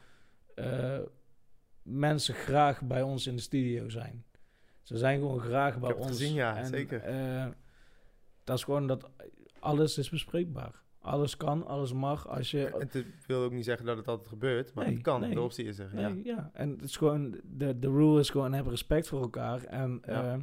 [0.56, 1.00] eh,
[1.82, 4.24] mensen graag bij ons in de studio zijn.
[4.82, 6.08] Ze zijn gewoon graag bij heb ons.
[6.08, 7.02] gezien, ja, En, zeker.
[7.02, 7.48] eh,
[8.44, 9.10] dat is gewoon dat
[9.60, 10.82] alles is bespreekbaar.
[11.02, 12.28] Alles kan, alles mag.
[12.28, 15.04] Als je, En het wil ook niet zeggen dat het altijd gebeurt, maar Nee, het
[15.04, 15.34] kan, nee.
[15.34, 15.90] de optie is er.
[15.94, 16.36] Nee, Ja.
[16.36, 16.50] ja.
[16.54, 20.34] en het is gewoon, de, de rule is gewoon, heb respect voor elkaar en Ja.
[20.34, 20.40] eh,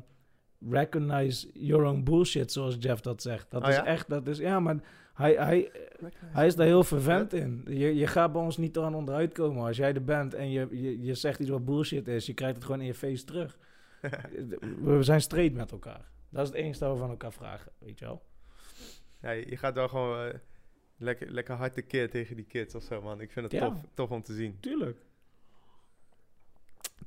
[0.70, 3.50] recognize your own bullshit, zoals Jeff dat zegt.
[3.50, 3.84] Dat Oh is ja?
[3.84, 4.76] echt, dat is, ja, maar
[5.14, 5.70] hij, hij,
[6.24, 7.62] hij is daar heel vervent in.
[7.68, 9.64] Je, je gaat bij ons niet eraan onderuit komen.
[9.66, 12.54] Als jij er bent en je, je, je zegt iets wat bullshit is, je krijgt
[12.57, 13.59] het gewoon in je face terug.
[14.82, 16.11] We zijn straight met elkaar.
[16.28, 18.22] Dat is het enige dat we van elkaar vragen, weet je wel.
[19.20, 20.34] Ja, je je gaat wel gewoon eh,
[20.96, 23.20] lekker, lekker hard de keer tegen die kids of zo, man.
[23.20, 23.68] Ik vind het Ja.
[23.68, 24.57] tof, tof om te zien.
[24.61, 24.98] Tuurlijk.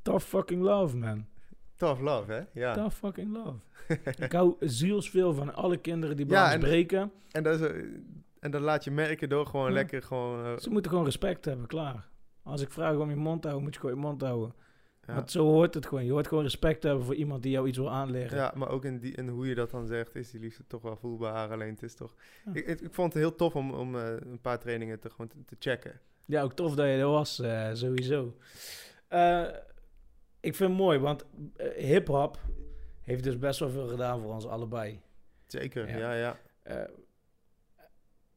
[0.02, 1.26] Tough fucking love, man.
[1.80, 2.42] Tough love, hè?
[2.60, 2.74] Ja.
[2.74, 3.58] Tough fucking love.
[4.26, 7.12] Ik hou zielsveel van alle kinderen die bij Ja, en- breken.
[7.32, 7.76] En, dat is, eh,
[8.40, 9.74] en dat laat je merken door gewoon Ja.
[9.74, 10.46] lekker gewoon...
[10.46, 12.08] eh, Ze moeten gewoon respect hebben, klaar.
[12.44, 14.54] Als ik vraag om je mond te houden, moet je gewoon je mond houden.
[15.08, 15.14] ja.
[15.14, 16.06] Want zo hoort het gewoon.
[16.06, 18.38] Je hoort gewoon respect te hebben voor iemand die jou iets wil aanleren.
[18.38, 20.82] Ja, maar ook in, die, in hoe je dat dan zegt, is die liefde toch
[20.82, 21.52] wel voelbaar.
[21.52, 22.16] Alleen het is toch...
[22.54, 25.28] Ik, ik, ik vond het heel tof om, om eh, een paar trainingen te, gewoon
[25.28, 26.00] te, te checken.
[26.26, 27.42] Ja, ook tof dat je er was,
[27.74, 28.36] sowieso.
[29.08, 29.44] Eh,
[30.40, 31.26] ik vind het mooi, want
[31.56, 32.40] eh, hip-hop
[33.02, 35.00] heeft dus best wel veel gedaan voor ons allebei.
[35.46, 35.98] Zeker, Ja.
[35.98, 36.38] ja, ja.
[36.64, 36.84] Eh,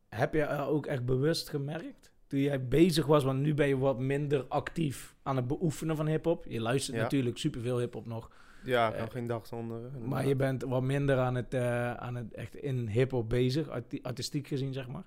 [0.09, 2.13] heb je ook echt bewust gemerkt?
[2.27, 6.07] Toen jij bezig was, want nu ben je wat minder actief aan het beoefenen van
[6.07, 6.45] hip-hop.
[6.49, 7.03] Je luistert Ja.
[7.03, 8.31] natuurlijk superveel hip-hop nog.
[8.65, 9.77] Ja, ik kan Eh, geen dag zonder.
[9.77, 10.09] inderdaad.
[10.09, 14.47] Maar je bent wat minder aan het, aan het echt in hip-hop bezig, arti- artistiek
[14.47, 15.05] gezien, zeg maar.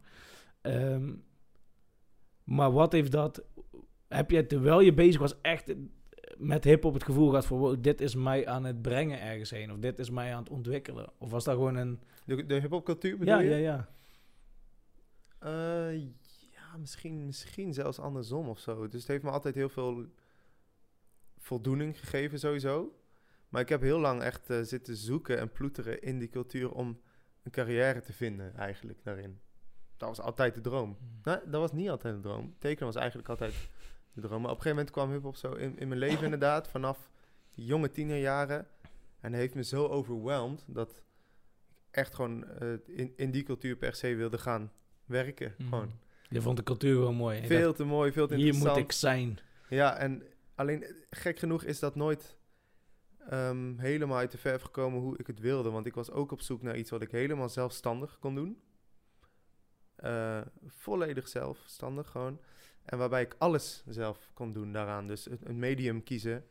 [0.61, 1.13] Ehm,
[2.43, 3.43] maar wat heeft dat.
[4.07, 5.73] Heb jij terwijl je bezig was echt
[6.37, 9.71] met hip-hop het gevoel gehad van wow, dit is mij aan het brengen ergens heen,
[9.71, 11.09] of dit is mij aan het ontwikkelen?
[11.17, 11.99] Of was dat gewoon een.
[12.25, 13.49] De, de hip-hop-cultuur bedoel Ja, je?
[13.49, 13.87] ja, ja.
[15.39, 15.99] Eh,
[16.51, 18.87] ja, misschien, misschien zelfs andersom of zo.
[18.87, 20.05] Dus het heeft me altijd heel veel
[21.37, 22.99] voldoening gegeven sowieso.
[23.49, 26.99] Maar ik heb heel lang echt eh, zitten zoeken en ploeteren in die cultuur om
[27.43, 29.39] een carrière te vinden eigenlijk daarin.
[29.97, 30.97] Dat was altijd de droom.
[31.23, 32.55] Nee, dat was niet altijd de droom.
[32.57, 33.53] Tekenen was eigenlijk altijd
[34.15, 34.41] de droom.
[34.41, 37.09] Maar op een gegeven moment kwam hip-hop zo in, in mijn leven inderdaad, vanaf
[37.49, 38.67] jonge tienerjaren.
[39.19, 41.03] En heeft me zo overweldigd dat ik
[41.91, 44.71] echt gewoon eh, in, in die cultuur per se wilde gaan
[45.05, 45.53] werken.
[45.57, 45.69] Mhm.
[45.69, 45.91] Gewoon.
[46.29, 47.41] Je vond de cultuur wel mooi.
[47.41, 48.75] Je Veel te mooi, veel te Hier interessant.
[48.77, 49.39] moet ik zijn.
[49.69, 50.23] Ja, en
[50.55, 52.37] alleen gek genoeg is dat nooit
[53.29, 55.69] ehm, helemaal uit de verf gekomen hoe ik het wilde.
[55.69, 58.61] Want ik was ook op zoek naar iets wat ik helemaal zelfstandig kon doen.
[59.95, 62.39] Eh, volledig zelfstandig gewoon.
[62.85, 65.07] En waarbij ik alles zelf kon doen daaraan.
[65.07, 66.45] Dus een, medium kiezen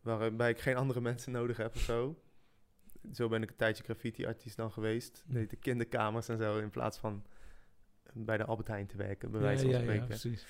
[0.00, 2.22] waarbij ik geen andere mensen nodig heb of zo.
[3.12, 5.24] Zo ben ik een tijdje graffiti-artiest dan geweest.
[5.26, 7.24] Deed de kinderkamers en zo in plaats van
[8.12, 10.06] bij de Albert Heijn te werken, bij Ja, wijze van ja, ja, spreken.
[10.06, 10.46] precies.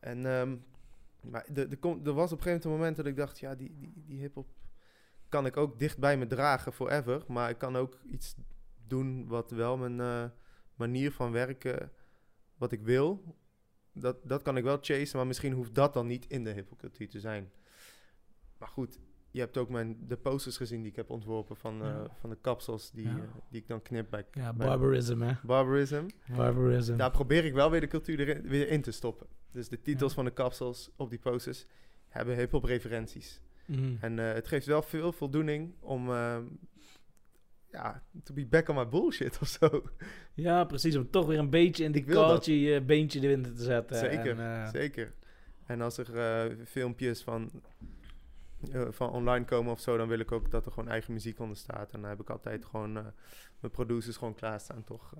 [0.00, 0.56] En ehm,
[1.20, 3.38] maar de, de, kom- er was op een gegeven moment een moment dat ik dacht,
[3.38, 4.48] ja, die, die, die hip-hop
[5.28, 7.24] kan ik ook dicht bij me dragen forever.
[7.28, 8.34] Maar ik kan ook iets
[8.86, 10.30] doen wat wel mijn eh,
[10.74, 11.92] manier van werken,
[12.56, 13.36] wat ik wil.
[13.92, 16.78] Dat, dat kan ik wel chasen, maar misschien hoeft dat dan niet in de hip-hop
[16.78, 17.50] cultuur te zijn.
[18.58, 18.98] Maar goed,
[19.30, 22.06] je hebt ook mijn, de posters gezien die ik heb ontworpen van, eh, Ja.
[22.20, 23.16] van de kapsels die, Ja.
[23.16, 25.32] eh, die ik dan knip bij Ja, bij barbarism, hè?
[25.42, 26.06] Barbarism.
[26.36, 26.96] Barbarism.
[26.96, 29.26] Daar probeer ik wel weer de cultuur erin, weer in te stoppen.
[29.50, 30.16] Dus de titels Ja.
[30.16, 31.66] van de kapsels op die posters
[32.08, 33.40] hebben hip-hop referenties.
[33.66, 33.94] Mhm.
[34.00, 36.44] En eh, het geeft wel veel voldoening om, ehm,
[37.72, 39.82] ja, to be back on my bullshit of zo.
[40.34, 40.96] Ja, precies.
[40.96, 43.96] Om toch weer een beetje in die culture je beentje erin te zetten.
[43.96, 45.12] Zeker, En, eh, Zeker.
[45.66, 47.50] En als er eh, filmpjes van,
[48.72, 51.38] eh, van online komen of zo, dan wil ik ook dat er gewoon eigen muziek
[51.40, 51.92] onder staat.
[51.92, 55.14] En dan heb ik altijd gewoon mijn producers gewoon klaarstaan, toch?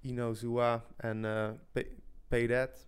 [0.00, 1.20] Ino Zua en
[1.72, 1.86] P-
[2.28, 2.86] Pay That.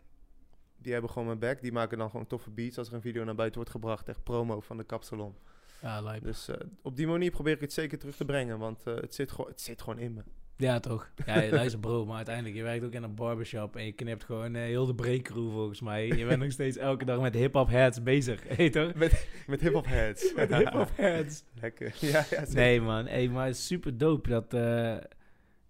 [0.78, 1.60] Die hebben gewoon mijn back.
[1.62, 4.08] Die maken dan gewoon toffe beats als er een video naar buiten wordt gebracht.
[4.08, 5.34] Echt promo van de kapsalon.
[5.82, 6.18] Ja.
[6.22, 8.58] Dus eh, op die manier probeer ik het zeker terug te brengen.
[8.58, 10.22] Want eh, het, zit gewoon, het zit gewoon in me.
[10.56, 11.10] Ja, toch?
[11.26, 14.54] Ja, luister bro, maar uiteindelijk, je werkt ook in een barbershop en je knipt gewoon
[14.54, 16.06] eh, heel de breakcrew volgens mij.
[16.06, 18.94] Je bent nog steeds elke dag met hip-hop heads bezig, heet toch?
[18.94, 20.32] Met, met hip-hop heads.
[20.36, 21.44] Met hip-hop heads.
[21.60, 21.94] Lekker.
[22.00, 22.44] Ja, ja.
[22.48, 24.50] Nee man, hey, maar het is super dope dat,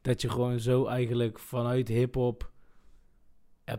[0.00, 2.50] dat je gewoon zo eigenlijk vanuit hip-hop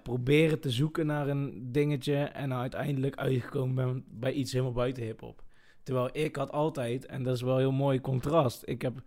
[0.03, 5.43] proberen te zoeken naar een dingetje en uiteindelijk uitgekomen bent bij iets helemaal buiten hip-hop.
[5.83, 8.61] Terwijl ik had altijd, en dat is wel een heel mooi contrast.
[8.65, 9.01] Ik heb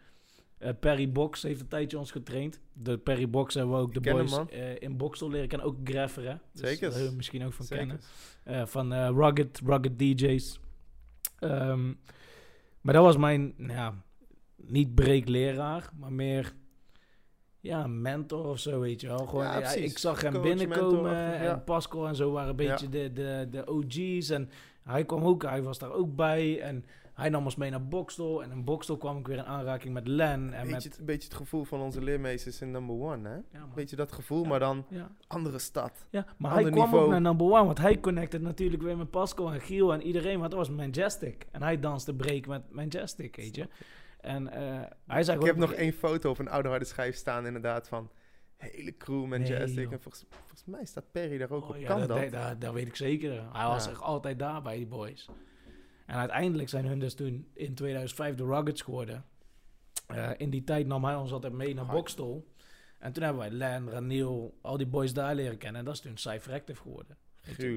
[0.59, 2.61] eh, Perry Box heeft een tijdje ons getraind.
[2.73, 5.67] De Perry Box hebben we ook de hem, boys eh, in Boxel leren kennen.
[5.67, 6.35] Ook Greffer, hè?
[6.53, 6.91] Dus Zeker.
[6.91, 8.01] daar we misschien ook van kennen.
[8.45, 10.61] Eh, van eh, Rugged, Rugged DJ's.
[11.39, 11.93] Ehm,
[12.81, 13.95] maar dat was mijn, nou ja,
[14.57, 16.55] niet breekleraar, maar meer,
[17.61, 19.27] ja, mentor of zo, weet je wel.
[19.27, 21.53] Gewoon, Ja, ik zag hem Coach, binnenkomen mentor, ja.
[21.53, 24.31] en Pascal en zo waren een beetje de, de, de OG's.
[24.31, 24.51] En
[24.85, 28.43] hij kwam ook, hij was daar ook bij en hij nam ons mee naar Boxtel.
[28.43, 30.85] En in Boxtel kwam ik weer in aanraking met Len en Beetje, met...
[30.85, 33.35] het- een beetje het gevoel van onze leermeesters in number one, hè?
[33.35, 33.67] Ja.
[33.75, 34.49] Beetje dat gevoel, Ja.
[34.49, 35.11] maar dan ja.
[35.27, 36.07] andere stad.
[36.11, 37.05] Ja, maar hij kwam niveau.
[37.05, 40.39] ook naar number one, want hij connected natuurlijk weer met Pascal en Giel en iedereen,
[40.39, 41.47] want dat was Majestic.
[41.51, 43.69] En hij danste break met Majestic, weet je.
[44.21, 47.47] En eh, hij zei Ik heb nog één foto op een oude harde schijf staan,
[47.47, 48.11] inderdaad, van
[48.73, 49.83] hele crew, Majestic.
[49.85, 49.93] joh.
[49.93, 51.77] en volgens, volgens mij staat Perry daar ook Oh, op.
[51.77, 52.19] ja, kan dat, dat?
[52.21, 53.31] dat, dat, dat weet ik zeker.
[53.53, 55.29] Hij was echt altijd daar bij die boys.
[56.07, 59.25] En uiteindelijk zijn hun dus toen in 2005 de Ruggeds geworden.
[60.07, 61.97] Eh, in die tijd nam hij ons altijd mee naar Hard.
[61.97, 62.53] Boxstol.
[62.99, 65.79] En toen hebben wij Len, Raniel, al die boys daar leren kennen.
[65.79, 67.17] En dat is toen Cypher Active geworden.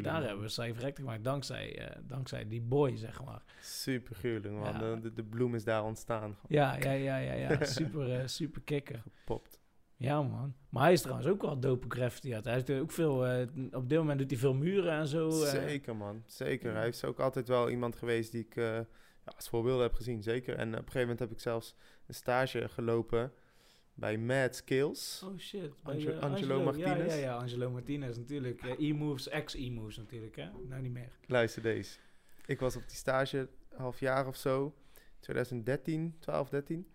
[0.02, 3.42] Daar hebben we Cypher Active gemaakt dankzij, eh, dankzij die boy, zeg maar.
[3.62, 4.64] Super gruwelijk, man.
[4.64, 5.10] Ja.
[5.14, 6.38] De, bloem is daar ontstaan.
[6.48, 7.66] Ja, ja, ja, ja, ja.
[7.66, 9.02] Super, eh, super kicker.
[9.04, 9.60] Gepopt.
[10.00, 10.56] Ja, man.
[10.70, 12.34] Maar hij is trouwens ook wel dope graffiti.
[12.36, 12.46] uit.
[12.46, 15.30] Hij doet ook veel, eh, op dit moment doet hij veel muren en zo.
[15.30, 15.50] eh.
[15.50, 16.24] Zeker, man.
[16.26, 16.74] Zeker.
[16.76, 18.86] Hij is ook altijd wel iemand geweest die ik eh, ja,
[19.36, 20.24] als voorbeeld heb gezien.
[20.24, 20.56] Zeker.
[20.56, 21.76] En op een gegeven moment heb ik zelfs
[22.08, 23.32] een stage gelopen
[23.94, 25.24] bij Mad Skills.
[25.26, 25.72] Oh shit.
[25.84, 27.14] Ange- Angelo Martinez.
[27.14, 28.64] ja, ja, Angelo Martinez natuurlijk.
[28.80, 30.50] E-moves, ex-E-moves natuurlijk, hè?
[30.68, 31.12] Nou niet meer.
[31.26, 31.98] Luister deze.
[32.46, 34.74] Ik was op die stage, half jaar of zo.
[35.20, 36.88] 2013, 12, 13.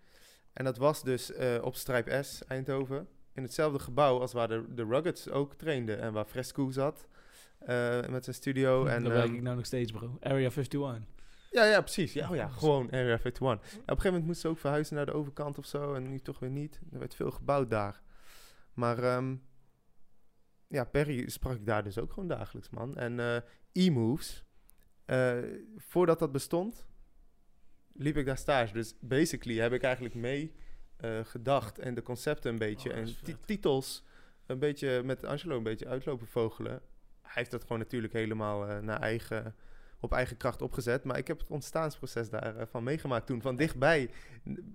[0.53, 3.07] En dat was dus eh, op Strijp S, Eindhoven.
[3.33, 5.99] In hetzelfde gebouw als waar de, de Ruggeds ook trainden.
[5.99, 7.07] En waar Fresco zat.
[7.59, 8.85] eh, met zijn studio.
[8.85, 10.17] En, Daar werk ehm, ik nou nog steeds, bro.
[10.19, 10.99] Area 51.
[11.51, 12.13] Ja, ja, precies.
[12.13, 13.41] Ja, oh ja, gewoon Area 51.
[13.41, 15.93] Op een gegeven moment moesten ze ook verhuizen naar de overkant of zo.
[15.93, 16.79] En nu toch weer niet.
[16.91, 18.01] Er werd veel gebouwd daar.
[18.73, 19.35] Maar ehm,
[20.67, 22.97] ja, Perry sprak ik daar dus ook gewoon dagelijks, man.
[22.97, 23.37] En eh,
[23.71, 24.43] e-moves,
[25.77, 26.85] voordat dat bestond,
[27.93, 28.73] liep ik daar stage.
[28.73, 30.53] Dus basically heb ik eigenlijk mee
[30.97, 32.89] eh, gedacht en de concepten een beetje.
[32.89, 33.15] Oh, en
[33.45, 34.03] titels
[34.45, 36.81] een beetje met Angelo een beetje uitlopen vogelen.
[37.21, 39.55] Hij heeft dat gewoon natuurlijk helemaal eh, naar eigen,
[40.03, 41.03] op eigen kracht opgezet.
[41.03, 43.41] Maar ik heb het ontstaansproces daarvan van meegemaakt toen.
[43.41, 44.09] Van dichtbij,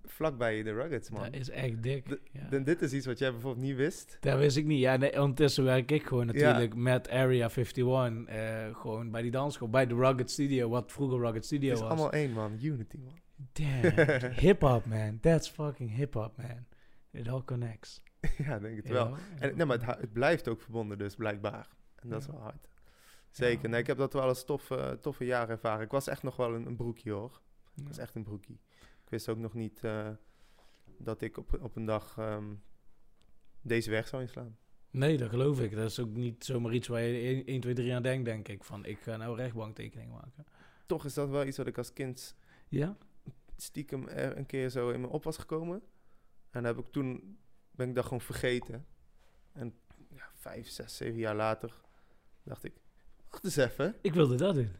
[0.04, 1.22] vlakbij de Ruggets, man.
[1.22, 2.20] Dat is echt dik.
[2.32, 2.50] Ja.
[2.50, 4.16] En dit is iets wat jij bijvoorbeeld niet wist.
[4.20, 4.80] Dat wist ik niet.
[4.80, 8.26] Ja, nee, ondertussen werk ik gewoon natuurlijk met Area 51.
[8.26, 11.82] eh, gewoon bij die dansschool, bij de Rugged Studio, wat vroeger Rugged Studio Het is
[11.82, 11.92] was.
[11.92, 12.58] allemaal één, man.
[12.60, 13.18] Unity, man.
[13.52, 14.32] Damn.
[14.44, 15.20] hip-hop, man.
[15.20, 16.66] That's fucking hip-hop, man.
[17.10, 18.02] It all connects.
[18.46, 19.16] ja, denk het wel.
[19.38, 21.68] En, nee, maar het, het blijft ook verbonden dus, blijkbaar.
[21.94, 22.68] En dat is wel hard.
[23.30, 23.62] Zeker.
[23.62, 23.68] Ja.
[23.68, 25.84] Nee, ik heb dat wel als toffe, toffe jaar ervaren.
[25.84, 27.40] Ik was echt nog wel een, een broekje, hoor.
[27.74, 28.60] Dat is echt een broekie.
[28.80, 30.08] Ik wist ook nog niet eh,
[30.98, 32.54] dat ik op, op een dag ehm,
[33.60, 34.58] deze weg zou inslaan.
[34.90, 35.74] Nee, dat geloof ik.
[35.74, 38.64] Dat is ook niet zomaar iets waar je 1, 2, 3 aan denkt, denk ik.
[38.64, 40.46] Van, ik ga nou rechtbanktekening maken.
[40.86, 42.36] Toch is dat wel iets wat ik als kind
[42.68, 42.96] Ja?
[43.56, 45.82] stiekem er een keer zo in me op was gekomen.
[46.50, 47.38] En heb ik toen,
[47.70, 48.86] ben ik dat gewoon vergeten.
[49.52, 51.80] En ja, vijf, zes, zeven jaar later
[52.42, 52.80] dacht ik,
[53.30, 53.94] wacht eens even.
[54.00, 54.70] Ik wilde dat doen.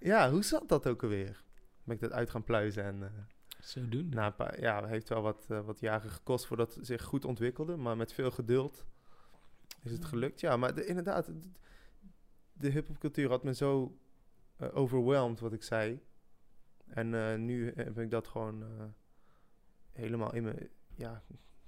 [0.00, 1.42] Ja, hoe zat dat ook alweer?
[1.84, 3.02] Ben ik dat uit gaan pluizen en...
[3.02, 3.10] eh,
[3.60, 4.08] Zo doen.
[4.08, 7.24] Na een paar, ja, heeft wel wat, eh, wat jaren gekost voordat het zich goed
[7.24, 7.76] ontwikkelde.
[7.76, 8.84] Maar met veel geduld
[9.82, 10.40] is het gelukt.
[10.40, 11.50] Ja, maar de, inderdaad, de,
[12.52, 13.98] de hip-hopcultuur had me zo
[14.56, 16.00] eh, overwhelmed, wat ik zei.
[16.86, 18.64] En nu heb ik dat gewoon
[19.92, 20.70] helemaal in me.
[20.96, 21.22] Ja,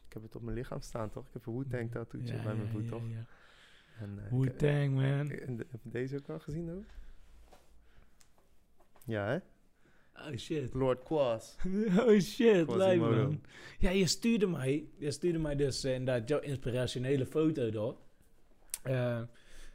[0.07, 1.27] ik heb het op mijn lichaam staan, toch?
[1.27, 3.09] Ik heb een Wu-Tang tattooetje Ja, bij mijn voet, ja, toch?
[3.09, 3.25] ja.
[4.01, 5.29] En, ik- Wu-Tang, man.
[5.71, 6.85] heb je deze ook al gezien, hoor?
[9.07, 9.39] Ja, hè?
[10.29, 10.75] Oh shit.
[10.75, 11.57] Lord Quas.
[11.99, 13.23] Oh shit, Quasimodo.
[13.23, 13.41] man.
[13.79, 17.97] Ja, je stuurde mij, je stuurde mij dus eh, inderdaad jouw inspirationele foto door.
[18.83, 19.21] Eh,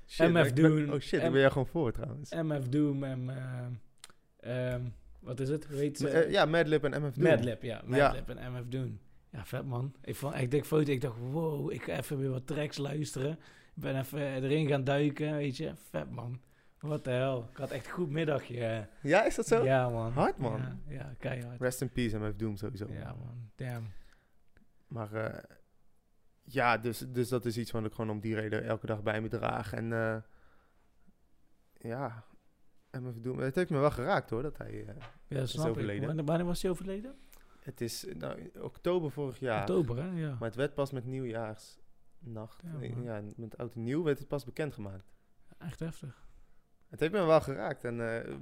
[0.08, 0.90] Shit, MF ik- Doom.
[0.90, 2.32] Oh shit, ik M- ben jij gewoon voor, trouwens.
[2.32, 3.30] MF Doom en...
[3.30, 4.82] eh, ehm,
[5.20, 5.68] wat is het?
[5.94, 6.10] Ze?
[6.10, 7.28] Eh, ja, Madlib en MF Doom.
[7.30, 7.82] Madlib, ja.
[7.88, 8.08] Ja.
[8.08, 9.00] Madlib en MF Doom.
[9.32, 9.94] Ja, vet man.
[10.02, 10.92] Ik vond echt dik foto.
[10.92, 13.32] Ik dacht, wow, ik ga even weer wat tracks luisteren.
[13.76, 15.74] Ik ben even erin gaan duiken, weet je.
[15.76, 16.42] Vet man.
[16.80, 17.48] Wat de hel.
[17.52, 18.88] Ik had echt een goed middagje.
[19.02, 19.64] Ja, is dat zo?
[19.64, 20.12] Ja man.
[20.12, 20.60] Hard, man.
[20.62, 21.62] Ja, ja keihard.
[21.62, 22.88] Rest in peace MF Doom sowieso.
[22.92, 23.88] Ja man, damn.
[24.88, 25.44] Maar eh,
[26.44, 29.22] ja, dus, dus dat is iets wat ik gewoon om die reden elke dag bij
[29.22, 29.74] me draag.
[29.74, 30.18] En eh,
[31.74, 32.24] ja,
[32.92, 33.40] MF Doom.
[33.40, 34.86] Het heeft me wel geraakt hoor, dat hij...
[34.88, 34.96] eh,
[35.28, 35.66] Ja, is ik.
[35.66, 36.06] overleden.
[36.08, 37.16] Wanneer, wanneer was hij overleden?
[37.64, 39.60] Het is nou, oktober vorig jaar.
[39.60, 40.10] Oktober, hè?
[40.20, 40.30] Ja.
[40.30, 42.64] Maar het werd pas met nieuwjaarsnacht.
[43.04, 45.12] Ja, met oud en nieuw werd het pas bekendgemaakt.
[45.58, 46.28] Echt heftig.
[46.90, 47.84] Het heeft me wel geraakt.
[47.84, 48.36] En eh,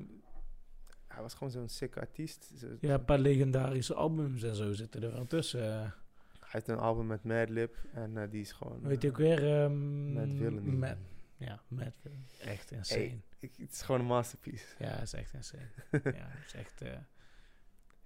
[1.07, 2.51] hij was gewoon zo'n sick artiest.
[2.57, 5.61] Zo- Ja, een paar legendarische albums en zo zitten er wel tussen.
[5.63, 5.91] eh.
[6.39, 8.81] Hij heeft een album met Madlib en eh, die is gewoon...
[8.81, 9.71] Weet je ook weer?
[9.71, 10.69] Matt Villainy.
[10.75, 10.97] Matt-
[11.37, 12.23] ja, Villainy.
[12.39, 12.99] Echt insane.
[13.01, 13.21] Hey.
[13.39, 14.65] ik- het is gewoon een masterpiece.
[14.79, 15.69] Ja, het is echt insane.
[15.91, 16.81] ja, het is echt...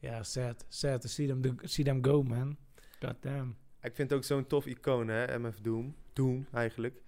[0.04, 0.66] ja, sad.
[0.68, 2.58] Sad to see them, do- see them go, man.
[3.00, 3.56] God damn.
[3.82, 5.96] Ik vind het ook zo'n tof icoon, hè, MF Doom.
[6.14, 7.02] Doom, eigenlijk.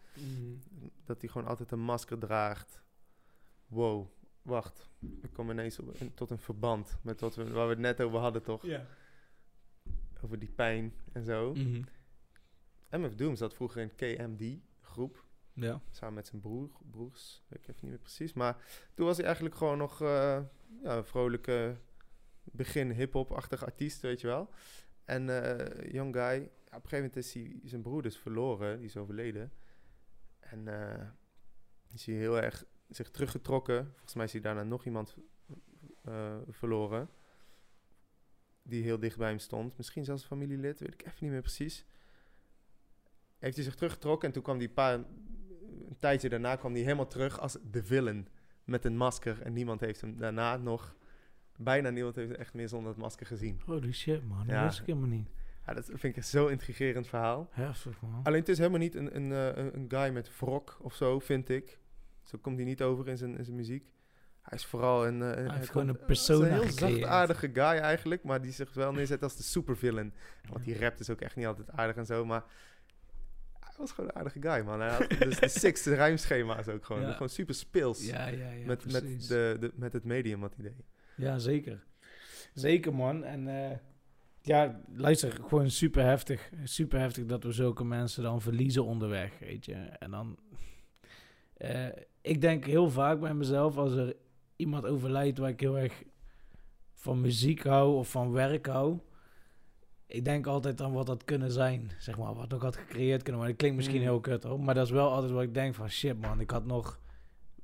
[1.05, 2.81] Dat hij gewoon altijd een masker draagt.
[3.67, 4.07] Wow,
[4.41, 4.89] wacht.
[5.21, 8.01] Ik kom ineens op, in- tot een verband met wat we, waar we het net
[8.01, 8.65] over hadden, toch?
[8.65, 8.85] Ja.
[10.21, 11.53] Over die pijn en zo.
[11.53, 11.81] Mhm.
[12.91, 15.23] MF Doom zat vroeger in KMD, groep.
[15.53, 15.81] Ja.
[15.91, 18.33] Samen met zijn broer, broers, weet ik even niet meer precies.
[18.33, 18.57] Maar
[18.93, 20.07] toen was hij eigenlijk gewoon nog eh,
[20.83, 21.77] ja, een vrolijke
[22.51, 24.49] begin hip-hop-achtig artiest, weet je wel.
[25.05, 28.85] En eh young guy, op een gegeven moment is hij zijn broer dus verloren, die
[28.85, 29.51] is overleden.
[30.39, 31.07] En eh,
[31.93, 33.91] is hij heel erg zich teruggetrokken.
[33.91, 35.15] Volgens mij is hij daarna nog iemand
[36.01, 37.09] eh, verloren.
[38.61, 39.77] Die heel dicht bij hem stond.
[39.77, 41.85] Misschien zelfs een familielid, weet ik even niet meer precies.
[43.37, 44.93] Heeft hij zich teruggetrokken en toen kwam een paar...
[44.93, 48.27] Een tijdje daarna kwam hij helemaal terug als de villain.
[48.63, 49.41] Met een masker.
[49.41, 50.95] En niemand heeft hem daarna nog...
[51.57, 53.61] Bijna niemand heeft echt meer zonder het masker gezien.
[53.65, 54.37] Holy shit, man.
[54.37, 54.63] Dat Ja.
[54.65, 55.27] wist ik helemaal niet.
[55.65, 57.47] Ja, dat vind ik zo'n intrigerend verhaal.
[57.51, 58.19] Heftig, man.
[58.23, 61.19] Alleen het is helemaal niet een, een, eh, een, een guy met wrok of zo,
[61.19, 61.79] vind ik.
[62.23, 63.85] Zo komt hij niet over in zijn, in zijn muziek.
[64.41, 65.21] Hij is vooral een...
[65.21, 68.73] eh, heeft hij gewoon komt- een persona Een heel zachtaardige guy eigenlijk, maar die zich
[68.73, 70.13] wel neerzet als de supervillain.
[70.49, 72.43] Want die rapt is ook echt niet altijd aardig en zo, maar...
[73.59, 74.79] Hij was gewoon een aardige guy, man.
[74.79, 77.01] Hij had dus de sixte rijmschema's ook gewoon.
[77.01, 77.11] Ja.
[77.11, 78.05] Gewoon super speels.
[78.05, 78.65] Ja, ja, ja.
[78.65, 80.83] met, met, de, de, met het medium wat hij deed.
[81.17, 81.83] Ja, zeker.
[82.53, 83.23] Zeker, man.
[83.23, 83.77] En eh,
[84.41, 86.49] ja, luister, gewoon super heftig.
[86.63, 89.73] Super heftig dat we zulke mensen dan verliezen onderweg, weet je.
[89.73, 90.37] En dan...
[91.57, 91.87] eh,
[92.21, 94.15] ik denk heel vaak bij mezelf, als er
[94.55, 96.03] iemand overlijdt waar ik heel erg
[96.93, 98.99] van muziek hou of van werk hou...
[100.07, 102.33] Ik denk altijd aan wat dat kunnen zijn, zeg maar.
[102.33, 103.49] Wat ook had gecreëerd kunnen worden.
[103.49, 104.03] Dat klinkt misschien Mm.
[104.07, 104.59] heel kut, hoor.
[104.59, 105.89] Maar dat is wel altijd wat ik denk van...
[105.89, 106.99] Shit, man, ik had nog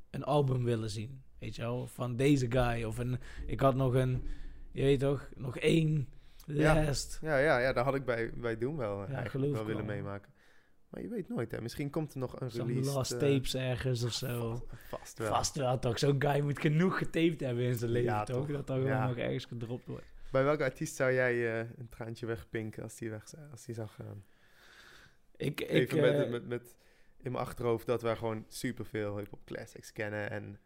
[0.10, 1.22] een album willen zien.
[1.42, 1.88] Weet je wel?
[1.88, 2.84] Van deze guy.
[2.84, 3.20] Of een...
[3.46, 4.24] Ik had nog een...
[4.72, 5.30] Je weet toch?
[5.36, 6.08] Nog één
[6.46, 6.84] Ja.
[6.84, 7.20] last.
[7.22, 9.86] Ja, ja, ja daar had ik bij, bij Doom wel, eh, eigenlijk geloof wel willen
[9.86, 10.32] meemaken.
[10.90, 11.62] Maar je weet nooit, hè.
[11.62, 12.92] Misschien komt er nog een Zo'n release.
[12.92, 14.50] last eh, tapes ergens of zo.
[14.56, 15.28] Vast, vast wel.
[15.28, 16.00] Vast wel toch.
[16.00, 18.48] Zo'n guy moet genoeg getaped hebben in zijn leven, Ja, toch?
[18.48, 19.08] Dat dan gewoon Ja.
[19.08, 20.06] nog ergens gedropt wordt.
[20.32, 23.76] Bij welke artiest zou jij eh, een traantje wegpinken als die, weg, zou- als die
[23.76, 24.24] zou gaan?
[25.36, 26.76] Ik, ik, Even met, eh, met, met
[27.18, 30.30] in mijn achterhoofd dat wij gewoon superveel hip-hop classics kennen.
[30.32, 30.60] En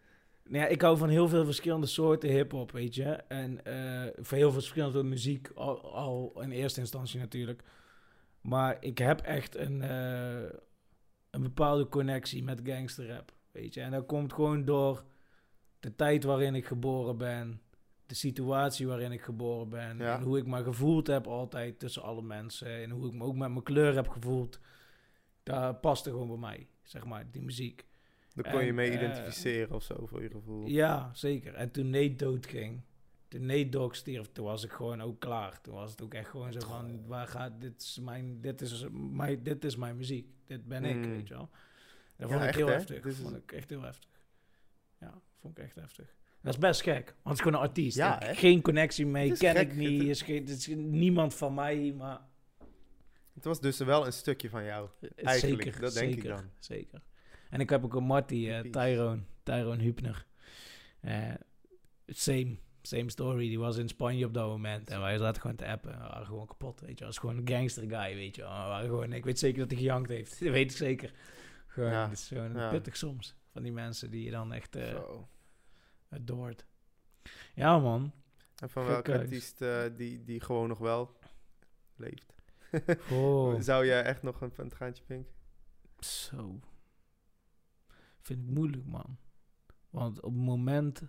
[0.49, 3.05] Nou ja, ik hou van heel veel verschillende soorten hip-hop, weet je.
[3.13, 7.63] En eh van heel veel verschillende muziek, al, al in eerste instantie natuurlijk.
[8.41, 10.49] Maar ik heb echt een, eh,
[11.29, 13.81] een bepaalde connectie met gangsterrap, weet je.
[13.81, 15.03] En dat komt gewoon door
[15.79, 17.61] de tijd waarin ik geboren ben,
[18.05, 20.17] de situatie waarin ik geboren ben, Ja.
[20.17, 23.35] en hoe ik me gevoeld heb altijd tussen alle mensen, en hoe ik me ook
[23.35, 24.59] met mijn kleur heb gevoeld.
[25.43, 27.85] Dat paste gewoon bij mij, zeg maar, die muziek.
[28.35, 30.67] Daar kon je mee eh, identificeren of zo, voor je gevoel.
[30.67, 31.53] Ja, zeker.
[31.53, 32.81] En toen Nate doodging,
[33.27, 35.61] toen Nate Dogg stierf, toen was ik gewoon ook klaar.
[35.61, 38.85] Toen was het ook echt gewoon zo van, waar gaat, dit is mijn, dit is
[38.91, 40.27] mijn, dit is mijn muziek.
[40.45, 41.09] Dit ben ik, Mm.
[41.09, 41.49] weet je wel.
[42.17, 42.73] Dat Ja, vond ik echt, heel hè?
[42.73, 43.05] heftig.
[43.05, 44.09] Is- vond ik echt heel heftig.
[44.99, 46.15] Ja, vond ik echt heftig.
[46.41, 47.97] Dat is best gek, want het is gewoon een artiest.
[47.97, 49.71] Ja, Ik- geen connectie mee, ken gek.
[49.71, 52.19] ik niet, Het- is, geen, het is niemand van mij, maar...
[53.33, 54.89] Het was dus wel een stukje van jou.
[55.01, 56.49] eh, Eigenlijk, zeker, dat denk ik zeker, dan.
[56.59, 57.01] Zeker.
[57.55, 58.59] En ik heb ook een Marty, eh.
[58.59, 60.25] Tyrone, Tyrone Hübner.
[60.99, 61.33] Eh,
[62.07, 63.47] same, same story.
[63.47, 64.89] Die was in Spanje op dat moment.
[64.89, 65.91] En wij zaten gewoon te appen.
[65.91, 67.05] We waren gewoon kapot, weet je.
[67.05, 68.41] was gewoon een gangster guy, weet je.
[68.41, 70.39] We waren gewoon, ik weet zeker dat hij gejankt heeft.
[70.43, 71.13] Dat weet ik zeker.
[71.67, 72.69] Gewoon, Ja, het is gewoon ja.
[72.69, 73.35] pittig soms.
[73.51, 75.27] Van die mensen die je dan echt Zo.
[76.09, 76.65] adoort.
[77.53, 78.11] Ja, man.
[78.55, 79.63] En van welke artiest
[79.95, 81.17] die, die gewoon nog wel
[81.95, 82.35] leeft?
[83.11, 85.33] Oh, Zou jij echt nog een, een traantje pinken?
[85.99, 86.59] zo.
[88.25, 89.17] Vind ik moeilijk, man.
[89.89, 90.99] Want op het moment,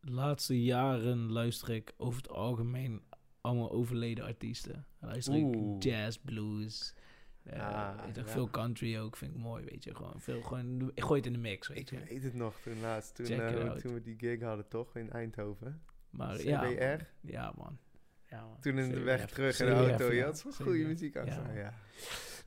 [0.00, 3.02] de laatste jaren luister ik over het algemeen
[3.40, 4.86] allemaal overleden artiesten.
[5.00, 5.76] Luister Oeh.
[5.76, 6.94] ik jazz, blues,
[7.42, 8.24] eh, Ah, ja.
[8.26, 9.94] veel country ook, vind ik mooi, weet je.
[9.94, 12.04] Gewoon veel, gewoon, ik gooi het in de mix, weet Ik je.
[12.08, 13.14] weet het nog, toen laatst.
[13.14, 14.96] Toen, eh, toen we die gig hadden, toch?
[14.96, 15.82] In Eindhoven.
[16.10, 16.48] Maar CBR?
[16.48, 16.98] ja, man.
[17.20, 17.78] ja, man.
[18.28, 18.60] Ja, man.
[18.60, 20.12] Toen in de weg terug in de auto.
[20.12, 21.74] Je had zo'n goede muziek aan ja.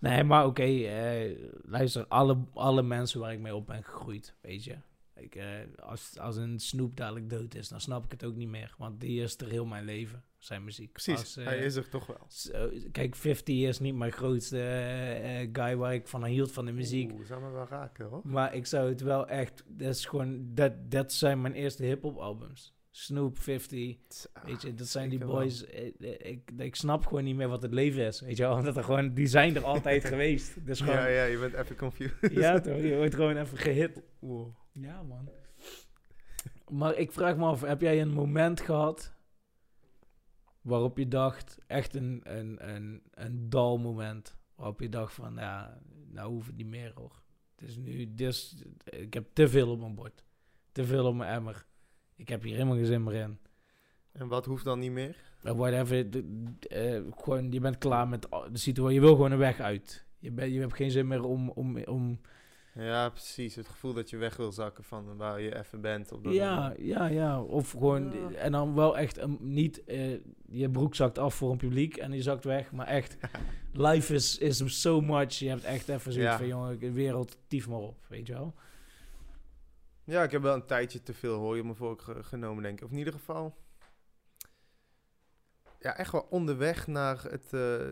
[0.04, 4.64] Nee, maar oké, eh, luister, alle, alle mensen waar ik mee op ben gegroeid, weet
[4.64, 4.76] je.
[5.16, 8.48] Ik, eh, als, als een Snoep dadelijk dood is, dan snap ik het ook niet
[8.48, 8.76] meer.
[8.78, 10.92] Want die is er heel mijn leven, zijn muziek.
[10.92, 12.28] Precies, Als, eh, hij is er toch wel.
[12.92, 17.12] kijk, 50 is niet mijn grootste eh, guy waar ik van hield van de muziek.
[17.12, 18.22] Oeh, zou me wel raken, hoor.
[18.24, 22.18] Maar ik zou het wel echt, dat is gewoon, dat, dat zijn mijn eerste hip-hop
[22.18, 22.73] albums.
[22.96, 23.98] Snoop 50.
[24.34, 25.42] Ah, Weet je, dat zijn die zeker wel.
[25.44, 25.64] boys.
[25.64, 28.22] Ik, ik, ik snap gewoon niet meer wat het leven is.
[28.22, 30.66] Weet je wel, omdat er gewoon, die zijn er altijd geweest.
[30.66, 32.64] Dus gewoon, Ja, ja, ja, je bent even confused.
[32.64, 34.02] toch, je wordt gewoon even gehit.
[34.20, 34.56] Wow.
[34.72, 35.30] Ja, man.
[36.68, 39.14] Maar ik vraag me af, heb jij een moment gehad
[40.62, 45.82] waarop je dacht, echt een, een, een, een dal moment, waarop je dacht van, ja,
[46.08, 47.22] nou hoeft het niet meer hoor.
[47.56, 50.24] Het is nu, dus, ik heb te veel op mijn bord.
[50.72, 51.66] Te veel op mijn emmer.
[52.24, 53.38] Ik heb hier helemaal geen zin meer in.
[54.12, 55.16] En wat hoeft dan niet meer?
[55.44, 58.96] Uh, whatever, de- de- eh, gewoon, je bent klaar met al- de situatie.
[58.96, 60.06] Je wil gewoon een weg uit.
[60.20, 62.20] Je, bent je hebt geen zin meer om, om, om
[62.74, 63.56] Ja, precies.
[63.56, 66.12] Het gevoel dat je weg wil zakken van waar je even bent.
[66.12, 66.76] Op dat Ja, moment.
[66.80, 67.42] ja, ja.
[67.42, 68.32] Of gewoon, Ja.
[68.38, 70.12] en dan wel echt een, niet, eh,
[70.50, 73.18] je broek zakt af voor een publiek en je zakt weg, maar echt,
[73.74, 75.34] life is, is so much.
[75.34, 76.38] Je hebt echt even zoiets Ja.
[76.38, 78.54] van, jongen, de wereld, tief maar op, weet je wel.
[80.04, 82.78] Ja, ik heb wel een tijdje te veel hoor je me voor ge- genomen, denk
[82.78, 82.86] ik.
[82.86, 83.58] Of in ieder geval...
[85.80, 87.54] Ja, echt wel onderweg naar het...
[87.54, 87.88] eh,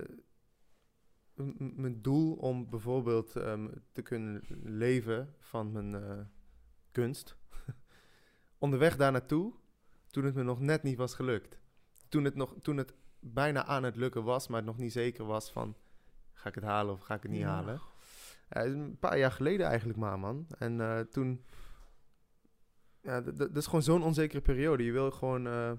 [1.57, 6.19] mijn doel om bijvoorbeeld ehm, te kunnen leven van mijn eh,
[6.91, 7.35] kunst.
[8.57, 9.53] onderweg daar naartoe,
[10.07, 11.59] toen het me nog net niet was gelukt.
[12.09, 15.25] Toen het, nog, toen het bijna aan het lukken was, maar het nog niet zeker
[15.25, 15.75] was van...
[16.33, 17.47] Ga ik het halen of ga ik het niet Ja.
[17.49, 17.81] halen?
[18.49, 20.47] Een paar jaar geleden eigenlijk maar, man.
[20.57, 21.45] En eh, toen...
[23.01, 24.83] Ja, dat is gewoon zo'n onzekere periode.
[24.83, 25.47] Je wil gewoon...
[25.47, 25.71] eh,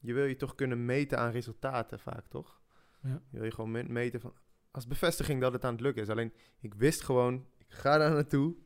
[0.00, 2.60] je wil je toch kunnen meten aan resultaten vaak, toch?
[3.02, 3.22] Ja.
[3.30, 4.34] Je wil je gewoon me- meten van...
[4.70, 6.08] Als bevestiging dat het aan het lukken is.
[6.08, 7.46] Alleen, ik wist gewoon...
[7.58, 8.56] Ik ga daar naartoe.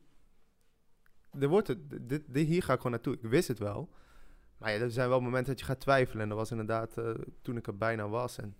[1.39, 2.09] Er wordt het...
[2.09, 3.13] Dit, dit, hier ga ik gewoon naartoe.
[3.13, 3.93] Ik wist het wel.
[4.57, 6.21] Maar ja, er zijn wel momenten dat je gaat twijfelen.
[6.21, 8.37] En dat was inderdaad eh, toen ik er bijna was.
[8.37, 8.57] En,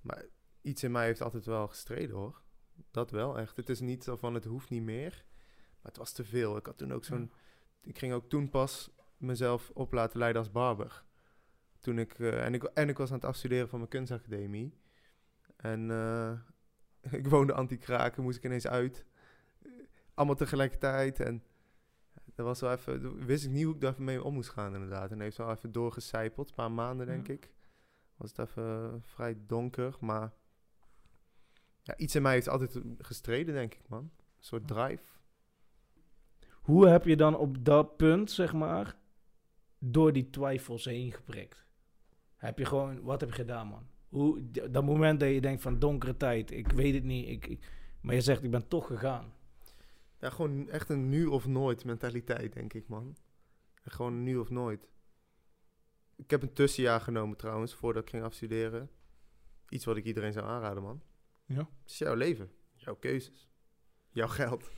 [0.00, 0.24] maar
[0.60, 2.42] iets in mij heeft altijd wel gestreden, hoor.
[2.90, 3.56] Dat wel, echt.
[3.56, 5.24] Het is niet zo van, het hoeft niet meer.
[5.80, 6.56] Maar het was te veel.
[6.56, 7.32] Ik had toen ook zo'n...
[7.86, 11.04] Ik ging ook toen pas mezelf op laten leiden als barber.
[11.80, 14.74] Toen ik, eh, en, ik, en ik was aan het afstuderen van mijn kunstacademie.
[15.56, 16.32] En eh,
[17.18, 19.04] ik woonde anti-kraken, moest ik ineens uit.
[20.14, 21.20] Allemaal tegelijkertijd.
[21.20, 21.42] En
[22.34, 25.10] dat was wel even, wist ik niet hoe ik daar mee om moest gaan inderdaad.
[25.10, 27.32] En heeft wel even doorgecijpeld, een paar maanden denk Ja.
[27.32, 27.50] ik.
[28.16, 30.32] Was het even vrij donker, maar...
[31.82, 34.02] Ja, iets in mij heeft altijd gestreden, denk ik, man.
[34.02, 35.15] Een soort drive.
[36.66, 38.96] Hoe heb je dan op dat punt, zeg maar,
[39.78, 41.64] door die twijfels heen geprikt?
[42.36, 43.86] Heb je gewoon, wat heb je gedaan, man?
[44.08, 47.70] Hoe, dat moment dat je denkt van donkere tijd, ik weet het niet, ik, ik-
[48.00, 49.32] maar je zegt, ik ben toch gegaan.
[50.20, 53.16] Ja, gewoon echt een nu of nooit mentaliteit, denk ik, man.
[53.82, 54.88] En gewoon nu of nooit.
[56.16, 58.90] Ik heb een tussenjaar genomen trouwens, voordat ik ging afstuderen.
[59.68, 61.02] Iets wat ik iedereen zou aanraden, man.
[61.44, 61.58] Ja.
[61.58, 63.48] Het is jouw leven, jouw keuzes,
[64.10, 64.70] jouw geld.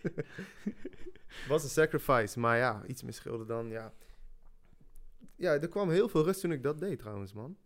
[1.48, 3.94] was een sacrifice, maar ja, iets meer scheelde dan, ja.
[5.36, 7.56] Ja, er kwam heel veel rust toen ik dat deed trouwens, man.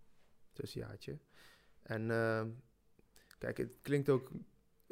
[0.52, 1.18] Tussenjaartje.
[1.82, 2.50] En ehm,
[3.38, 4.30] kijk, het klinkt ook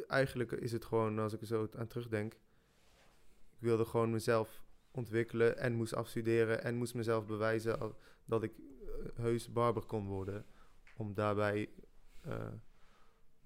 [0.06, 2.32] eigenlijk is het gewoon, als ik er zo aan terugdenk,
[3.52, 7.94] ik wilde gewoon mezelf ontwikkelen en moest afstuderen en moest mezelf bewijzen
[8.24, 10.46] dat ik eh, heus barber kon worden.
[10.96, 11.70] Om daarbij
[12.20, 12.52] eh,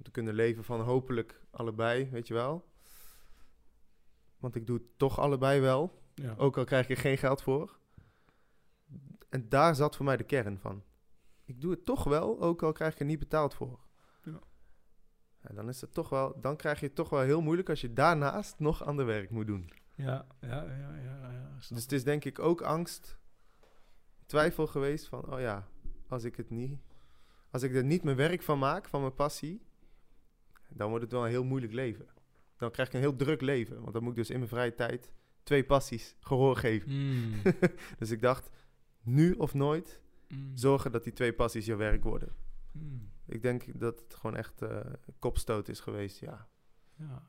[0.03, 2.69] te kunnen leven van hopelijk allebei, weet je wel.
[4.39, 6.35] Want ik doe het toch allebei wel, Ja.
[6.37, 7.79] ook al krijg ik er geen geld voor.
[9.29, 10.83] En daar zat voor mij de kern van.
[11.45, 13.81] Ik doe het toch wel, ook al krijg ik er niet betaald voor.
[14.23, 14.41] Ja.
[15.41, 17.81] Ja, dan is het toch wel, dan krijg je het toch wel heel moeilijk als
[17.81, 19.71] je daarnaast nog ander werk moet doen.
[19.95, 21.31] Ja, ja, ja, ja.
[21.31, 23.19] ja, Dus het is denk ik ook angst,
[24.27, 25.69] twijfel geweest van, oh ja,
[26.09, 26.79] als ik het niet,
[27.51, 29.67] als ik er niet mijn werk van maak, van mijn passie,
[30.69, 32.07] dan wordt het wel een heel moeilijk leven.
[32.59, 34.75] Dan krijg ik een heel druk leven, want dan moet ik dus in mijn vrije
[34.75, 35.11] tijd
[35.43, 36.91] twee passies gehoor geven.
[36.93, 37.33] Mm,
[37.99, 38.51] dus ik dacht,
[39.03, 42.35] nu of nooit, mm, zorgen dat die twee passies je werk worden.
[42.73, 44.81] mm, Ik denk dat het gewoon echt eh
[45.19, 46.49] kopstoot is geweest, ja.
[46.97, 47.23] ja.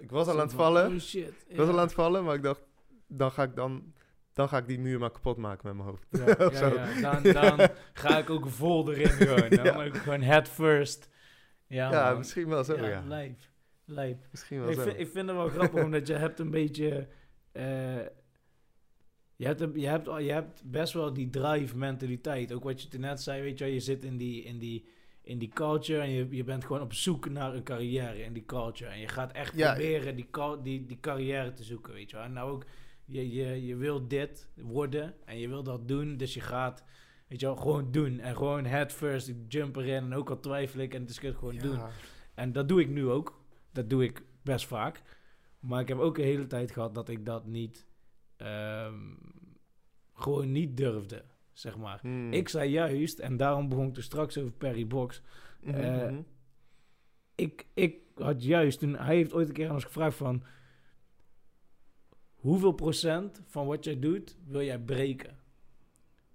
[0.00, 1.44] ik was al aan het vallen, Oh shit.
[1.46, 2.62] ik was al aan het vallen, maar ik dacht,
[3.06, 3.92] dan ga ik dan,
[4.32, 6.06] dan ga ik die muur maar kapot maken met mijn hoofd.
[6.10, 6.50] Ja,
[7.00, 7.20] ja.
[7.20, 7.68] Dan, dan
[8.02, 9.50] ga ik ook vol erin gewoon.
[9.50, 11.08] Dan ook gewoon head first.
[11.66, 12.88] Ja, misschien wel zo, ja.
[12.88, 13.34] ja.
[13.94, 14.08] Lijp.
[14.18, 14.26] Lijp.
[14.30, 14.82] Misschien wel Ik zo.
[14.82, 17.08] vind, ik vind het wel grappig, omdat je hebt een beetje...
[17.52, 17.96] eh,
[19.36, 22.52] je, hebt je, hebt, je hebt best wel die drive mentaliteit.
[22.52, 23.66] Ook wat je net zei, weet je.
[23.66, 24.88] Je zit in die, in die,
[25.22, 28.44] in die culture en je, je bent gewoon op zoek naar een carrière in die
[28.44, 28.90] culture.
[28.90, 29.72] En je gaat echt Ja.
[29.72, 30.28] proberen die,
[30.62, 32.24] die, die carrière te zoeken, weet je wel.
[32.24, 32.64] En nou ook,
[33.04, 36.16] je, je, je wil dit worden en je wil dat doen.
[36.16, 36.84] Dus je gaat,
[37.28, 38.18] weet je wel, gewoon doen.
[38.20, 40.04] En gewoon head first, ik jump erin.
[40.04, 41.78] En ook al twijfel ik en het is gewoon doen.
[42.34, 43.40] En dat doe ik nu ook.
[43.72, 45.02] Dat doe ik best vaak.
[45.60, 47.86] Maar ik heb ook een hele tijd gehad dat ik dat niet.
[48.36, 49.14] ehm,
[50.14, 51.98] gewoon niet durfde, zeg maar.
[52.00, 52.32] Hmm.
[52.32, 55.22] Ik zei juist, en daarom begon ik er straks over Perry Box.
[55.60, 56.20] Mhm, eh, mhm.
[57.34, 60.42] Ik, ik had juist, toen, hij heeft ooit een keer aan ons gevraagd van...
[62.34, 65.38] Hoeveel procent van wat jij doet, wil jij breken?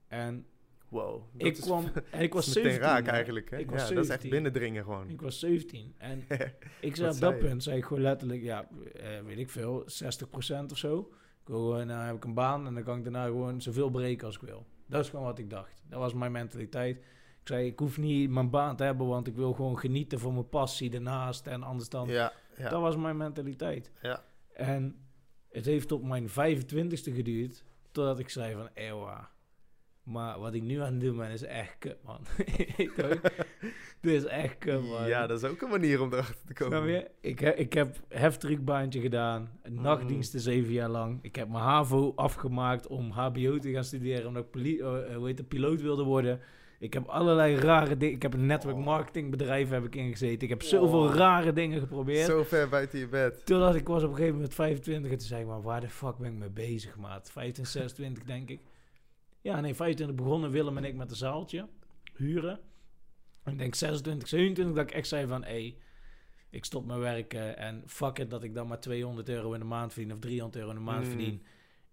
[0.08, 0.46] En
[0.90, 1.24] Wow.
[1.38, 2.88] ik is- kwam, en ik was meteen 17.
[2.90, 3.50] raak eigenlijk.
[3.50, 3.58] Hè?
[3.58, 4.30] Ik ja, was dat is echt 17.
[4.30, 5.10] binnendringen gewoon.
[5.10, 5.94] Ik was 17.
[5.98, 6.26] En
[6.82, 7.40] ik zei op dat je?
[7.40, 11.00] punt, zei ik gewoon letterlijk, ja, eh, weet ik veel, 60% of zo.
[11.42, 13.90] Ik wil gewoon, nou heb ik een baan en dan kan ik daarna gewoon zoveel
[13.90, 14.66] breken als ik wil.
[14.86, 15.84] Dat is gewoon wat ik dacht.
[15.90, 16.98] Dat was mijn mentaliteit.
[17.42, 20.34] Ik zei, ik hoef niet mijn baan te hebben, want ik wil gewoon genieten van
[20.34, 21.48] mijn passie daarnaast.
[21.48, 22.08] En anders dan...
[22.08, 22.70] Ja, ja.
[22.70, 23.92] Dat was mijn mentaliteit.
[24.02, 24.24] Ja.
[24.54, 25.06] En
[25.50, 29.30] het heeft tot mijn 25ste geduurd, totdat ik zei van, ewa.
[30.08, 32.20] Maar wat ik nu aan het doen ben, is echt kut, man.
[34.02, 35.08] Dit is echt kut, man.
[35.08, 36.78] ja, dat is ook een manier om erachter te komen.
[36.78, 37.10] Snap je?
[37.30, 39.50] Ik, he- ik heb heftruckbaantje gedaan.
[39.64, 41.20] Een nachtdiensten zeven jaar lang.
[41.22, 44.28] Ik heb mijn HAVO afgemaakt om HBO te gaan studeren.
[44.28, 46.40] Omdat ik poli- eh, eh, hoe heet het, piloot wilde worden.
[46.80, 48.16] Ik heb allerlei rare dingen.
[48.16, 48.86] Ik heb een network Oh.
[48.86, 50.42] marketingbedrijf heb ik ingezeten.
[50.42, 51.16] Ik heb zoveel Oh.
[51.16, 52.26] rare dingen geprobeerd.
[52.26, 53.46] Zo ver buiten je bed.
[53.46, 55.90] Totdat ik was op een gegeven moment 25 en toen zei ik, maar waar de
[55.90, 57.32] fuck ben ik mee bezig, maat?
[57.32, 58.60] 25, 26 denk ik.
[59.48, 61.68] Ja, nee, 25 begonnen Willem en ik met een zaaltje
[62.14, 62.60] huren.
[63.46, 65.78] Ik denk 26, 27 dat ik echt zei van, hé, hey,
[66.50, 69.66] ik stop met werken en fuck it dat ik dan maar 200 euro in de
[69.66, 71.10] maand verdien of 300 euro in de maand Mm.
[71.10, 71.44] verdien.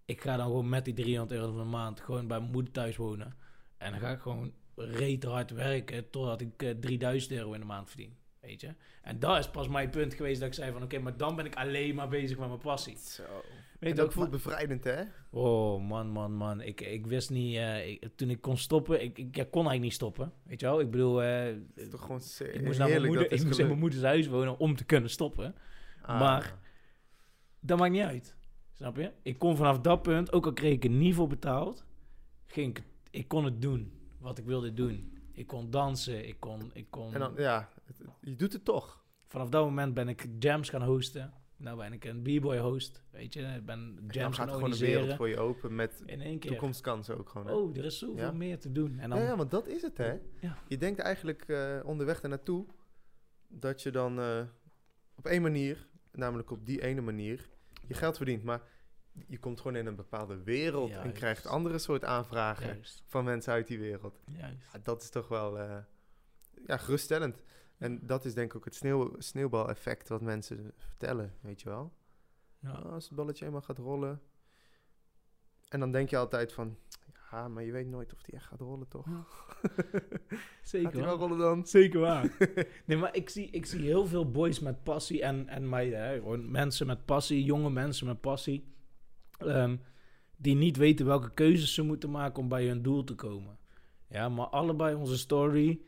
[0.05, 2.71] Ik ga dan gewoon met die 300 euro van de maand gewoon bij mijn moeder
[2.73, 3.35] thuis wonen.
[3.77, 7.65] En dan ga ik gewoon reet hard werken totdat ik eh, 3000 euro in de
[7.65, 8.15] maand verdien.
[8.45, 8.73] Weet je?
[9.01, 11.45] En dat is pas mijn punt geweest dat ik zei van oké, maar dan ben
[11.45, 12.97] ik alleen maar bezig met mijn passie.
[12.97, 13.23] Zo.
[13.23, 13.33] Weet
[13.79, 15.03] En je dat voelt bevrijdend, hè?
[15.29, 16.61] Oh man, man, man.
[16.61, 19.81] Ik, ik wist niet, eh, ik- toen ik kon stoppen, ik, ik, ik kon eigenlijk
[19.81, 20.31] niet stoppen.
[20.43, 20.79] Weet je wel?
[20.79, 23.67] Ik bedoel, Het is toch gewoon se- ik moest, naar mijn, moeder, ik moest in
[23.67, 25.55] mijn moeders huis wonen om te kunnen stoppen.
[26.01, 26.19] Ah.
[26.19, 26.57] maar-
[27.59, 28.35] Dat maakt niet uit.
[28.73, 29.11] Snap je?
[29.21, 31.85] Ik kon vanaf dat punt, ook al kreeg ik er niet voor betaald,
[32.45, 35.13] ging ik, ik kon het doen wat ik wilde doen.
[35.31, 37.13] Ik kon dansen, ik kon, ik kon...
[37.13, 39.03] En dan, ja, het- het- je doet het toch.
[39.27, 41.33] Vanaf dat moment ben ik jams gaan hosten.
[41.57, 43.41] Nou ben ik een b-boy host, weet je.
[43.41, 46.51] Ik ben jams gaan gaat gewoon de wereld voor je open met In één keer.
[46.51, 47.47] toekomstkansen ook gewoon.
[47.47, 47.53] Hè?
[47.53, 48.31] Oh, er is zoveel Ja.
[48.31, 48.99] meer te doen.
[48.99, 50.19] En dan, ja, ja, want dat is het, hè?
[50.39, 50.57] Ja.
[50.67, 52.65] Je denkt eigenlijk eh, onderweg ernaartoe
[53.47, 54.41] dat je dan eh,
[55.15, 57.49] op één manier, namelijk op die ene manier,
[57.87, 58.43] je geld verdient.
[58.43, 58.61] Maar
[59.27, 63.53] je komt gewoon in een bepaalde wereld en krijgt andere soort aanvragen Juist, van mensen
[63.53, 64.19] uit die wereld.
[64.25, 64.57] juist.
[64.73, 65.77] Ja, dat is toch wel eh,
[66.67, 67.41] ja, geruststellend.
[67.85, 71.93] En dat is denk ik ook het sneeuw, sneeuwbaleffect wat mensen vertellen, weet je wel.
[72.59, 72.71] Ja.
[72.71, 74.21] Ah, als het balletje eenmaal gaat rollen.
[75.69, 76.77] En dan denk je altijd van,
[77.31, 79.05] ja, maar je weet nooit of die echt gaat rollen, toch?
[79.05, 79.23] Ja.
[80.27, 81.65] gaat Zeker wel rollen dan?
[81.67, 82.37] Zeker waar.
[82.85, 85.99] nee, maar ik zie, ik zie heel veel boys met passie en, en meiden.
[85.99, 86.13] Hè?
[86.15, 88.73] Gewoon mensen met passie, jonge mensen met passie.
[89.37, 89.77] ehm,
[90.37, 93.57] die niet weten welke keuzes ze moeten maken om bij hun doel te komen.
[94.07, 95.81] Ja, maar allebei onze story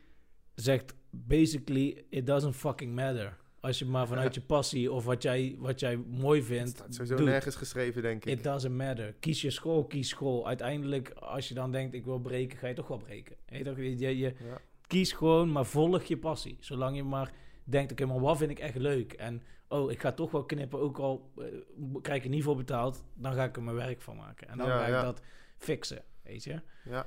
[0.62, 3.38] zegt basically, it doesn't fucking matter.
[3.60, 4.42] Als je maar vanuit Ja.
[4.42, 7.26] je passie of wat jij, wat jij mooi Het vindt, staat sowieso doet.
[7.26, 8.38] nergens geschreven, denk ik.
[8.38, 9.14] It doesn't matter.
[9.20, 10.48] Kies je school, kies school.
[10.48, 13.36] Uiteindelijk, als je dan denkt, ik wil breken, ga je toch wel breken.
[13.46, 13.78] Je, toch?
[13.78, 14.34] je, je, Ja.
[14.88, 16.58] kies gewoon, maar volg je passie.
[16.60, 17.32] Zolang je maar
[17.64, 19.14] denkt, oké, maar wat vind ik echt leuk?
[19.14, 21.44] En, oh, ik ga toch wel knippen, ook al eh,
[22.02, 24.48] krijg ik er niet voor betaald, dan ga ik er mijn werk van maken.
[24.50, 25.22] En dan Ja, ga ik dat
[25.58, 26.62] fixen, weet je.
[26.84, 27.06] Ja,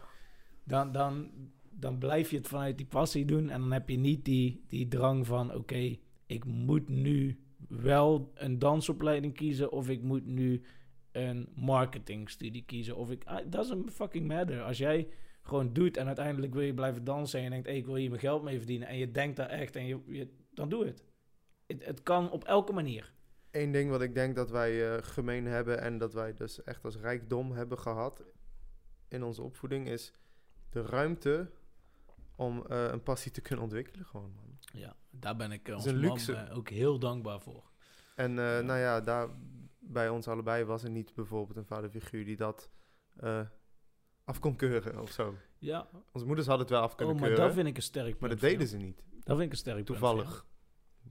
[0.65, 1.31] Dan, dan,
[1.75, 4.89] dan blijf je het vanuit die passie doen en dan heb je niet die, die
[4.89, 7.39] drang van, oké, ik moet nu
[7.69, 10.63] wel een dansopleiding kiezen of ik moet nu
[11.13, 12.97] een marketingstudie kiezen.
[12.97, 14.63] Of ik, ah, doesn't fucking matter.
[14.63, 15.09] Als jij
[15.43, 18.21] gewoon doet en uiteindelijk wil je blijven dansen en je denkt, ik wil hier mijn
[18.21, 21.05] geld mee verdienen en je denkt daar echt en je, je dan doe het.
[21.67, 21.85] het.
[21.85, 23.13] Het kan op elke manier.
[23.51, 26.85] Eén ding wat ik denk dat wij eh, gemeen hebben en dat wij dus echt
[26.85, 28.25] als rijkdom hebben gehad
[29.09, 30.13] in onze opvoeding is
[30.71, 31.51] de ruimte
[32.41, 34.59] om eh, een passie te kunnen ontwikkelen gewoon, man.
[34.73, 36.33] Ja, daar ben ik uh, is ons man, luxe.
[36.35, 37.71] eh, ook heel dankbaar voor.
[38.15, 39.29] En eh, nou ja, daar
[39.79, 42.71] bij ons allebei was er niet bijvoorbeeld een vaderfiguur die dat
[43.17, 43.41] eh,
[44.25, 45.35] af kon keuren of zo.
[45.59, 47.83] Ja, Onze moeders hadden het wel af oh, kunnen maar keuren, dat vind ik een
[47.83, 48.21] sterk punt.
[48.21, 49.03] maar dat deden ze niet.
[49.11, 50.17] Dat vind ik een sterk punt van jou.
[50.17, 50.47] Toevallig.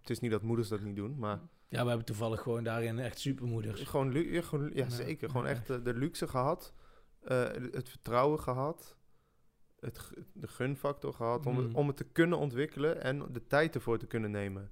[0.02, 3.00] Het is niet dat moeders dat niet doen, maar Ja, we hebben toevallig gewoon daarin
[3.00, 3.82] echt supermoeders.
[3.82, 5.30] gewoon, lu- ja, gewoon, ja, Ja, zeker.
[5.30, 6.74] Gewoon ja, echt eh, de luxe gehad,
[7.20, 8.98] eh, het vertrouwen gehad,
[9.82, 11.76] het, de gunfactor gehad om, het, Mm.
[11.76, 14.72] om het te kunnen ontwikkelen en de tijd ervoor te kunnen nemen.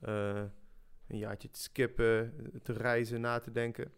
[0.00, 0.42] Eh,
[1.08, 3.92] een jaartje te skippen, te reizen, na te denken.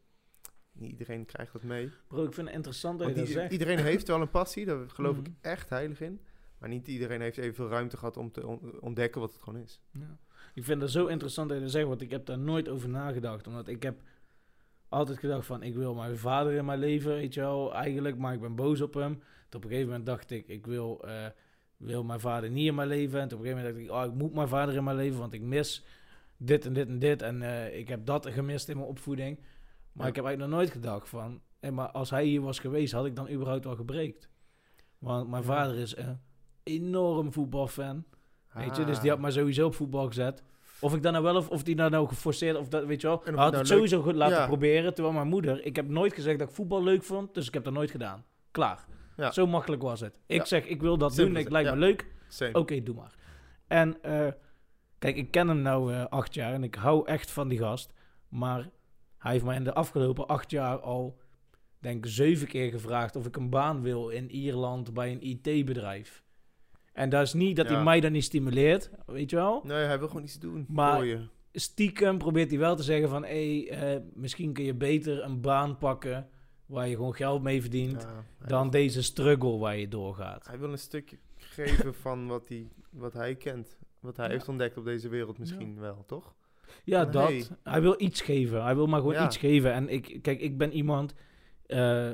[0.72, 1.90] Niet iedereen krijgt dat mee.
[2.08, 3.52] Bro, ik vind het interessant dat Want je dat zegt.
[3.52, 5.36] iedereen heeft wel een passie, daar geloof ik Mhm.
[5.40, 6.20] echt heilig in.
[6.58, 9.80] Maar niet iedereen heeft evenveel ruimte gehad om te on- ontdekken wat het gewoon is.
[9.92, 10.18] Ja.
[10.54, 12.88] Ik vind het zo interessant dat je dat zegt, want ik heb daar nooit over
[12.88, 13.46] nagedacht.
[13.46, 14.00] Omdat ik heb
[14.88, 18.34] altijd gedacht van, ik wil mijn vader in mijn leven, weet je wel, eigenlijk, maar
[18.34, 19.22] ik ben boos op hem.
[19.55, 21.26] Toen op een gegeven moment dacht ik, ik wil, eh,
[21.76, 23.20] wil mijn vader niet in mijn leven.
[23.20, 24.97] En toen op een gegeven moment dacht ik, oh, ik moet mijn vader in mijn
[24.97, 25.85] leven, want ik mis
[26.36, 27.22] dit en dit en dit.
[27.22, 29.39] En eh, ik heb dat gemist in mijn opvoeding.
[29.93, 30.10] Maar Ja.
[30.10, 33.06] ik heb eigenlijk nog nooit gedacht van, hé, maar als hij hier was geweest, had
[33.06, 34.28] ik dan überhaupt wel gebreekt.
[34.98, 35.48] Want mijn Ja.
[35.48, 36.20] vader is een
[36.62, 38.05] enorm voetbalfan.
[38.52, 39.02] Weet je, dus Ah.
[39.02, 40.43] die had mij sowieso op voetbal gezet.
[40.81, 43.06] Of ik dan nou wel, of, of die nou nou geforceerd, of dat, weet je
[43.06, 43.16] wel.
[43.24, 44.47] Hij had nou het leuk- sowieso goed laten Ja.
[44.47, 44.94] proberen.
[44.94, 47.64] Terwijl mijn moeder, ik heb nooit gezegd dat ik voetbal leuk vond, dus ik heb
[47.64, 48.24] dat nooit gedaan.
[48.51, 48.85] Klaar.
[49.16, 49.31] Ja.
[49.31, 50.19] Zo makkelijk was het.
[50.27, 50.45] Ik Ja.
[50.45, 52.07] zeg, ik wil dat Simpel doen, ik lijkt me leuk.
[52.53, 53.15] Oké, doe maar.
[53.66, 54.27] En eh,
[54.99, 57.93] kijk, ik ken hem nou eh, acht jaar en ik hou echt van die gast.
[58.28, 58.70] Maar
[59.19, 61.19] hij heeft mij in de afgelopen acht jaar al,
[61.78, 66.23] denk ik, zeven keer gevraagd of ik een baan wil in Ierland bij een IT-bedrijf.
[66.93, 67.74] En dat is niet dat Ja.
[67.74, 69.61] hij mij dan niet stimuleert, weet je wel.
[69.65, 71.27] Nee, hij wil gewoon iets doen Maar- voor je.
[71.53, 75.78] Stiekem probeert hij wel te zeggen van, hé, eh, misschien kun je beter een baan
[75.78, 76.28] pakken
[76.74, 80.46] waar je gewoon geld mee verdient, Ja, dan wil- deze struggle waar je doorgaat.
[80.46, 83.78] Hij wil een stukje geven van wat hij, wat hij kent.
[84.01, 84.32] Wat hij Ja.
[84.32, 86.34] heeft ontdekt op deze wereld misschien wel, toch?
[86.84, 87.28] Ja, dat.
[87.28, 87.44] hey.
[87.62, 88.62] Hij wil iets geven.
[88.64, 89.24] Hij wil maar gewoon Ja.
[89.26, 89.72] iets geven.
[89.72, 91.14] En ik, kijk, ik ben iemand.
[91.66, 92.10] eh,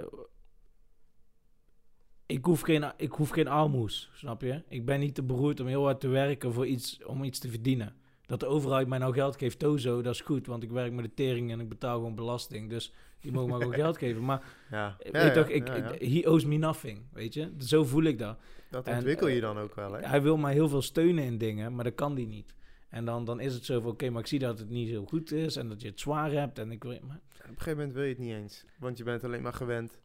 [2.26, 4.62] ik, hoef geen, ik hoef geen aalmoes, snap je?
[4.68, 7.48] Ik ben niet te beroerd om heel hard te werken voor iets, om iets te
[7.48, 7.94] verdienen.
[8.30, 10.46] Dat de overheid mij nou geld geeft, tozo, dat is goed.
[10.46, 12.70] Want ik werk met de tering en ik betaal gewoon belasting.
[12.70, 14.24] Dus die mogen mij gewoon geld geven.
[14.24, 14.96] Maar Ja.
[14.98, 17.52] weet Ja, toch, ik, ja, he owes me nothing, weet je?
[17.58, 18.38] Zo voel ik dat.
[18.70, 20.06] Dat en, ontwikkel je eh, dan ook wel, hè?
[20.06, 22.54] Hij wil mij heel veel steunen in dingen, maar dat kan die niet.
[22.88, 25.04] En dan, dan is het zo van, oké, maar ik zie dat het niet zo
[25.06, 26.58] goed is en dat je het zwaar hebt.
[26.58, 27.02] En ik maar, Op
[27.42, 28.64] een gegeven moment wil je het niet eens.
[28.78, 29.98] Want je bent alleen maar gewend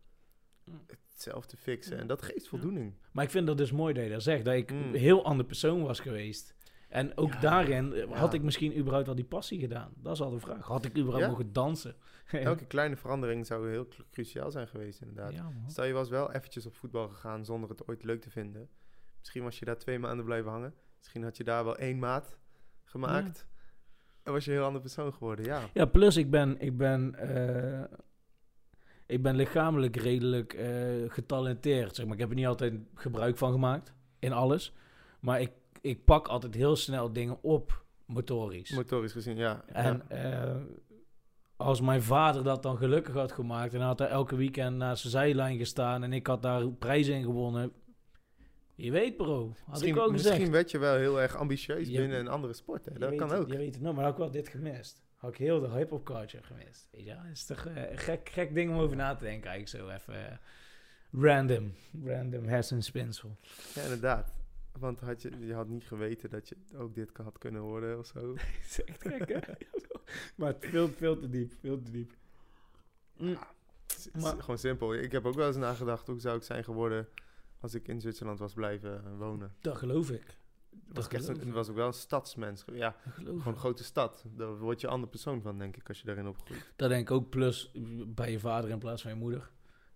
[1.11, 1.97] hetzelfde te fixen.
[1.97, 2.93] En dat geeft voldoening.
[3.11, 4.77] maar ik vind dat dus mooi dat je dat zegt, dat ik Mm.
[4.81, 6.55] een heel ander persoon was geweest.
[6.96, 9.92] En ook Ja, daarin eh, had ik misschien überhaupt wel die passie gedaan.
[9.96, 10.66] Dat is al de vraag.
[10.66, 11.96] Had ik überhaupt mogen dansen?
[12.32, 15.32] Elke kleine verandering zou heel cru- cruciaal zijn geweest, inderdaad.
[15.68, 18.70] Stel je was wel eventjes op voetbal gegaan zonder het ooit leuk te vinden.
[19.20, 20.74] Misschien was je daar twee maanden blijven hangen.
[21.00, 22.38] Misschien had je daar wel één maat
[22.84, 23.48] gemaakt.
[24.24, 25.62] En was je een heel ander persoon geworden, ja.
[25.74, 27.98] Ja, plus ik ben, ik ben, eh,
[29.06, 30.70] ik ben lichamelijk redelijk eh,
[31.08, 31.96] getalenteerd.
[31.96, 32.14] Zeg maar.
[32.14, 34.74] Ik heb er niet altijd gebruik van gemaakt in alles.
[35.20, 35.52] Maar ik,
[35.86, 38.72] ik pak altijd heel snel dingen op, motorisch.
[38.72, 39.64] Motorisch gezien, ja.
[39.68, 40.56] En eh,
[41.56, 45.12] als mijn vader dat dan gelukkig had gemaakt en had daar elke weekend naast zijn
[45.14, 47.72] zijlijn gestaan en ik had daar prijzen in gewonnen.
[48.76, 50.30] Je weet bro, had misschien, ik ook gezegd.
[50.30, 52.86] misschien werd je wel heel erg ambitieus Je- binnen een andere sport.
[52.86, 52.98] Hè?
[52.99, 53.48] Dat kan het, ook.
[53.52, 55.03] Je weet het nog, maar had ik wel dit gemist.
[55.16, 56.88] Had ik heel de hip-hop culture gemist.
[56.91, 57.24] Weet je, wel?
[57.32, 60.30] is toch eh, een gek, gek ding om over na te denken, eigenlijk zo even.
[60.32, 60.38] eh,
[61.12, 61.74] random,
[62.06, 63.38] random hersenspinsel.
[63.76, 64.34] Ja, inderdaad.
[64.80, 68.06] Want had je, je had niet geweten dat je ook dit had kunnen worden of
[68.06, 68.19] zo.
[68.34, 69.39] Dat is echt gek, hè?
[70.35, 72.11] maar het veel, veel te diep, veel te diep.
[73.18, 73.27] Mm.
[73.88, 74.93] Het is- het is Maar- gewoon simpel.
[74.93, 77.07] Ik heb ook wel eens nagedacht hoe zou ik zijn geworden
[77.60, 79.56] als ik in Zwitserland was blijven eh, wonen.
[79.60, 80.38] Dat geloof ik.
[80.88, 82.64] Was ik echt een, was ook wel een stadsmens.
[82.73, 84.26] Ja, Dat gewoon een grote stad.
[84.35, 86.73] Daar word je een ander persoon van, denk ik, als je daarin opgroeit.
[86.76, 87.72] Dat denk ik ook plus
[88.07, 89.49] bij je vader in plaats van je moeder.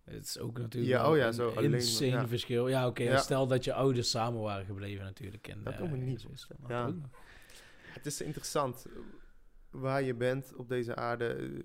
[0.10, 2.28] Het is ook natuurlijk Ja, oh ja, een zo alleen, insane ja.
[2.28, 2.68] verschil.
[2.68, 3.18] Ja, oké.
[3.18, 5.48] Stel dat je ouders samen waren gebleven natuurlijk.
[5.48, 6.26] In, Dat eh, me in niet.
[6.68, 6.94] Ja.
[7.84, 8.86] Het is interessant.
[9.70, 11.64] Waar je bent op deze aarde eh,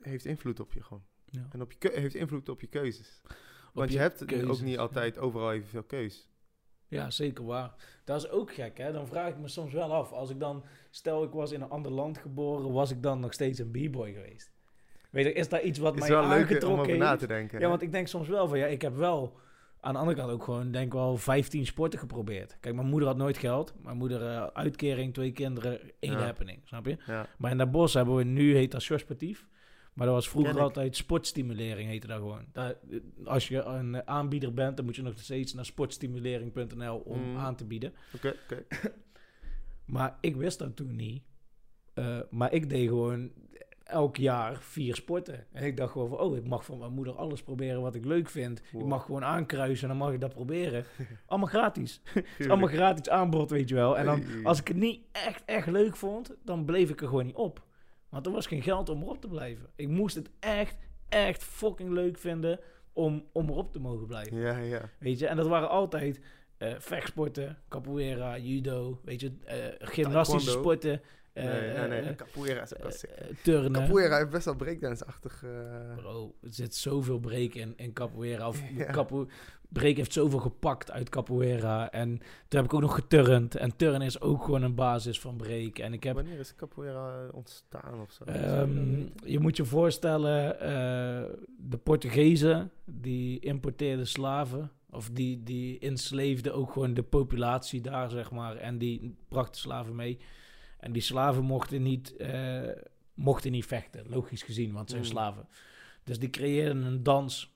[0.00, 1.04] heeft invloed op je gewoon.
[1.24, 1.48] Ja.
[1.50, 3.20] En op je heeft invloed op je keuzes.
[3.72, 6.28] Want je, je hebt ook niet altijd overal evenveel keus.
[6.88, 7.74] Ja, zeker waar.
[8.04, 8.92] Dat is ook gek, hè?
[8.92, 10.12] Dan vraag ik me soms wel af.
[10.12, 13.32] Als ik dan, stel ik was in een ander land geboren, was ik dan nog
[13.32, 14.53] steeds een b-boy geweest?
[15.14, 17.26] Weet je, is daar iets wat is mij wel leuk om aangetrokken over na te
[17.26, 17.60] denken.
[17.60, 19.36] Ja, want ik denk soms wel van, ja, ik heb wel
[19.80, 22.56] aan de andere kant ook gewoon, denk wel, 15 sporten geprobeerd.
[22.60, 23.74] Kijk, mijn moeder had nooit geld.
[23.82, 26.18] Mijn moeder, eh, uitkering, twee kinderen, één Ja.
[26.24, 26.96] happening, snap je?
[27.06, 27.26] Ja.
[27.38, 29.46] Maar in dat bos hebben we, nu heet dat sportief.
[29.92, 32.44] Maar dat was vroeger altijd sportstimulering, heette dat gewoon.
[32.52, 32.74] Daar,
[33.24, 37.36] als je een aanbieder bent, dan moet je nog steeds naar sportstimulering.nl om Mm.
[37.36, 37.92] aan te bieden.
[38.14, 38.64] Oké, oké.
[39.84, 41.22] Maar ik wist dat toen niet.
[41.94, 43.30] Eh, maar ik deed gewoon
[43.84, 45.46] elk jaar vier sporten.
[45.52, 48.04] En ik dacht gewoon van, oh, ik mag van mijn moeder alles proberen wat ik
[48.04, 48.62] leuk vind.
[48.72, 50.84] Ik mag gewoon aankruisen en dan mag ik dat proberen.
[51.26, 52.00] allemaal gratis.
[52.14, 53.98] Het is allemaal gratis aanbod, weet je wel.
[53.98, 57.26] En dan, als ik het niet echt, echt leuk vond, dan bleef ik er gewoon
[57.26, 57.62] niet op.
[58.08, 59.66] Want er was geen geld om erop te blijven.
[59.76, 60.76] Ik moest het echt,
[61.08, 62.60] echt fucking leuk vinden
[62.92, 64.36] om, om erop te mogen blijven.
[64.36, 64.90] Ja, ja.
[64.98, 66.20] Weet je, en dat waren altijd
[66.56, 71.00] eh, vechtsporten, capoeira, judo, weet je, eh, gymnastische sporten.
[71.34, 72.00] Eh, nee, nee, nee.
[72.00, 73.10] eh, Capoeira is ook wel eh, sick.
[73.10, 73.72] eh, turnen.
[73.82, 75.42] Capoeira heeft best wel breakdance-achtig...
[75.44, 78.48] eh, Bro, er zit zoveel break in, in capoeira.
[78.48, 78.90] Of Ja.
[78.92, 79.26] capo,
[79.68, 81.90] break heeft zoveel gepakt uit capoeira.
[81.90, 83.56] En toen heb ik ook nog geturnd.
[83.56, 85.78] En turnen is ook gewoon een basis van break.
[85.78, 86.14] En ik heb...
[86.14, 88.24] Wanneer is capoeira ontstaan of zo?
[88.24, 94.70] ehm, je moet je voorstellen, eh, de Portugezen, die importeerden slaven.
[94.90, 98.56] Of die, die insleefden ook gewoon de populatie daar, zeg maar.
[98.56, 100.18] En die brachten slaven mee.
[100.84, 102.68] En die slaven mochten niet, eh,
[103.14, 105.12] mochten niet vechten, logisch gezien, want ze zijn Mm.
[105.12, 105.48] slaven.
[106.02, 107.54] Dus die creëerden een dans.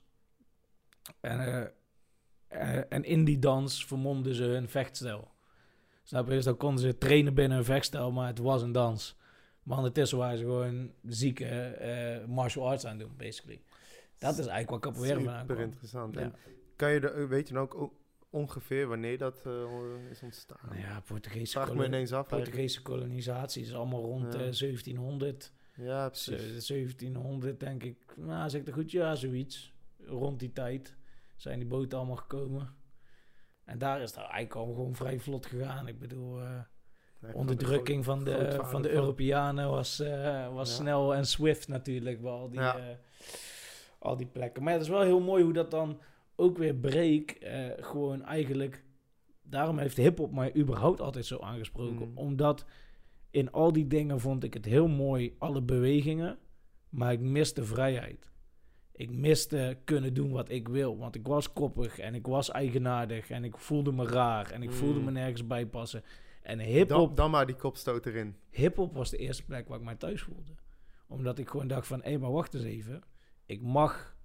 [1.19, 1.65] En, eh,
[2.47, 5.31] eh, en in die dans vermomden ze hun vechtstijl.
[6.03, 6.33] Snap je?
[6.33, 9.17] Dus dan konden ze trainen binnen hun vechtstijl, maar het was een dans.
[9.63, 13.61] Maar ondertussen waren ze gewoon zieke martial arts aan doen, basically.
[14.17, 16.13] Dat is eigenlijk wat capoeira Super interessant.
[16.13, 16.21] Ja.
[16.21, 16.35] En
[16.75, 17.93] kan je er, weet je dan ook
[18.29, 20.57] ongeveer wanneer dat eh, is ontstaan?
[20.69, 22.27] Nou ja, Portugese, Vraag me ineens af.
[22.27, 24.39] Portugese kolonisatie is allemaal rond Ja.
[24.39, 25.51] eh, 1700.
[25.75, 26.67] Ja, Ze- precies.
[26.67, 27.97] 1700 denk ik.
[28.17, 28.91] Nou, zeg ik goed?
[28.91, 29.73] Ja, zoiets.
[30.05, 30.95] Rond die tijd
[31.35, 32.75] zijn die boten allemaal gekomen.
[33.65, 35.87] En daar is het eigenlijk al gewoon vrij vlot gegaan.
[35.87, 36.59] Ik bedoel, eh,
[37.33, 40.75] onderdrukking van de, van de van- Europeanen was, eh, was Ja.
[40.75, 42.21] snel en swift natuurlijk.
[42.21, 42.77] Bij al die, Ja.
[42.77, 42.95] eh,
[43.99, 44.63] al die plekken.
[44.63, 46.01] Maar het is wel heel mooi hoe dat dan
[46.39, 47.31] ook weer breek.
[47.31, 48.83] eh, gewoon eigenlijk...
[49.41, 52.09] Daarom heeft hip-hop mij überhaupt altijd zo aangesproken.
[52.09, 52.17] Mm.
[52.17, 52.65] Omdat
[53.31, 56.37] in al die dingen vond ik het heel mooi, alle bewegingen.
[56.89, 58.31] Maar ik miste vrijheid.
[58.91, 60.97] Ik miste kunnen doen wat ik wil.
[60.97, 63.29] Want ik was koppig en ik was eigenaardig.
[63.29, 64.51] En ik voelde me raar.
[64.51, 65.05] En ik voelde Mm.
[65.05, 66.03] me nergens bij passen.
[66.41, 68.35] En hip-hop dan maar die kopstoot erin.
[68.49, 70.51] hip-hop was de eerste plek waar ik mij thuis voelde.
[71.07, 73.01] Omdat ik gewoon dacht van, hé, maar wacht eens even.
[73.45, 74.15] Ik mag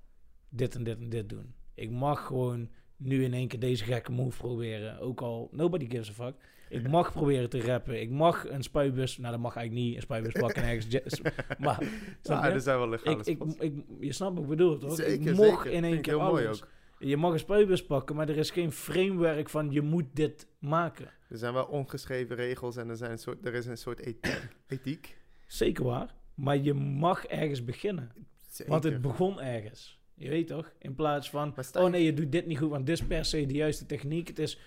[0.49, 1.55] dit en dit en dit doen.
[1.75, 4.99] Ik mag gewoon nu in één keer deze gekke move proberen.
[4.99, 6.35] Ook al, nobody gives a fuck.
[6.69, 8.01] Ik mag proberen te rappen.
[8.01, 11.21] Ik mag een spuitbus, nou dat mag eigenlijk niet, een spuitbus pakken en ergens...
[11.59, 11.85] maar,
[12.23, 14.95] Ja, er zijn wel legale ik, ik, je snapt wat ik bedoel, toch?
[14.95, 16.63] Zeker, ik mocht in één keer heel mooi alles.
[16.63, 16.69] ook.
[16.99, 21.11] Je mag een spuitbus pakken, maar er is geen framework van je moet dit maken.
[21.29, 24.49] Er zijn wel ongeschreven regels en er, zijn een soort, er is een soort ethiek.
[24.69, 25.17] ethiek.
[25.47, 26.15] Zeker waar.
[26.35, 28.13] Maar je mag ergens beginnen.
[28.49, 28.73] Zeker.
[28.73, 30.01] Want het begon ergens.
[30.15, 30.73] Je weet toch?
[30.79, 33.47] In plaats van, oh nee, je doet dit niet goed, want dit is per se
[33.47, 34.29] de juiste techniek.
[34.29, 34.59] Het is,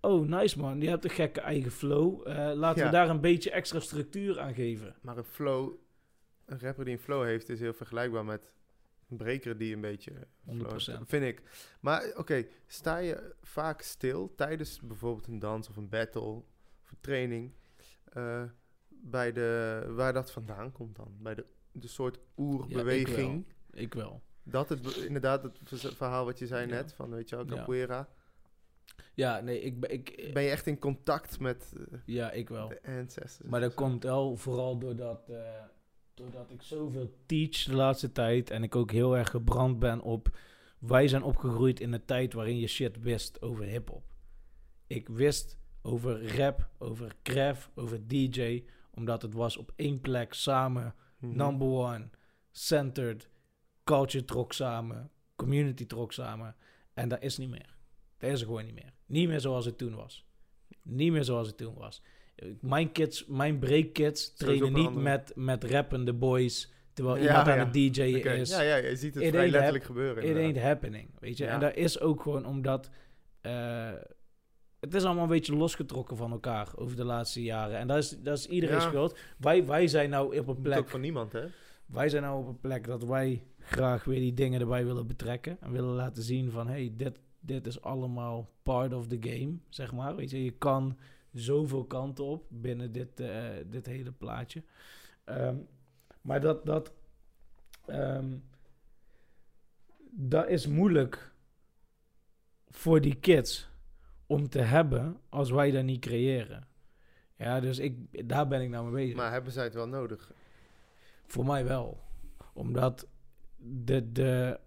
[0.00, 2.28] oh nice man, je hebt een gekke eigen flow.
[2.28, 2.86] Eh, laten Ja.
[2.86, 4.94] we daar een beetje extra structuur aan geven.
[5.00, 5.72] Maar een flow,
[6.44, 8.52] een rapper die een flow heeft, is heel vergelijkbaar met
[9.08, 10.12] een breker die een beetje...
[10.44, 10.74] flow 100%.
[10.74, 11.42] heeft, Vind ik.
[11.80, 16.98] Maar oké, sta je vaak stil tijdens bijvoorbeeld een dans of een battle of een
[17.00, 17.52] training,
[18.12, 18.42] eh,
[18.88, 21.16] bij de, waar dat vandaan komt dan?
[21.20, 23.44] Bij de, de soort oerbeweging.
[23.70, 24.22] Ik wel.
[24.44, 26.74] Dat het inderdaad, het verhaal wat je zei Ja.
[26.74, 27.54] net, van weet je wel, Ja.
[27.54, 28.08] capoeira.
[29.14, 32.68] Ja, nee, ik, ben- ik, Ben je echt in contact met eh, ja, ik wel.
[32.68, 33.48] de ancestors?
[33.50, 35.36] Maar dat komt wel vooral doordat, eh,
[36.14, 38.50] doordat ik zoveel teach de laatste tijd.
[38.50, 40.36] En ik ook heel erg gebrand ben op.
[40.78, 44.12] Wij zijn opgegroeid in een tijd waarin je shit wist over hip-hop.
[44.86, 48.64] Ik wist over rap, over cref, over DJ.
[48.90, 50.94] Omdat het was op één plek samen.
[51.18, 51.36] Mhm.
[51.36, 52.08] Number one,
[52.50, 53.28] centered.
[53.84, 55.10] Culture trok samen.
[55.36, 56.54] Community trok samen.
[56.94, 57.74] En dat is niet meer.
[58.18, 58.92] Dat is er gewoon niet meer.
[59.06, 60.24] Niet meer zoals het toen was.
[60.82, 62.02] Niet meer zoals het toen was.
[62.60, 66.72] Mijn kids, mijn breakkids trainen niet met, met rappende boys.
[66.92, 67.64] Terwijl Ja, iemand aan ja.
[67.64, 68.50] het DJ'en Oké, is.
[68.50, 70.24] Ja, ja, je ziet het vrij letterlijk gebeuren.
[70.24, 71.10] It ain't happening.
[71.18, 71.44] Weet je?
[71.44, 71.50] Ja.
[71.50, 72.90] En dat is ook gewoon omdat.
[73.40, 73.92] eh,
[74.80, 77.78] het is allemaal een beetje losgetrokken van elkaar over de laatste jaren.
[77.78, 79.18] En dat is, dat is iedereen schuld.
[79.38, 80.88] Wij, wij zijn nou op een ook plek.
[80.88, 81.44] van niemand, hè?
[81.86, 85.56] Wij zijn nou op een plek dat wij graag weer die dingen erbij willen betrekken.
[85.60, 89.56] En willen laten zien van hey, dit, dit is allemaal part of the game.
[89.68, 90.16] Zeg maar.
[90.16, 90.98] Weet je, je kan
[91.32, 94.62] zoveel kanten op binnen dit, eh, dit hele plaatje.
[95.24, 95.56] Ehm,
[96.20, 96.92] maar dat, dat,
[97.86, 98.36] ehm,
[100.10, 101.32] dat is moeilijk
[102.68, 103.68] voor die kids
[104.26, 106.66] om te hebben als wij dat niet creëren.
[107.36, 109.16] Ja, dus ik, daar ben ik nou mee bezig.
[109.16, 110.32] Maar hebben zij het wel nodig?
[111.26, 112.00] Voor mij wel.
[112.52, 113.06] Omdat
[113.66, 114.60] de, de,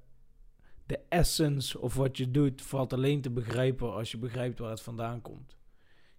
[0.85, 4.81] de essence of wat je doet valt alleen te begrijpen als je begrijpt waar het
[4.81, 5.55] vandaan komt.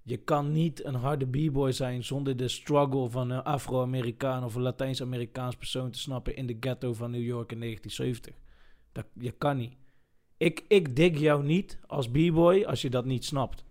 [0.03, 4.63] Je kan niet een harde b-boy zijn zonder de struggle van een Afro-Amerikaan of een
[4.63, 8.35] Latijns-Amerikaans persoon te snappen in de ghetto van New York in 1970.
[8.93, 9.77] Dat, je kan niet.
[10.37, 13.65] Ik, ik dig jou niet als b-boy als je dat niet snapt.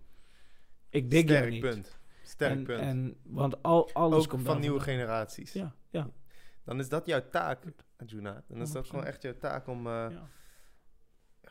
[0.90, 1.60] Ik dig jou Sterk niet.
[1.60, 1.98] punt.
[2.22, 2.80] Sterk En, punt.
[2.80, 5.52] en, want al, alles ook komt van nieuwe generaties.
[5.52, 6.10] Ja, ja,
[6.64, 7.64] Dan is dat jouw taak,
[7.98, 8.42] Arjuna.
[8.48, 8.88] Dan is dat 100%.
[8.88, 9.86] gewoon echt jouw taak om...
[9.86, 10.28] eh, ja.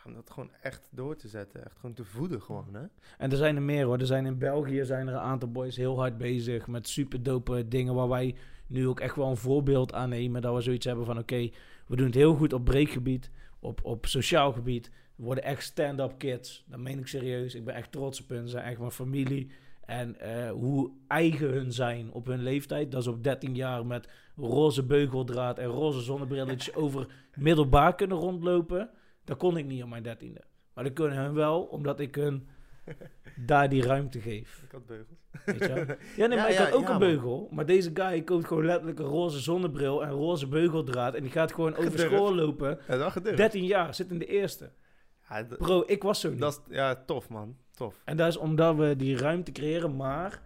[0.05, 1.65] om dat gewoon echt door te zetten.
[1.65, 2.85] Echt gewoon te voeden gewoon, hè?
[3.17, 3.99] En er zijn er meer hoor.
[3.99, 7.67] Er zijn in België zijn er een aantal boys heel hard bezig met super dope
[7.67, 8.35] dingen waar wij
[8.67, 10.41] nu ook echt wel een voorbeeld aan nemen.
[10.41, 11.49] Dat we zoiets hebben van oké,
[11.87, 14.91] we doen het heel goed op breekgebied, op, op sociaal gebied.
[15.15, 16.65] We worden echt stand-up kids.
[16.67, 17.55] Dat meen ik serieus.
[17.55, 18.43] Ik ben echt trots op hun.
[18.43, 19.51] Ze zijn echt mijn familie.
[19.87, 22.91] En eh, hoe eigen hun zijn op hun leeftijd.
[22.91, 28.89] Dat is op 13 jaar met roze beugeldraad en roze zonnebrilletjes over middelbaar kunnen rondlopen.
[29.23, 30.41] Dat kon ik niet op mijn dertiende.
[30.73, 32.47] Maar dat kunnen hun wel, omdat ik hun
[33.45, 34.61] daar die ruimte geef.
[34.63, 35.19] Ik had beugels.
[35.45, 35.97] Weet je wel?
[36.15, 37.09] Ja, nee, Ja, maar ik ja, had ook ja, een man.
[37.09, 37.49] beugel.
[37.51, 41.13] Maar deze guy koopt gewoon letterlijk een roze zonnebril en roze beugeldraad.
[41.13, 42.79] En die gaat gewoon over school lopen.
[42.87, 43.37] Ja, dat gedurfd.
[43.37, 44.71] 13 jaar, zit in de eerste.
[45.29, 46.39] Ja, Bro, ik was zo niet.
[46.39, 47.55] dat is, ja, tof, man.
[47.71, 48.01] Tof.
[48.05, 50.41] En dat is omdat we die ruimte creëren, maar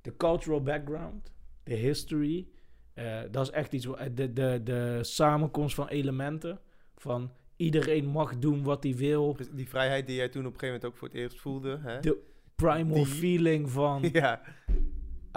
[0.00, 1.32] de cultural background,
[1.62, 2.46] de history,
[2.94, 6.60] eh, dat is echt iets, de, de, de samenkomst van elementen,
[6.96, 10.58] van iedereen mag doen wat hij wil, Dus Die vrijheid die jij toen op een
[10.58, 12.00] gegeven moment ook voor het eerst voelde, hè?
[12.00, 12.18] De-
[12.54, 14.40] primal Die- feeling van ja,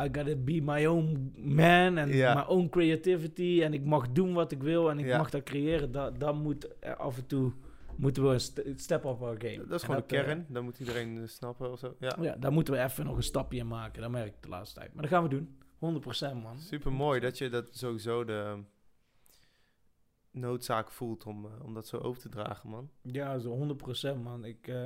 [0.02, 2.34] I gotta be my own man en Ja.
[2.34, 5.18] my own creativity en ik mag doen wat ik wil en ik Ja.
[5.18, 7.52] mag dat creëren, dat, dat moet af en toe,
[7.98, 9.58] moeten we een st- step up our game.
[9.68, 10.46] dat is gewoon de eh, kern.
[10.50, 11.96] Dat moet iedereen eh, snappen of zo.
[12.00, 14.02] Ja, Ja, daar moeten we even nog een stapje in maken.
[14.02, 14.94] Dat merk ik de laatste tijd.
[14.94, 15.58] Maar dat gaan we doen.
[16.36, 16.60] 100% man.
[16.60, 18.64] super mooi dat je dat sowieso de
[20.32, 22.90] noodzaak voelt om, eh, om dat zo over te dragen, man.
[23.02, 24.46] Ja, zo 100% man.
[24.46, 24.84] Ik, eh,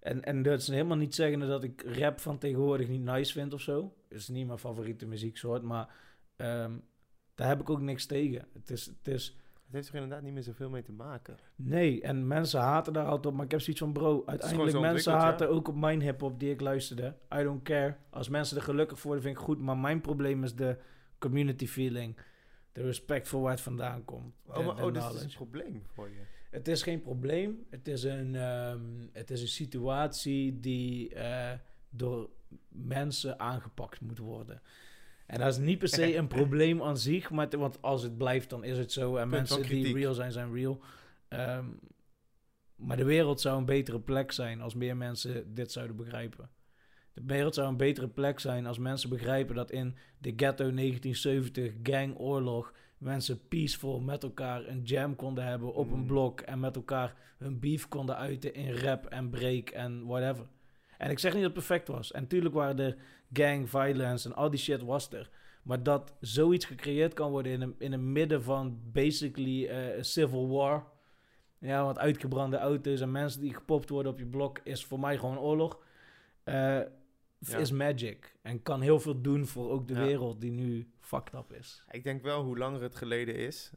[0.00, 3.52] en, en dat is helemaal niet zeggen dat ik rap van tegenwoordig niet nice vind
[3.52, 3.94] of zo.
[4.08, 5.94] Het is niet mijn favoriete muzieksoort, maar
[6.36, 6.72] ehm,
[7.34, 8.48] daar heb ik ook niks tegen.
[8.52, 9.36] Het is, het is,
[9.70, 11.36] Het heeft er inderdaad niet meer zoveel mee te maken.
[11.56, 15.12] nee, en mensen haten daar altijd op, maar ik heb zoiets van bro, uiteindelijk mensen
[15.12, 15.52] haten ja.
[15.52, 17.14] ook op mijn hip-hop die ik luisterde.
[17.34, 17.96] I don't care.
[18.10, 20.76] Als mensen er gelukkig voor worden, vind ik goed, maar mijn probleem is de
[21.18, 22.16] community feeling.
[22.72, 24.34] De respect voor waar het vandaan komt.
[24.46, 25.24] Oh, maar, oh dit is knowledge.
[25.24, 26.20] een probleem voor je.
[26.50, 27.66] Het is geen probleem.
[27.68, 28.80] Het is een, ehm,
[29.12, 31.52] het is een situatie die eh,
[31.90, 32.30] door
[32.68, 34.62] mensen aangepakt moet worden.
[35.30, 38.50] En dat is niet per se een probleem aan zich, maar want als het blijft,
[38.50, 39.16] dan is het zo.
[39.16, 40.80] En Punt mensen die real zijn, zijn real.
[41.28, 41.64] Ehm,
[42.76, 46.50] maar de wereld zou een betere plek zijn als meer mensen dit zouden begrijpen.
[47.12, 51.72] De wereld zou een betere plek zijn als mensen begrijpen dat in de ghetto 1970
[51.82, 56.06] gangoorlog mensen peaceful met elkaar een jam konden hebben op een Mm.
[56.06, 60.46] blok en met elkaar hun beef konden uiten in rap en break en whatever.
[61.00, 62.12] En ik zeg niet dat het perfect was.
[62.12, 62.96] En tuurlijk waren er
[63.32, 65.30] gang violence en al die shit was er.
[65.62, 70.48] Maar dat zoiets gecreëerd kan worden in een, in een midden van basically een civil
[70.48, 70.86] war.
[71.58, 75.18] Ja, want uitgebrande auto's en mensen die gepopt worden op je blok is voor mij
[75.18, 75.78] gewoon oorlog.
[76.42, 76.80] Eh,
[77.42, 77.56] Ja.
[77.58, 78.36] Is magic.
[78.42, 80.00] En kan heel veel doen voor ook de Ja.
[80.04, 81.84] wereld die nu fucked up is.
[81.90, 83.70] Ik denk wel hoe langer het geleden is,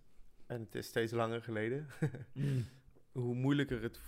[0.45, 1.87] en het is steeds langer geleden,
[2.33, 2.65] Mm.
[3.21, 3.99] hoe moeilijker het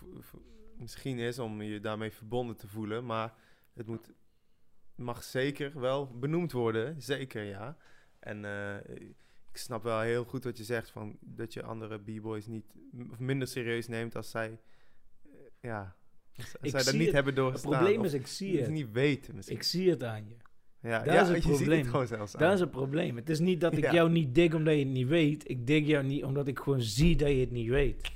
[0.79, 3.05] misschien is om je daarmee verbonden te voelen.
[3.05, 3.33] Maar
[3.73, 4.11] het moet,
[4.95, 7.77] mag zeker wel benoemd worden, zeker ja.
[8.19, 8.75] En eh,
[9.51, 12.65] ik snap wel heel goed wat je zegt, van dat je andere b-boys niet
[13.11, 14.59] of minder serieus neemt als zij,
[15.23, 15.29] eh,
[15.61, 15.95] ja,
[16.37, 17.13] als, Ik zij dat niet het.
[17.13, 17.71] hebben Het doorstaan.
[17.71, 18.69] probleem is, ik zie het het.
[18.69, 19.55] niet weten misschien.
[19.57, 20.35] Ik zie het aan je.
[20.79, 21.79] ja, dat ja, is het je probleem.
[21.79, 22.41] het gewoon zelfs aan.
[22.41, 23.15] Dat is het probleem.
[23.15, 23.93] Het is niet dat ik Ja.
[23.93, 25.49] jou niet dik omdat je het niet weet.
[25.49, 28.11] Ik dik jou niet omdat ik gewoon zie dat je het niet weet.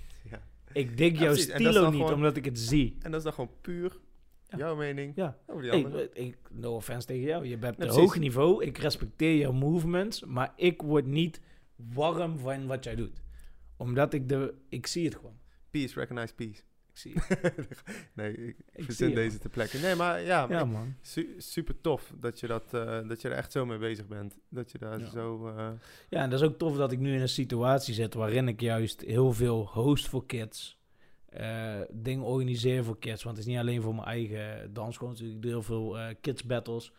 [0.73, 1.47] Ik dik jouw precies.
[1.47, 2.95] En dat is stilo dan niet gewoon- omdat ik het zie.
[3.01, 3.99] En dat is dan gewoon puur
[4.47, 4.57] Ja.
[4.57, 5.37] jouw mening Ja.
[5.47, 6.09] over die andere.
[6.13, 7.45] ik, no offense tegen jou.
[7.45, 7.95] Je bent Ja, een precies.
[7.95, 8.63] hoog niveau.
[8.65, 10.23] Ik respecteer jouw movements.
[10.23, 11.39] Maar ik word niet
[11.75, 13.21] warm van wat jij doet.
[13.77, 14.53] Omdat ik de...
[14.69, 15.37] Ik zie het gewoon.
[15.69, 16.61] Peace, recognize peace.
[17.13, 17.37] Ik zie
[18.13, 19.81] nee, ik, zie verzin deze te plekken.
[19.81, 20.95] Nee, maar ja, Ja, ik- man.
[21.01, 24.37] su- super tof dat je, dat, eh, dat je er echt zo mee bezig bent.
[24.49, 25.09] Dat je daar Ja.
[25.09, 25.47] zo...
[25.47, 25.69] eh,
[26.09, 28.61] Ja, en dat is ook tof dat ik nu in een situatie zit waarin ik
[28.61, 30.77] juist heel veel host voor kids.
[31.29, 33.23] eh dingen organiseer voor kids.
[33.23, 35.07] Want het is niet alleen voor mijn eigen dansschool.
[35.09, 35.35] natuurlijk.
[35.35, 36.91] Ik doe heel veel kids battles.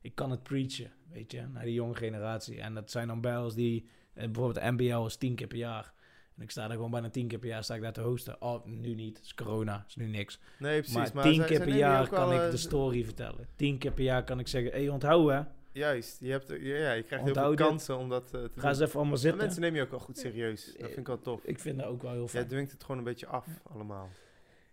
[0.00, 2.60] Ik kan het preachen, weet je, naar die jonge generatie.
[2.60, 5.92] En dat zijn dan battles die, bijvoorbeeld de NBL is tien keer per jaar.
[6.36, 8.36] En ik sta daar gewoon bijna tien keer per jaar sta ik daar te hosten.
[8.42, 9.16] Oh, nu niet.
[9.16, 9.78] Het is corona.
[9.78, 10.38] Het is nu niks.
[10.58, 10.94] nee, precies.
[10.96, 13.46] maar Maar, tien zij- keer per jaar kan ik eh, de story vertellen.
[13.56, 15.40] Tien keer per jaar kan ik zeggen, hé, hey, onthoud hè.
[15.72, 17.58] Juist, je, hebt, ja, je krijgt heel veel dit.
[17.58, 18.64] kansen om dat eh, te Ga doen.
[18.70, 19.40] eens even allemaal Maar zitten.
[19.42, 20.64] mensen nemen je ook wel goed serieus.
[20.64, 21.44] Dat vind ik wel tof.
[21.44, 22.46] Ik vind dat ook wel heel Jij fijn.
[22.46, 24.08] dwingt het gewoon een beetje af, allemaal.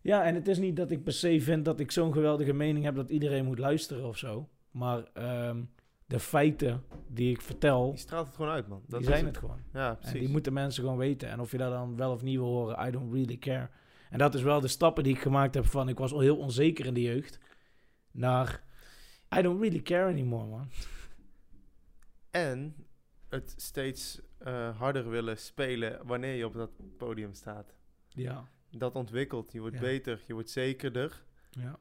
[0.01, 2.85] Ja, en het is niet dat ik per se vind dat ik zo'n geweldige mening
[2.85, 4.49] heb dat iedereen moet luisteren of zo.
[4.71, 5.61] Maar ehm,
[6.05, 8.83] de feiten die ik vertel, Je straalt het gewoon uit, man.
[8.87, 9.59] Dat die zijn het gewoon.
[9.73, 10.19] Ja, En precies.
[10.19, 11.29] die moeten mensen gewoon weten.
[11.29, 13.69] En of je dat dan wel of niet wil horen, I don't really care.
[14.09, 16.37] En dat is wel de stappen die ik gemaakt heb van ik was al heel
[16.37, 17.39] onzeker in de jeugd.
[18.11, 18.63] Naar
[19.37, 20.69] I don't really care anymore, man.
[22.31, 22.75] En
[23.29, 27.73] het steeds eh, harder willen spelen wanneer je op dat podium staat.
[28.07, 28.47] Ja.
[28.71, 29.51] dat ontwikkelt.
[29.51, 29.81] Je wordt Ja.
[29.81, 31.23] beter, je wordt zekerder.
[31.49, 31.79] Ja.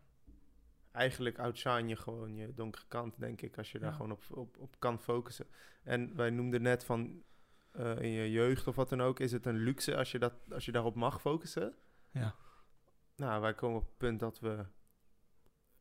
[0.92, 3.96] Eigenlijk outshine je gewoon je donkere kant, denk ik, als je daar Ja.
[3.96, 5.46] gewoon op, op, op kan focussen.
[5.82, 7.22] En wij noemden net van
[7.70, 10.32] eh, in je jeugd of wat dan ook, is het een luxe als je, dat,
[10.50, 11.74] als je daarop mag focussen.
[12.10, 12.34] Ja.
[13.16, 14.64] Nou, wij komen op het punt dat we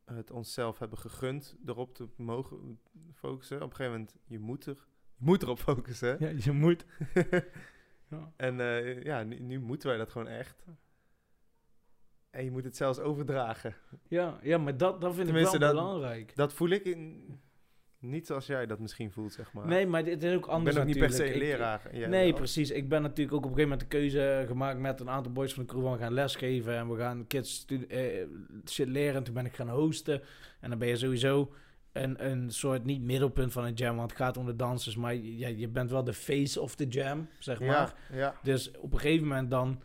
[0.04, 2.80] het onszelf hebben gegund erop te mogen
[3.14, 3.56] focussen.
[3.56, 4.86] Op een gegeven moment, je moet, er,
[5.16, 6.16] je moet erop focussen.
[6.18, 6.84] ja, je moet.
[8.12, 8.32] Ja.
[8.36, 10.64] En eh, ja, nu, nu moeten wij dat gewoon echt.
[12.32, 13.74] En je moet het zelfs overdragen.
[14.08, 16.32] Ja, ja, maar dat, dat vind Tenminste, ik wel dat- belangrijk.
[16.36, 17.24] Dat voel ik in,
[17.98, 19.66] niet zoals jij dat misschien voelt, zeg maar.
[19.66, 21.88] Nee, maar dit is ook ik anders ben ook niet per se Ik- leraar.
[21.92, 22.32] Nee, wel.
[22.38, 22.70] precies.
[22.70, 25.54] Ik ben natuurlijk ook op een gegeven moment de keuze gemaakt met een aantal boys
[25.54, 25.92] van de crew.
[25.92, 28.26] We gaan lesgeven en we gaan kids eh,
[28.68, 29.14] shit leren.
[29.14, 30.22] En toen ben ik gaan hosten.
[30.60, 31.52] En dan ben je sowieso
[31.92, 34.96] een, een soort, niet middelpunt van een jam, want het gaat om de dansers.
[34.96, 37.94] Maar ja, je bent wel de face of the jam, zeg maar.
[38.10, 38.34] Ja, ja.
[38.42, 39.82] Dus op een gegeven moment dan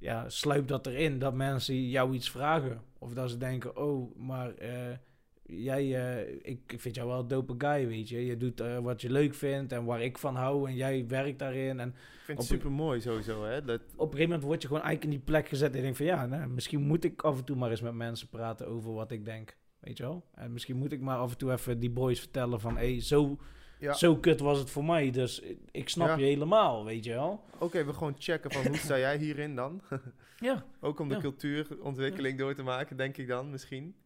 [0.00, 2.80] ja, sluipt dat erin dat mensen jou iets vragen.
[2.98, 4.96] Of dat ze denken, oh, maar eh,
[5.42, 8.26] jij, eh, ik, vind jou wel een dope guy, weet je.
[8.26, 11.38] Je doet eh, wat je leuk vindt en waar ik van hou en jij werkt
[11.38, 11.80] daarin.
[11.80, 13.64] En Ik vind het super mooi sowieso, hè.
[13.64, 15.82] Dat, op een gegeven moment word je gewoon eigenlijk in die plek gezet en je
[15.82, 18.66] denkt van ja, nou, misschien moet ik af en toe maar eens met mensen praten
[18.66, 19.56] over wat ik denk.
[19.80, 20.24] Weet je wel?
[20.34, 22.76] En misschien moet ik maar af en toe even die boys vertellen van...
[22.76, 23.38] hé, hey, zo,
[23.80, 23.92] ja.
[23.92, 26.16] zo kut was het voor mij, dus ik snap Ja.
[26.16, 27.44] je helemaal, weet je wel?
[27.58, 29.80] Oké, we gewoon checken van hoe sta jij hierin dan?
[30.40, 30.64] Ja.
[30.80, 31.20] Ook om de Ja.
[31.20, 33.96] cultuurontwikkeling door te maken, denk ik dan misschien.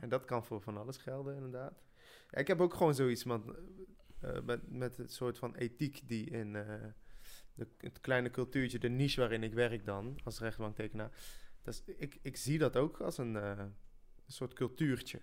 [0.00, 1.82] En dat kan voor van alles gelden, inderdaad.
[2.30, 3.56] Ja, ik heb ook gewoon zoiets man,
[4.20, 6.64] eh, met, met het soort van ethiek die in eh,
[7.54, 11.10] de, het kleine cultuurtje, de niche waarin ik werk dan, als rechtbanktekenaar.
[11.62, 13.74] Dat is, ik, ik zie dat ook als een, eh, een
[14.32, 15.20] soort cultuurtje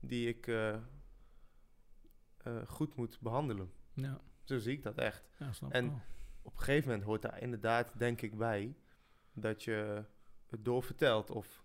[0.00, 0.50] die ik
[2.42, 3.70] eh, goed moet behandelen.
[3.94, 5.30] Ja, Zo zie ik dat echt.
[5.38, 6.00] ja snap En- wel.
[6.42, 8.74] Op een gegeven moment hoort daar inderdaad, denk ik, bij
[9.32, 10.04] dat je
[10.50, 11.64] het doorvertelt of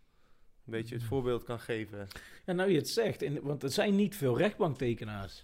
[0.66, 1.14] een beetje het Mhm.
[1.14, 2.08] voorbeeld kan geven.
[2.46, 5.40] Ja, nou je het zegt, in, want er zijn niet veel rechtbanktekenaars.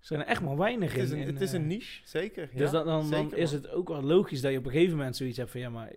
[0.00, 1.16] Er zijn er echt maar weinig Het is in.
[1.20, 2.50] een, in, het is eh, een niche, zeker.
[2.52, 4.70] Dus ja, dan, dan, dan zeker, is het ook wel logisch dat je op een
[4.72, 5.60] gegeven moment zoiets hebt van...
[5.60, 5.94] ja, maar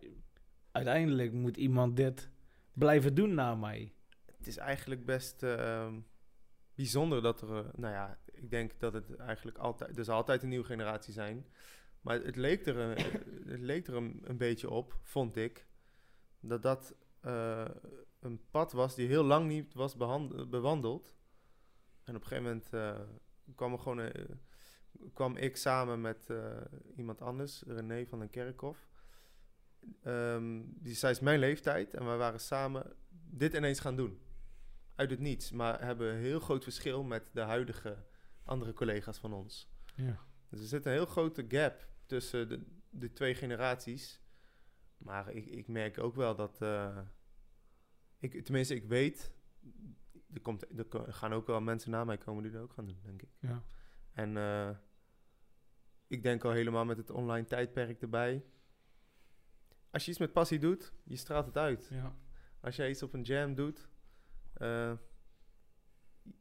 [0.71, 2.29] uiteindelijk moet iemand dit
[2.73, 3.93] blijven doen na mij.
[4.37, 5.99] Het is eigenlijk best ehm,
[6.75, 7.49] bijzonder dat er...
[7.57, 9.97] eh, nou ja, ik denk dat het eigenlijk altijd...
[9.97, 11.45] Er zal altijd een nieuwe generatie zijn.
[12.01, 12.97] Maar het leek er, een-
[13.53, 15.65] het leek er een, een beetje op, vond ik...
[16.39, 17.65] dat dat eh,
[18.19, 19.95] een pad was die heel lang niet was
[20.49, 21.15] bewandeld.
[22.03, 22.99] En op een gegeven moment eh,
[23.55, 24.25] kwam, er gewoon, eh,
[25.13, 26.29] kwam ik samen met
[26.95, 28.87] iemand anders, René van den Kerkhof.
[30.03, 34.19] Ehm, die, zij is mijn leeftijd en wij waren samen dit ineens gaan doen.
[34.95, 37.97] Uit het niets, maar hebben een heel groot verschil met de huidige
[38.49, 39.69] andere collega's van ons.
[39.95, 40.25] Ja.
[40.49, 44.21] Dus er zit een heel grote gap tussen de, de twee generaties.
[44.97, 46.61] Maar ik, ik merk ook wel dat.
[46.61, 46.97] eh,
[48.19, 49.33] ik, tenminste, ik weet.
[50.33, 52.99] Er, komt, er gaan ook wel mensen na mij komen die dat ook gaan doen,
[53.03, 53.29] denk ik.
[53.39, 53.63] Ja.
[54.11, 54.69] En eh,
[56.07, 58.45] ik denk al helemaal met het online tijdperk erbij.
[59.91, 61.87] Als je iets met passie doet, je straalt het uit.
[61.91, 62.15] Ja.
[62.59, 63.89] Als jij iets op een jam doet,
[64.53, 64.93] eh,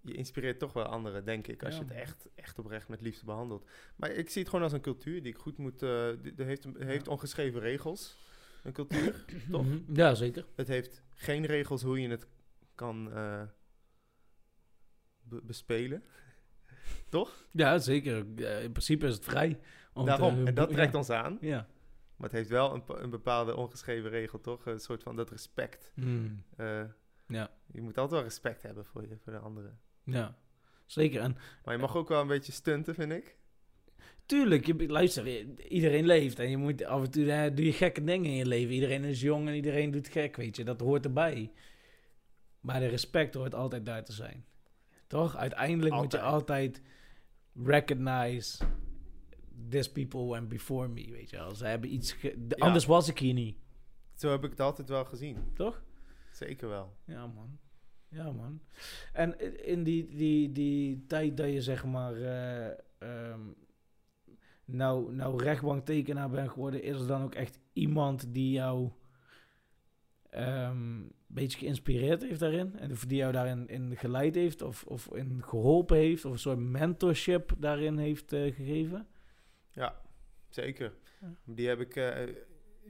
[0.02, 1.64] je inspireert toch wel anderen, denk ik.
[1.64, 1.80] Als Ja.
[1.80, 3.68] je het echt, echt oprecht met liefde behandelt.
[3.96, 5.82] Maar ik zie het gewoon als een cultuur die ik goed moet...
[5.82, 7.12] eh die, die heeft, heeft Ja.
[7.12, 8.16] ongeschreven regels,
[8.62, 9.24] een cultuur.
[9.50, 9.64] Toch?
[9.66, 9.78] Mhm.
[9.94, 10.46] Ja, zeker.
[10.56, 12.26] Het heeft geen regels hoe je het
[12.74, 13.42] kan eh,
[15.22, 16.02] be- bespelen.
[17.08, 17.46] Toch?
[17.50, 18.26] Ja, zeker.
[18.36, 19.58] Eh, in principe is het vrij.
[19.94, 20.46] te- Daarom.
[20.46, 20.74] En dat ja.
[20.74, 21.38] trekt ons aan.
[21.40, 21.68] Ja.
[22.16, 24.66] Maar het heeft wel een, een bepaalde ongeschreven regel, toch?
[24.66, 25.92] Een soort van dat respect.
[26.56, 26.82] Eh,
[27.28, 27.50] Ja.
[27.72, 29.78] je moet altijd wel respect hebben voor, je, voor de anderen.
[30.04, 30.36] Ja.
[30.86, 31.20] Zeker.
[31.20, 33.36] En Maar je mag ook wel een beetje stunten, vind ik.
[34.26, 35.26] tuurlijk, je, luister,
[35.68, 36.38] iedereen leeft.
[36.38, 38.74] En je moet af en toe eh, doe je gekke dingen in je leven.
[38.74, 40.64] Iedereen is jong en iedereen doet gek, weet je.
[40.64, 41.52] Dat hoort erbij.
[42.60, 44.44] Maar de respect hoort altijd daar te zijn.
[45.06, 45.36] Toch?
[45.36, 46.82] Uiteindelijk moet je altijd
[47.64, 48.64] recognize
[49.68, 51.54] this people went before me, weet je wel.
[51.54, 52.12] Ze hebben iets...
[52.12, 52.66] ge- de- Ja.
[52.66, 53.56] Anders was ik hier niet.
[54.14, 55.36] Zo heb ik het altijd wel gezien.
[55.54, 55.82] Toch?
[56.38, 56.96] Zeker wel.
[57.04, 57.58] Ja, man.
[58.08, 58.60] Ja, man.
[59.12, 63.40] En in die, die, die tijd dat je zeg maar eh, ehm,
[64.64, 68.90] nou, nou rechtbanktekenaar bent geworden, is er dan ook echt iemand die jou
[70.30, 72.78] ehm, een beetje geïnspireerd heeft daarin?
[72.78, 76.58] En die jou daarin in geleid heeft of, of in geholpen heeft of een soort
[76.58, 79.08] mentorship daarin heeft eh, gegeven?
[79.70, 80.00] Ja,
[80.48, 80.94] zeker.
[81.20, 81.34] Ja.
[81.44, 82.34] Die heb ik eh,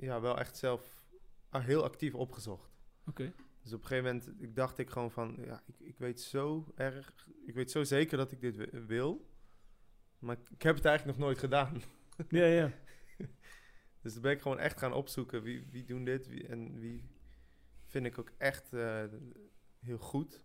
[0.01, 1.07] ja, wel echt zelf
[1.49, 2.68] ah, heel actief opgezocht.
[3.09, 3.32] Oké.
[3.62, 5.36] Dus op een gegeven moment ik dacht ik gewoon van...
[5.44, 7.28] Ja, ik, ik weet zo erg...
[7.47, 9.26] Ik weet zo zeker dat ik dit wi- wil.
[10.18, 11.82] Maar ik, ik heb het eigenlijk nog nooit gedaan.
[12.28, 12.72] Ja, ja.
[14.02, 15.43] Dus dan ben ik gewoon echt gaan opzoeken.
[15.43, 16.26] Wie, wie doen dit?
[16.28, 17.10] Wie, en wie,
[17.86, 19.05] vind ik ook echt eh,
[19.80, 20.44] heel goed.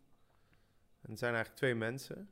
[1.02, 2.30] En er zijn eigenlijk twee mensen.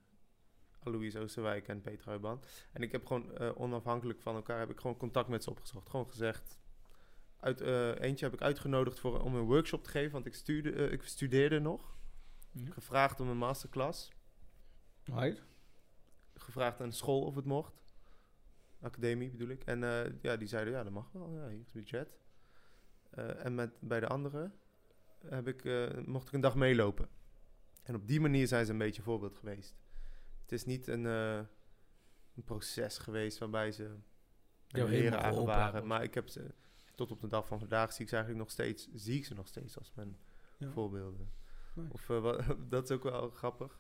[0.80, 2.44] Alois Oosterwijk en Peter Huiban.
[2.72, 5.90] En ik heb gewoon eh, onafhankelijk van elkaar heb ik gewoon contact met ze opgezocht.
[5.90, 6.60] Gewoon gezegd.
[7.42, 10.72] Uit, eh, eentje heb ik uitgenodigd voor, om een workshop te geven, want ik, stuurde,
[10.72, 11.98] eh, ik studeerde nog.
[12.52, 12.72] Ja.
[12.72, 14.12] Gevraagd om een masterclass.
[15.04, 15.44] Right.
[16.36, 17.84] Gevraagd aan de school of het mocht.
[18.82, 19.64] Academie bedoel ik.
[19.64, 21.34] En eh, ja, die zeiden ja, dat mag wel.
[21.34, 22.18] Ja, hier is budget.
[23.12, 24.54] Eh, en met, bij de anderen
[25.28, 27.10] heb ik, eh, mocht ik een dag meelopen.
[27.84, 29.76] En op die manier zijn ze een beetje voorbeeld geweest.
[30.42, 31.36] Het is niet een, eh,
[32.36, 33.96] een proces geweest waarbij ze
[34.68, 35.88] leren aan waren.
[35.88, 36.54] Maar ik heb ze
[37.08, 39.34] tot op de dag van vandaag zie ik ze eigenlijk nog steeds, zie ik ze
[39.34, 40.18] nog steeds als mijn
[40.58, 40.72] Ja.
[40.72, 41.32] voorbeelden.
[41.76, 41.94] Nice.
[41.94, 43.80] Of eh, wat, dat is ook wel grappig.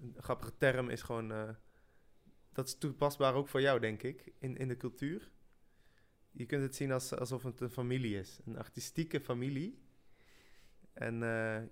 [0.00, 1.48] Een grappige term is gewoon, eh,
[2.52, 5.30] dat is toepasbaar ook voor jou denk ik, in, in de cultuur.
[6.30, 9.82] Je kunt het zien als, alsof het een familie is, een artistieke familie.
[10.92, 11.62] En eh,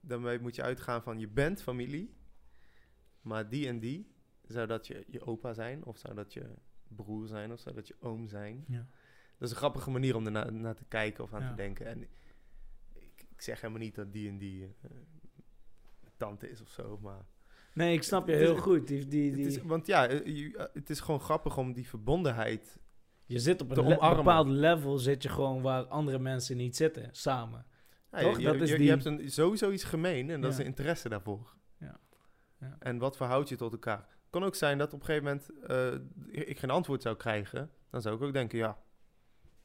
[0.00, 2.14] daarmee moet je uitgaan van je bent familie,
[3.20, 4.12] maar die en die,
[4.46, 6.54] zou dat je, je opa zijn, of zou dat je
[6.88, 8.64] broer zijn, of zou dat je oom zijn.
[8.68, 8.86] Ja.
[9.38, 11.48] Dat is een grappige manier om ernaar naar te kijken of aan Ja.
[11.48, 11.86] te denken.
[11.86, 14.90] En ik, ik zeg helemaal niet dat die en die eh,
[16.16, 17.24] tante is of zo, maar...
[17.74, 18.86] Nee, ik snap je Het heel goed.
[18.86, 21.72] Die, die, Het die, is, want ja, eh, je- eh, het is gewoon grappig om
[21.72, 22.78] die verbondenheid...
[23.26, 27.08] je zit op een le- bepaald level, zit je gewoon waar andere mensen niet zitten,
[27.12, 27.66] samen.
[28.10, 28.38] Ja, Toch?
[28.38, 30.64] Je, Dat je, is je, die- hebt een, sowieso iets gemeen en dat is de
[30.64, 31.54] interesse daarvoor.
[31.78, 32.00] Ja.
[32.60, 32.76] Ja.
[32.78, 33.98] En wat verhoudt je tot elkaar?
[33.98, 35.50] Het kan ook zijn dat op een gegeven moment
[36.46, 37.70] ik geen antwoord zou krijgen.
[37.90, 38.78] Dan zou ik ook denken, ja,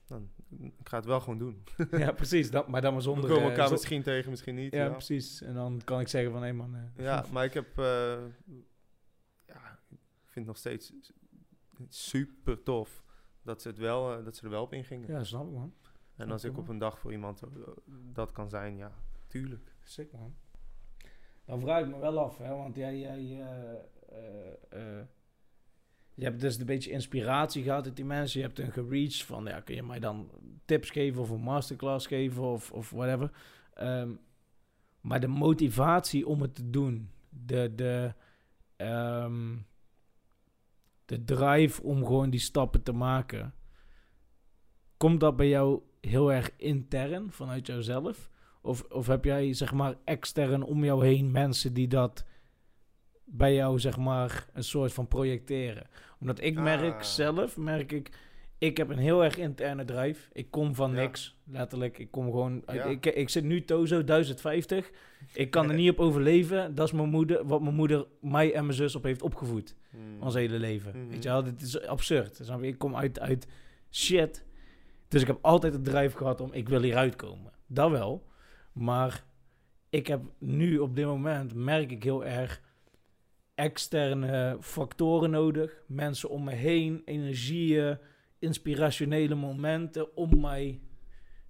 [0.10, 0.30] dan,
[0.78, 1.64] ik ga het wel gewoon doen.
[1.92, 2.52] ja, precies.
[2.52, 3.30] Dat, maar dan maar We zonder...
[3.30, 4.74] komen eh, elkaar zo- misschien tegen, misschien niet.
[4.74, 4.90] ja, ja.
[4.92, 5.42] precies.
[5.42, 6.76] En dan kan ik zeggen van, hé man...
[6.76, 7.78] eh, Ja, maar ik heb...
[7.78, 8.18] eh,
[9.46, 10.94] ja, ik vind het nog steeds
[11.90, 13.04] super tof
[13.42, 15.10] dat ze, het wel, eh, dat ze er wel op ingingen.
[15.12, 15.74] Ja, snap ik man.
[16.16, 17.50] en als ik op een dag voor iemand eh,
[18.14, 18.92] dat kan zijn, ja,
[19.28, 19.74] tuurlijk.
[19.84, 20.36] Sick man.
[21.46, 23.72] Dan vraag ik me wel af, hè, want jij, jij eh,
[24.70, 25.06] eh, eh,
[26.20, 28.40] je hebt dus een beetje inspiratie gehad uit die mensen.
[28.40, 30.32] Je hebt hun gereached van, ja, kun je mij dan
[30.66, 33.32] tips geven of een masterclass geven of, of whatever.
[33.74, 34.12] Ehm,
[35.02, 38.14] maar de motivatie om het te doen, de, de,
[38.76, 39.58] ehm,
[41.06, 43.54] de drive om gewoon die stappen te maken,
[44.98, 48.30] komt dat bij jou heel erg intern vanuit jouzelf?
[48.62, 52.26] Of, of heb jij, zeg maar, extern om jou heen mensen die dat
[53.32, 55.88] bij jou, zeg maar, een soort van projecteren?
[56.20, 57.02] Omdat ik merk Ah.
[57.02, 58.10] zelf, merk ik,
[58.58, 60.30] ik heb een heel erg interne drive.
[60.34, 61.02] Ik kom van Ja.
[61.02, 61.98] niks, letterlijk.
[61.98, 62.84] Ik kom gewoon, Ja.
[62.84, 64.92] ik, ik zit nu Tozo 1050.
[65.34, 66.76] Ik kan er niet op overleven.
[66.76, 69.76] Dat is mijn moeder, wat mijn moeder mij en mijn zus op heeft opgevoed.
[69.90, 70.22] Hmm.
[70.24, 70.92] Ons hele leven.
[71.00, 71.10] Mhm.
[71.10, 72.42] Weet je wel, dit is absurd.
[72.62, 73.48] Ik kom uit, uit
[73.92, 74.46] shit.
[75.08, 77.52] Dus ik heb altijd de drive gehad om, ik wil hieruit komen.
[77.68, 78.28] Dat wel.
[78.74, 79.24] Maar
[79.90, 82.62] ik heb nu op dit moment, merk ik heel erg,
[83.60, 85.84] externe factoren nodig.
[85.88, 87.98] Mensen om me heen, energieën,
[88.40, 90.82] inspirationele momenten om mij...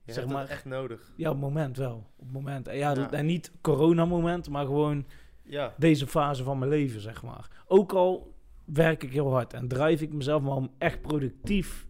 [0.04, 1.14] Je zeg maar- echt nodig.
[1.16, 1.96] Ja, op het moment wel.
[2.18, 2.68] Op het moment.
[2.68, 3.12] En Ja, Ja.
[3.12, 5.06] en niet corona-moment, maar gewoon
[5.44, 7.64] Ja, deze fase van mijn leven, zeg maar.
[7.68, 8.34] Ook al
[8.66, 11.88] werk ik heel hard en drijf ik mezelf, maar om echt productief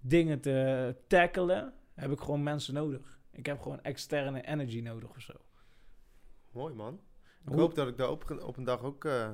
[0.00, 3.20] dingen te tackelen, heb ik gewoon mensen nodig.
[3.32, 5.32] Ik heb gewoon externe energy nodig of zo.
[6.52, 7.00] mooi man.
[7.46, 9.30] Ik hoop dat ik dat op, op een dag ook eh,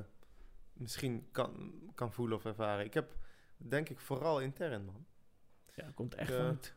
[0.73, 2.85] misschien kan, kan voelen of ervaren.
[2.85, 3.17] Ik heb,
[3.57, 5.05] denk ik, vooral intern, man.
[5.73, 6.75] Ja, komt echt Eh, vanuit.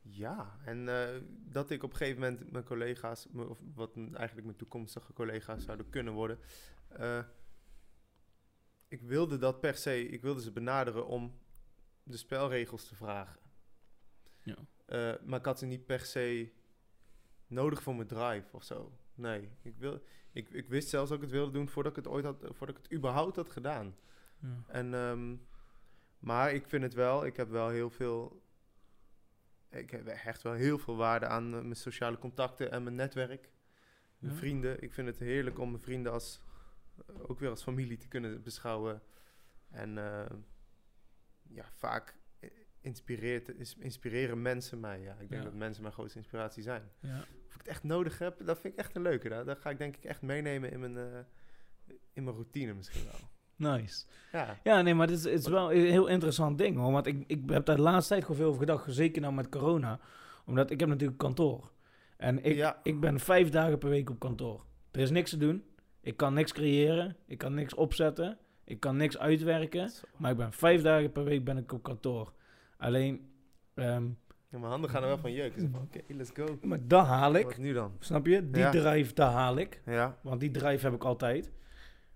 [0.00, 4.56] Ja, en eh, dat ik op een gegeven moment mijn collega's, of wat eigenlijk mijn
[4.56, 6.38] toekomstige collega's zouden kunnen worden,
[8.88, 11.38] ik wilde dat per se, ik wilde ze benaderen om
[12.02, 13.40] de spelregels te vragen.
[14.42, 14.56] Ja.
[15.24, 16.52] Maar ik had ze niet per se
[17.46, 18.98] nodig voor mijn drive of zo.
[19.18, 22.12] Nee, ik, wil, ik, ik wist zelfs dat ik het wilde doen voordat ik het
[22.12, 23.96] ooit had, voordat ik het überhaupt had gedaan.
[24.40, 24.62] Ja.
[24.66, 25.36] En, ehm,
[26.18, 28.42] maar ik vind het wel, ik heb wel heel veel,
[29.70, 33.50] ik heb echt wel heel veel waarde aan eh, mijn sociale contacten en mijn netwerk.
[34.18, 34.38] Mijn Ja.
[34.38, 36.40] vrienden, ik vind het heerlijk om mijn vrienden als,
[37.18, 39.02] ook weer als familie te kunnen beschouwen.
[39.70, 40.36] En eh,
[41.48, 42.16] ja, vaak
[42.80, 45.00] inspireert, inspireren mensen mij.
[45.00, 45.12] Ja.
[45.12, 45.48] Ik denk Ja.
[45.48, 46.90] dat mensen mijn grootste inspiratie zijn.
[47.00, 47.24] Ja.
[47.48, 49.28] Of ik het echt nodig heb, dat vind ik echt een leuke.
[49.28, 51.18] Dat, dat ga ik denk ik echt meenemen in mijn, eh,
[52.12, 53.28] in mijn routine misschien wel.
[53.72, 54.04] Nice.
[54.32, 56.92] Ja, Ja, nee, maar het is, het is wel een heel interessant ding hoor.
[56.92, 58.84] Want ik, ik heb daar de laatste tijd gewoon veel over gedacht.
[58.94, 60.00] Zeker nou met corona.
[60.46, 61.70] Omdat ik heb natuurlijk kantoor.
[62.16, 62.80] En ik, Ja.
[62.82, 64.64] ik ben vijf dagen per week op kantoor.
[64.90, 65.64] Er is niks te doen.
[66.00, 67.16] Ik kan niks creëren.
[67.26, 68.38] Ik kan niks opzetten.
[68.64, 69.88] Ik kan niks uitwerken.
[69.88, 70.04] Zo.
[70.16, 72.32] Maar ik ben vijf dagen per week ben ik op kantoor.
[72.76, 73.30] Alleen,
[73.74, 74.06] ehm,
[74.50, 75.60] Ja, mijn handen gaan er wel van jeuken.
[75.60, 76.58] Dus van, Oké, let's go.
[76.62, 77.44] Maar dat haal ik.
[77.44, 77.92] Wat nu dan?
[77.98, 78.50] Snap je?
[78.50, 78.70] Die Ja.
[78.70, 79.82] drive, daar haal ik.
[79.86, 81.52] Ja, Want die drive heb ik altijd.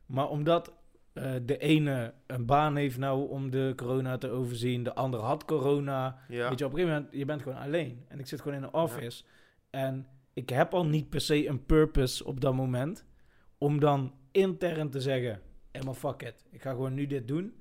[0.06, 0.72] Maar omdat
[1.12, 5.44] eh, de ene een baan heeft nou om de corona te overzien, de ander had
[5.44, 6.18] corona.
[6.28, 6.48] ja.
[6.48, 8.04] Weet je, op een gegeven moment, je bent gewoon alleen.
[8.08, 9.24] En ik zit gewoon in een office.
[9.70, 13.04] En ik heb al niet per se een purpose op dat moment.
[13.58, 15.40] Om dan intern te zeggen,
[15.70, 16.44] helemaal fuck it.
[16.50, 17.54] Ik ga gewoon nu dit doen.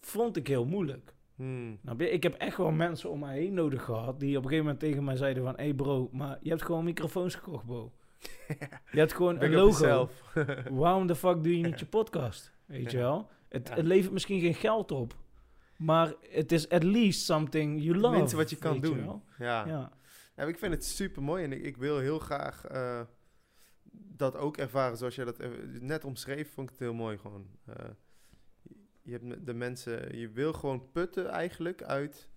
[0.00, 1.14] Vond ik heel moeilijk.
[1.40, 1.78] Hmm.
[1.98, 4.20] Ik heb echt wel mensen om mij heen nodig gehad.
[4.20, 5.54] Die op een gegeven moment tegen mij zeiden van...
[5.56, 7.92] Hé hey bro, maar je hebt gewoon microfoons gekocht bro.
[8.92, 10.08] Je hebt gewoon Big een logo.
[10.70, 12.52] Waarom de fuck doe je niet je podcast?
[12.66, 13.28] Weet je wel?
[13.48, 13.74] Het, Ja.
[13.74, 15.14] het levert misschien geen geld op.
[15.76, 18.16] Maar het is at least something you love.
[18.16, 19.22] Minste wat je kan doen.
[19.38, 19.66] Ja.
[19.66, 19.92] Ja.
[20.36, 23.00] Ja, ik vind het super mooi en ik, ik wil heel graag eh,
[23.92, 25.48] dat ook ervaren zoals jij dat eh,
[25.80, 26.52] net omschreef.
[26.52, 27.46] Vond ik het heel mooi gewoon.
[27.64, 27.84] Eh,
[29.02, 32.28] je hebt de mensen, je wil gewoon putten eigenlijk uit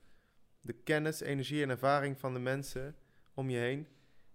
[0.61, 2.95] de kennis, energie en ervaring van de mensen
[3.34, 3.88] om je heen.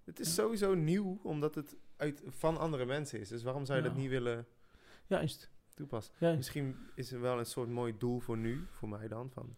[0.04, 3.28] Het is sowieso nieuw omdat het uit, van andere mensen is.
[3.28, 3.90] Dus waarom zou je Ja.
[3.90, 4.46] dat niet willen
[5.06, 5.50] Juist.
[5.74, 6.14] toepassen?
[6.18, 6.36] Juist.
[6.36, 9.30] Misschien is er wel een soort mooi doel voor nu, voor mij dan.
[9.30, 9.56] Van,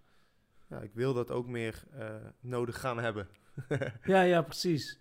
[0.68, 3.28] ja, ik wil dat ook meer eh, nodig gaan hebben.
[4.02, 4.98] Ja, ja, precies.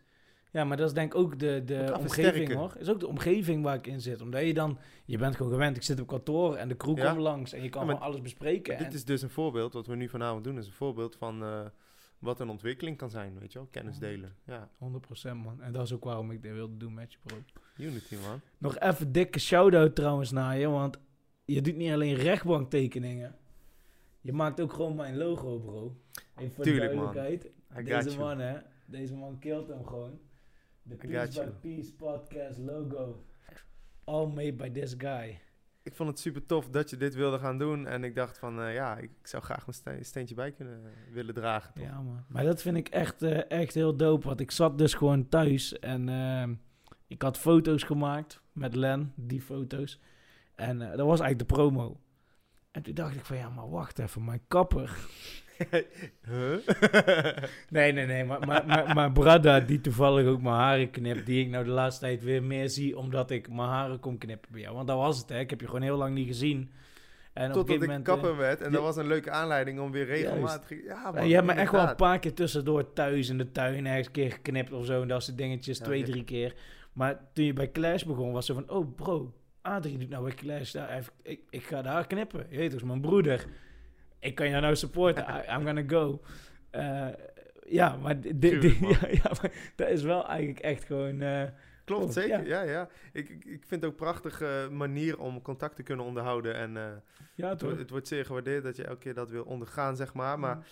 [0.52, 2.74] Ja, maar dat is denk ik ook de, de omgeving hoor.
[2.78, 4.22] is ook de omgeving waar ik in zit.
[4.22, 5.76] Omdat je dan, je bent gewoon gewend.
[5.78, 7.10] Ik zit op kantoor en de crew Ja.
[7.10, 7.54] komt langs.
[7.54, 8.78] En je kan Ja, maar gewoon alles bespreken.
[8.78, 11.44] Dit en- is dus een voorbeeld, wat we nu vanavond doen, is een voorbeeld van
[11.44, 11.66] eh,
[12.20, 13.68] wat een ontwikkeling kan zijn, weet je wel?
[13.72, 14.36] Kennis delen.
[14.46, 15.62] Ja, 100% man.
[15.62, 17.38] En dat is ook waarom ik dit wilde doen met je bro.
[17.78, 18.40] Unity man.
[18.58, 20.98] Nog even dikke shout-out trouwens naar je, want
[21.46, 23.36] je doet niet alleen rechtbanktekeningen.
[24.22, 25.96] Je maakt ook gewoon mijn logo, bro.
[26.38, 27.14] Even voor Tuurlijk, de man.
[27.14, 27.86] duidelijkheid.
[28.04, 28.18] Deze you.
[28.20, 28.58] man, hè.
[28.86, 30.20] Deze man killt hem gewoon.
[30.90, 31.68] De got Peace by.
[31.76, 33.24] Peace podcast logo.
[34.04, 35.40] All made by this guy.
[35.84, 38.62] Ik vond het super tof dat je dit wilde gaan doen en ik dacht van,
[38.62, 41.74] eh, ja, ik, ik zou graag een ste- steentje bij kunnen eh, willen dragen.
[41.74, 41.84] Toch?
[41.84, 42.24] Ja, man.
[42.28, 44.28] Maar dat vind ik echt, eh, echt heel dope.
[44.28, 46.10] Want ik zat dus gewoon thuis en
[47.08, 50.00] ik had foto's gemaakt met Len, die foto's.
[50.56, 52.00] En dat was eigenlijk de promo.
[52.72, 54.98] En toen dacht ik van, ja, maar wacht even, mijn kapper.
[56.30, 56.58] Huh?
[57.70, 58.24] Nee, nee, nee.
[58.24, 61.70] Maar, maar, maar, maar Brada, die toevallig ook mijn haren knipt, die ik nou de
[61.72, 64.76] laatste tijd weer meer zie, omdat ik mijn haren kom knippen bij jou.
[64.76, 65.40] Want dat was het, hè.
[65.40, 66.72] Ik heb je gewoon heel lang niet gezien.
[67.34, 68.04] En op Totdat ik moment...
[68.04, 68.72] kapper eh, werd en Ja.
[68.72, 70.84] dat was een leuke aanleiding om weer regelmatig...
[70.86, 73.86] Ja, man, je hebt me echt wel een paar keer tussendoor thuis in de tuin
[73.88, 75.02] ergens een keer geknipt of zo.
[75.02, 76.54] En dat soort dingetjes, Ja, twee, drie keer.
[76.94, 78.70] Maar toen je bij Clash begon, was ze van...
[78.70, 80.72] Oh, bro, Adrie doet nou bij Clash.
[80.72, 82.46] Daar, heeft- ik, ik ga daar knippen.
[82.50, 83.46] Je weet toch, is mijn broeder.
[84.20, 85.24] Ik kan jou nou supporten.
[85.30, 86.22] I- I'm gonna go.
[86.70, 87.08] Eh,
[87.68, 88.90] ja, maar, di- di- Tuurlijk, man.
[88.90, 91.22] ja, ja, maar dat is wel eigenlijk echt gewoon...
[91.22, 91.44] eh,
[91.86, 92.48] Klopt, Oh, zeker.
[92.48, 92.62] ja.
[92.62, 92.90] Ja, ja.
[93.14, 96.56] Ik, ik, vind het ook een prachtige manier om contact te kunnen onderhouden.
[96.56, 96.84] En eh,
[97.36, 100.14] ja, het, wordt, het wordt zeer gewaardeerd dat je elke keer dat wil ondergaan, zeg
[100.14, 100.40] maar.
[100.40, 100.68] Maar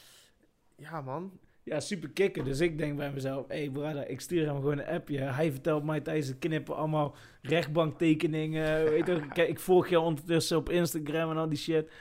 [0.76, 1.40] ja, man.
[1.64, 2.44] Ja, super kicken.
[2.44, 5.18] Dus ik denk bij mezelf, hé hey, brother, ik stuur hem gewoon een appje.
[5.20, 8.84] Hij vertelt mij tijdens het knippen allemaal rechtbanktekeningen.
[8.84, 11.92] Weet je, kijk, ik volg je ondertussen op Instagram en al die shit.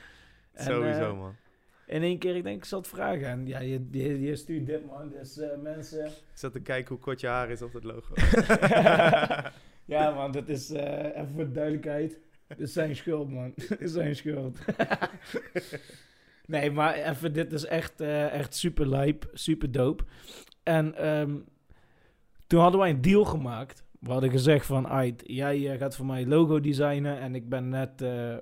[0.57, 1.35] En, Sowieso, eh, man.
[1.85, 3.27] in één keer, ik denk, ik zal het vragen.
[3.27, 5.09] En ja, je, je, je stuurt dit, man.
[5.09, 6.05] Dus eh, mensen...
[6.05, 8.13] Ik zat te kijken hoe kort je haar is op het logo.
[9.95, 13.53] ja, man, dat is, eh, even voor de duidelijkheid, dit is zijn schuld, man.
[13.67, 14.59] Dit is zijn schuld.
[16.45, 20.03] nee, maar even, dit is echt, echt super lijp, super dope.
[20.63, 21.35] En ehm,
[22.47, 23.83] toen hadden wij een deal gemaakt.
[23.99, 27.19] We hadden gezegd van, "Aight, jij eh, gaat voor mij logo designen.
[27.19, 28.35] En ik ben net eh,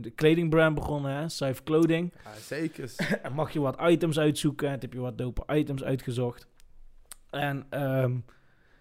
[0.00, 2.12] de kledingbrand begonnen, hè, Safe Clothing.
[2.24, 2.94] Ja, zeker.
[3.22, 4.68] En mag je wat items uitzoeken.
[4.68, 6.48] En heb je wat dope items uitgezocht.
[7.30, 8.16] En ehm,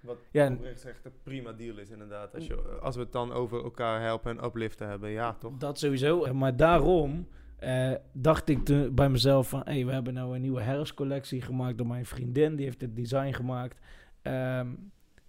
[0.02, 2.36] Wat Ja, echt een prima deal is, inderdaad.
[2.36, 5.58] Als, je, als we het dan over elkaar helpen en upliften hebben, ja, toch?
[5.58, 6.34] Dat sowieso.
[6.34, 7.28] Maar daarom
[8.14, 9.62] dacht ik toen bij mezelf van...
[9.64, 12.56] Hey, we hebben nou een nieuwe herfstcollectie gemaakt door mijn vriendin.
[12.56, 13.80] Die heeft het design gemaakt.
[14.22, 14.68] Ehm,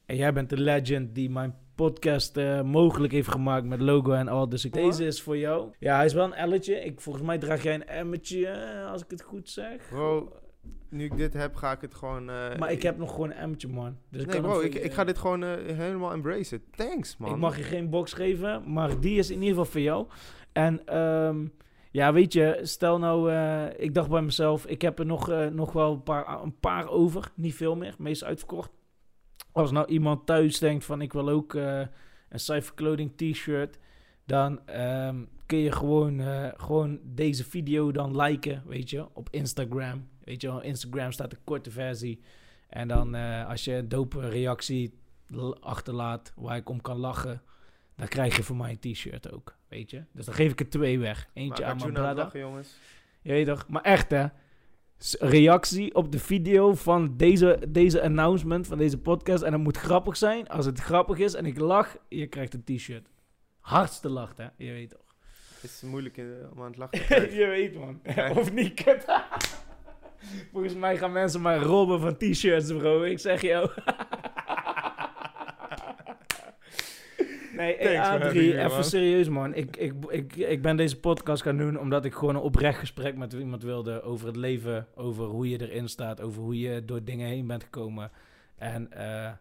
[0.07, 4.28] en jij bent de legend die mijn podcast eh, mogelijk heeft gemaakt met logo en
[4.28, 4.49] al.
[4.49, 5.70] Dus ik, deze is voor jou.
[5.78, 6.74] Ja, hij is wel een elletje.
[6.85, 9.89] Ik, volgens mij draag jij een emmetje, eh, als ik het goed zeg.
[9.89, 10.33] Bro,
[10.91, 12.31] nu ik dit heb, ga ik het gewoon...
[12.31, 13.97] eh, Maar ik heb nog gewoon een emmetje, man.
[14.11, 16.62] Dus ik Nee, kan hem bro, ik, je- ik ga dit gewoon eh, helemaal embracen.
[16.77, 17.31] Thanks, man.
[17.31, 20.07] Ik mag je geen box geven, maar die is in ieder geval voor jou.
[20.53, 21.47] En ehm,
[21.91, 23.31] ja, weet je, stel nou,
[23.77, 27.31] ik dacht bij mezelf, ik heb er nog, nog wel een paar, een paar over,
[27.35, 28.70] niet veel meer, meest uitverkocht.
[29.57, 31.81] Als nou iemand thuis denkt van ik wil ook eh,
[32.28, 33.78] een Cypher Clothing t-shirt,
[34.24, 40.09] dan ehm, kun je gewoon, eh, gewoon deze video dan liken, weet je, op Instagram.
[40.24, 42.20] Weet je wel, Instagram staat de korte versie.
[42.69, 44.99] En dan eh, als je een dope reactie
[45.61, 47.43] achterlaat waar ik om kan lachen,
[47.97, 50.05] dan krijg je van mij een t-shirt ook, weet je.
[50.12, 51.28] Dus dan geef ik er twee weg.
[51.33, 52.78] Eentje Maar aan mijn lachen, jongens.
[53.23, 53.69] Je weet toch?
[53.69, 54.27] Maar echt hè,
[55.18, 59.43] reactie op de video van deze, deze announcement van deze podcast.
[59.43, 60.48] En het moet grappig zijn.
[60.48, 63.09] Als het grappig is en ik lach, je krijgt een t-shirt.
[63.60, 64.47] Hardste lacht, hè?
[64.56, 65.14] Je weet toch?
[65.60, 68.01] Het is moeilijk eh, om aan het lachen te je weet, man.
[68.14, 68.31] Ja.
[68.40, 69.05] of niet, kut.
[70.52, 73.02] Volgens mij gaan mensen maar robben van t-shirts, bro.
[73.02, 73.70] Ik zeg jou.
[77.57, 78.85] Nee, hey, Adrie, even man.
[78.85, 79.55] serieus, man.
[79.55, 83.16] Ik, ik, ik, ik ben deze podcast gaan doen omdat ik gewoon een oprecht gesprek
[83.16, 87.05] met iemand wilde over het leven, over hoe je erin staat, over hoe je door
[87.05, 88.11] dingen heen bent gekomen.
[88.57, 89.33] En eh,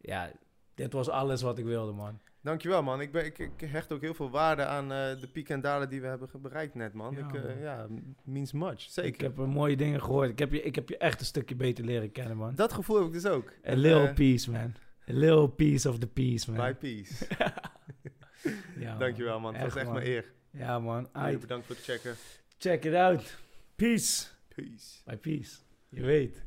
[0.00, 0.30] ja,
[0.74, 2.20] dit was alles wat ik wilde, man.
[2.40, 3.00] Dankjewel, man.
[3.00, 5.88] Ik, ben, ik, ik hecht ook heel veel waarde aan eh, de piek en dalen
[5.88, 7.14] die we hebben bereikt net, man.
[7.14, 7.58] Ja, ik, eh, man.
[7.58, 7.86] ja,
[8.24, 8.80] means much.
[8.80, 9.14] Zeker.
[9.14, 10.30] Ik heb mooie dingen gehoord.
[10.30, 12.54] Ik heb, je, ik heb je echt een stukje beter leren kennen, man.
[12.54, 13.48] Dat gevoel heb ik dus ook.
[13.48, 14.74] A En, little piece, man.
[15.08, 16.58] A little piece of the peace, man.
[16.58, 17.26] My peace.
[18.78, 19.54] ja, Dankjewel, man.
[19.54, 19.94] Het was echt man.
[19.94, 20.24] mijn eer.
[20.50, 21.08] Ja, man.
[21.12, 21.40] Aight.
[21.40, 22.16] bedankt voor het checken.
[22.58, 23.36] Check it out.
[23.76, 24.26] Peace.
[24.54, 25.02] Peace.
[25.06, 25.56] My peace.
[25.88, 26.42] Je weet.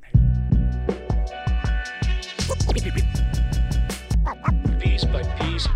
[4.79, 5.69] piece by piece.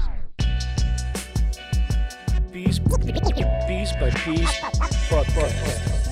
[2.51, 2.79] Piece,
[3.67, 4.61] piece by piece.
[5.09, 6.04] Pod, pod, pod.